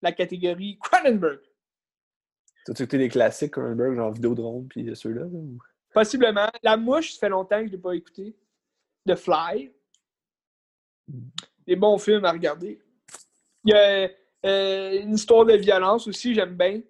[0.01, 1.39] la catégorie Cronenberg.
[2.65, 5.25] T'as-tu écouté les classiques Cronenberg, genre Vidéodrome, puis ceux-là?
[5.25, 5.57] ou-
[5.93, 6.47] Possiblement.
[6.63, 8.35] La Mouche, ça fait longtemps que je ne l'ai pas écouté.
[9.05, 9.73] The Fly.
[11.67, 12.81] Des bons films à regarder.
[13.65, 14.09] Il y a
[14.45, 16.81] euh, une histoire de violence aussi, j'aime bien.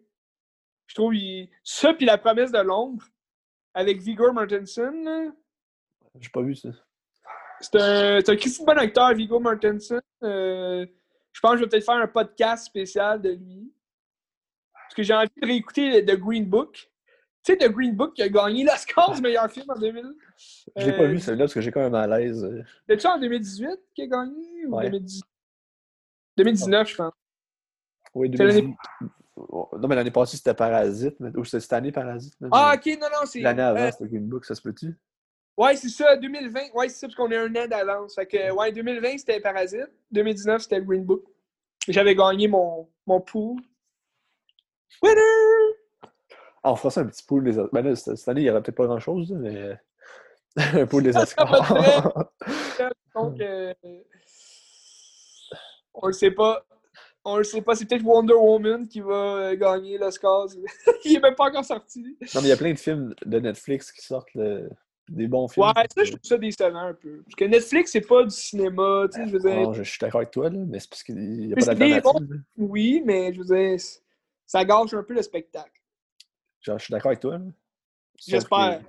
[0.88, 1.50] Je trouve il...
[1.64, 3.04] ça, puis La promesse de l'ombre,
[3.74, 5.34] avec Viggo Mortensen.
[6.20, 6.70] J'ai pas vu ça.
[7.62, 10.02] C'est un, un Christy bon acteur, Viggo Mortensen.
[10.24, 10.86] Euh,
[11.32, 13.72] je pense que je vais peut-être faire un podcast spécial de lui.
[14.74, 16.90] Parce que j'ai envie de réécouter The Green Book.
[17.44, 20.04] Tu sais, The Green Book qui a gagné l'Oscar du meilleur film en 2000.
[20.76, 22.44] Je l'ai pas Euh, vu celui-là parce que j'ai quand même un malaise.
[22.44, 22.62] euh.
[22.82, 24.90] C'était-tu en 2018 qui a gagné ou Ouais.
[24.90, 25.22] 2010?
[26.38, 27.14] 2019, je pense.
[28.14, 29.12] Oui, C'est l'année- 2018.
[29.80, 31.16] Non, mais l'année passée, c'était Parasite.
[31.36, 32.36] Ou c'était cette année, Parasite.
[32.52, 33.40] Ah, ok, non, non, c'est.
[33.40, 34.98] L'année avant, euh, c'était Green Book, ça se peut-tu?
[35.58, 36.60] ouais, c'est ça, 2020.
[36.74, 38.16] Ouais, c'est ça, parce qu'on est un an d'avance.
[38.16, 39.90] Fait que, ouais, 2020, c'était Parasite.
[40.12, 41.24] 2019, c'était Green Book.
[41.88, 43.60] J'avais gagné mon, mon pool.
[45.02, 45.22] Winner!
[46.64, 47.70] Ah, on fera ça un petit pool des Oscars.
[47.74, 49.80] Ben là, cette année, il n'y aurait peut-être pas grand-chose, mais.
[50.58, 52.30] un pool des Oscars.
[53.16, 53.74] Donc, euh,
[55.94, 56.64] on le sait pas.
[57.24, 57.76] On le sait pas.
[57.76, 60.48] C'est peut-être Wonder Woman qui va euh, gagner l'Oscar.
[61.06, 62.02] Il est même pas encore sorti.
[62.02, 64.30] Non, mais il y a plein de films de Netflix qui sortent,
[65.10, 65.66] des bons films.
[65.66, 67.22] Ouais, ça, je trouve ça décevant un peu.
[67.24, 69.08] Parce que Netflix, c'est pas du cinéma.
[69.12, 71.04] Tu sais, je veux dire, Non, je, suis d'accord avec toi, là, mais c'est parce
[71.04, 72.04] qu'il n'y a pas d'alternative.
[72.04, 72.38] là.
[72.58, 73.80] oui, mais je veux dire,
[74.46, 75.82] ça gâche un peu le spectacle.
[76.62, 77.40] Genre, je suis d'accord avec toi.
[78.28, 78.82] J'espère.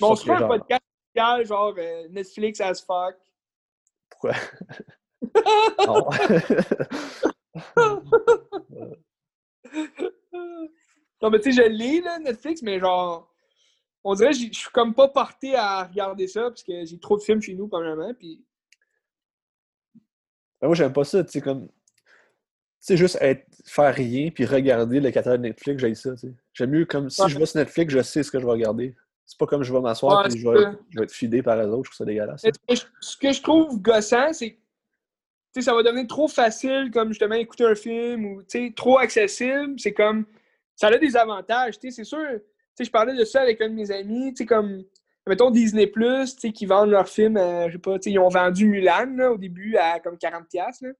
[0.00, 3.16] Mais on se fait un genre, podcast spécial, genre euh, Netflix as fuck.
[4.10, 4.32] Pourquoi?
[5.86, 6.06] Non.
[11.22, 13.32] non, mais tu sais, je l'ai, là, Netflix, mais genre,
[14.02, 17.16] on dirait que je suis comme pas porté à regarder ça parce que j'ai trop
[17.16, 18.12] de films chez nous, premièrement.
[18.14, 18.44] Puis,
[20.60, 21.68] Ben, moi, j'aime pas ça, tu sais, comme.
[21.68, 21.72] Tu
[22.88, 26.34] sais, juste être, faire rien puis regarder le catalogue Netflix, j'aime ça, tu sais.
[26.52, 27.28] J'aime mieux comme si Ouais.
[27.30, 28.94] je vais sur Netflix, je sais ce que je vais regarder.
[29.24, 30.72] C'est pas comme je vais m'asseoir Ouais, puis je vais, ça.
[30.90, 32.42] je vais être fidé par les autres, je trouve ça dégueulasse.
[33.00, 34.58] Ce que je- trouve gossant, c'est
[35.54, 38.42] sais, ça va devenir trop facile, comme justement écouter un film, ou
[38.74, 39.74] trop accessible.
[39.78, 40.26] C'est comme.
[40.76, 42.40] Ça a des avantages, c'est sûr.
[42.80, 44.84] Je parlais de ça avec un de mes amis, comme.
[45.26, 45.90] Mettons Disney,
[46.26, 49.38] sais, qui vendent leurs films, à, je sais pas, ils ont vendu Mulan, là, au
[49.38, 50.82] début, à comme 40$.
[50.82, 50.90] là.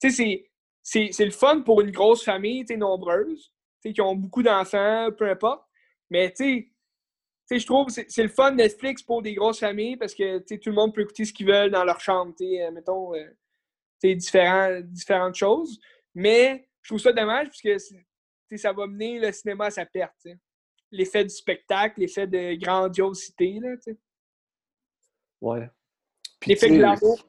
[0.00, 0.44] Tu sais,
[0.82, 3.52] c'est- le fun pour une grosse famille, nombreuse,
[3.82, 5.62] qui ont beaucoup d'enfants, peu importe.
[6.10, 6.72] Mais, tu
[7.46, 10.70] sais, je trouve que c'est le fun Netflix pour des grosses familles parce que tout
[10.70, 13.24] le monde peut écouter ce qu'ils veulent dans leur chambre, euh, mettons, euh,
[14.02, 15.78] différents, différentes choses.
[16.14, 20.26] Mais je trouve ça dommage parce que ça va mener le cinéma à sa perte.
[20.90, 23.74] L'effet du spectacle, l'effet de grandiosité, là.
[25.40, 25.68] Ouais.
[26.40, 27.28] Puis, l'effet sais, glamour.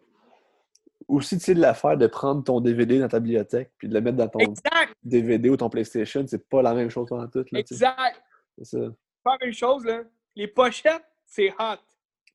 [1.08, 4.02] Aussi, tu sais, de l'affaire de prendre ton DVD dans ta bibliothèque puis de le
[4.02, 7.44] mettre dans ton Exact, DVD ou ton PlayStation, c'est pas la même chose pendant tout.
[7.52, 8.24] Là, exact.
[8.58, 8.80] C'est ça.
[9.24, 10.04] Pas une chose, là.
[10.36, 11.84] Les pochettes, c'est hot.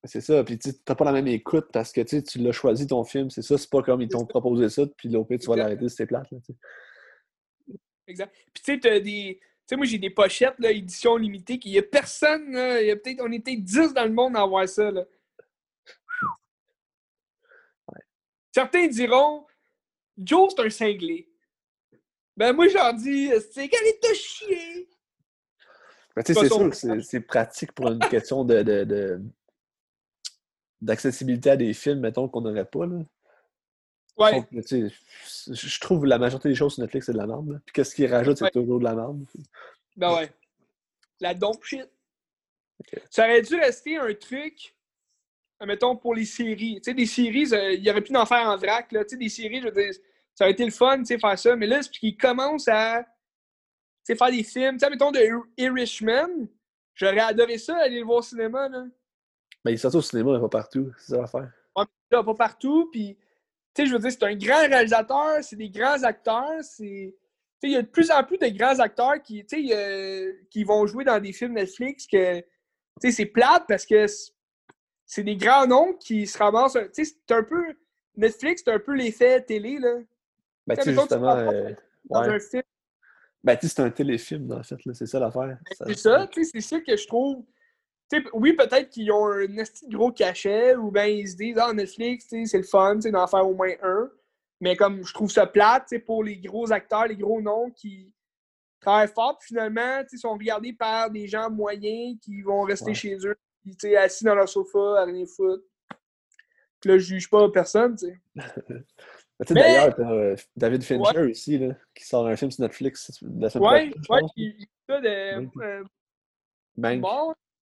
[0.07, 0.45] C'est ça.
[0.45, 3.31] Puis tu t'as pas la même écoute parce que tu tu l'as choisi ton film.
[3.31, 3.57] C'est ça.
[3.57, 4.83] C'est pas comme ils t'ont proposé ça.
[4.97, 6.31] Puis l'OP, tu vas l'arrêter si c'est plate.
[6.31, 6.53] Là, tu.
[8.07, 8.33] Exact.
[8.53, 9.39] Puis tu sais, t'as des.
[9.41, 12.89] Tu sais, moi, j'ai des pochettes, là, édition limitée, qu'il y a personne, là, il
[12.89, 15.05] y a peut-être, on peut-être 10 dans le monde à avoir ça, là.
[18.53, 19.47] Certains diront,
[20.19, 21.29] Joe, c'est un cinglé.
[22.37, 24.89] Ben, moi, je leur dis, c'est qu'elle est de chier.
[26.17, 29.21] Mais tu sais, c'est sûr que c'est- c'est pratique pour une question de, de- de-
[30.85, 32.87] d'accessibilité à des films, mettons, qu'on n'aurait pas.
[32.87, 32.99] Là.
[34.17, 37.61] Ouais, que, je trouve la majorité des choses sur Netflix, c'est de la merde.
[37.65, 39.25] Puis qu'est-ce qu'ils rajoutent, c'est toujours de la merde.
[39.97, 40.31] ben ouais.
[41.21, 41.89] La dope shit.
[43.11, 44.77] Ça aurait dû rester un truc,
[45.65, 46.77] mettons, pour les séries.
[46.77, 49.05] Tu sais, des séries, euh, il aurait pu en faire en vrac, là.
[49.05, 49.93] Tu sais, des séries, je veux dire,
[50.35, 51.57] ça aurait été le fun, tu sais, faire ça.
[51.57, 53.09] Mais là, c'est qu'ils commencent à, tu
[54.05, 54.75] sais, faire des films.
[54.77, 56.47] Tu sais, mettons, de Ir- Irishman,
[56.95, 58.85] j'aurais adoré ça, aller le voir au cinéma, là.
[59.65, 60.93] Mais ils sortent au cinéma, mais pas partout.
[60.99, 61.51] C'est ça l'affaire.
[61.77, 63.17] Ouais, là, pas partout, puis,
[63.75, 67.15] tu sais, je veux dire, c'est un grand réalisateur, c'est des grands acteurs, c'est...
[67.61, 69.75] Tu sais, il y a de plus en plus de grands acteurs qui, tu sais,
[69.77, 72.45] euh, qui vont jouer dans des films Netflix que, tu
[73.01, 74.07] sais, c'est plate parce que
[75.07, 76.75] c'est- des grands noms qui se ramassent...
[76.95, 77.63] Tu sais, c'est un peu...
[78.17, 79.97] Netflix, c'est un peu l'effet télé, là.
[80.67, 81.71] Ben, Tu sais, justement, euh,
[82.05, 82.35] Dans ouais.
[82.35, 82.63] un film.
[83.43, 84.95] Ben, tu sais, c'est un téléfilm, en fait, là.
[84.95, 85.59] C'est ça l'affaire.
[85.73, 87.45] Ça- C'est ça, tu sais, c'est ça que je trouve.
[88.33, 89.47] Oui, peut-être qu'ils ont un
[89.89, 93.27] gros cachet, ou bien ils se disent, ah, Netflix, c'est le fun, tu sais, d'en
[93.27, 94.11] faire au moins un.
[94.61, 97.71] Mais comme je trouve ça plate, tu sais, pour les gros acteurs, les gros noms
[97.71, 98.13] qui
[98.81, 102.95] travaillent fort, puis finalement, sais, sont regardés par des gens moyens qui vont rester Ouais.
[102.95, 105.65] chez eux, puis, tu sais, assis dans leur sofa, à rien foutre.
[106.81, 108.21] Puis là, je juge pas personne, tu sais.
[109.37, 112.53] Ben, tu sais, Mais- D'ailleurs, t'as euh, David Fincher ici, là, qui sort un film
[112.53, 115.61] sur Netflix la semaine Ouais, prochaine, ouais, il il fait ça de.
[115.61, 115.85] Euh,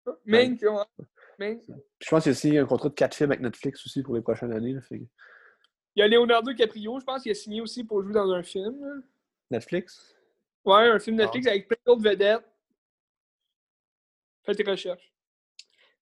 [0.07, 0.49] Ouais.
[1.39, 1.61] Mank.
[1.67, 4.03] Puis je pense qu'il y a aussi un contrat de 4 films avec Netflix aussi
[4.03, 4.73] pour les prochaines années.
[4.75, 5.05] là, fait que-
[5.97, 8.43] Il y a Leonardo DiCaprio, je pense qu'il a signé aussi pour jouer dans un
[8.43, 8.81] film.
[8.81, 8.95] là.
[9.51, 10.15] Netflix?
[10.65, 11.25] Ouais, un film Ah.
[11.25, 12.45] Netflix avec plein d'autres vedettes.
[14.45, 15.13] Fais tes recherches.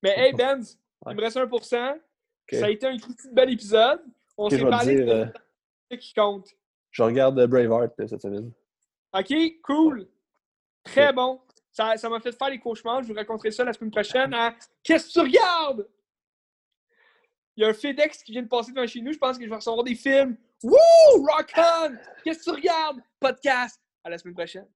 [0.02, 1.12] Mais hey, Benz, Ouais.
[1.12, 1.94] il me reste 1%.
[1.94, 2.58] Ok.
[2.58, 4.00] Ça a été un petit bel épisode.
[4.36, 5.26] On s'est parlé dire, de euh,
[5.90, 6.48] ce qui compte.
[6.90, 8.50] Je regarde euh, Braveheart cette semaine.
[9.12, 10.08] OK, cool.
[10.84, 11.40] Très bon.
[11.72, 13.02] Ça ça m'a fait faire les cauchemars.
[13.02, 14.34] Je vous raconterai ça la semaine prochaine
[14.82, 15.88] Qu'est-ce que tu regardes?
[17.56, 19.12] Il y a un FedEx qui vient de passer devant chez nous.
[19.12, 20.36] Je pense que je vais recevoir des films.
[20.62, 20.76] Wouh!
[21.14, 21.96] Rock on!
[22.24, 23.00] Qu'est-ce que tu regardes?
[23.18, 23.80] Podcast.
[24.04, 24.66] À la semaine prochaine.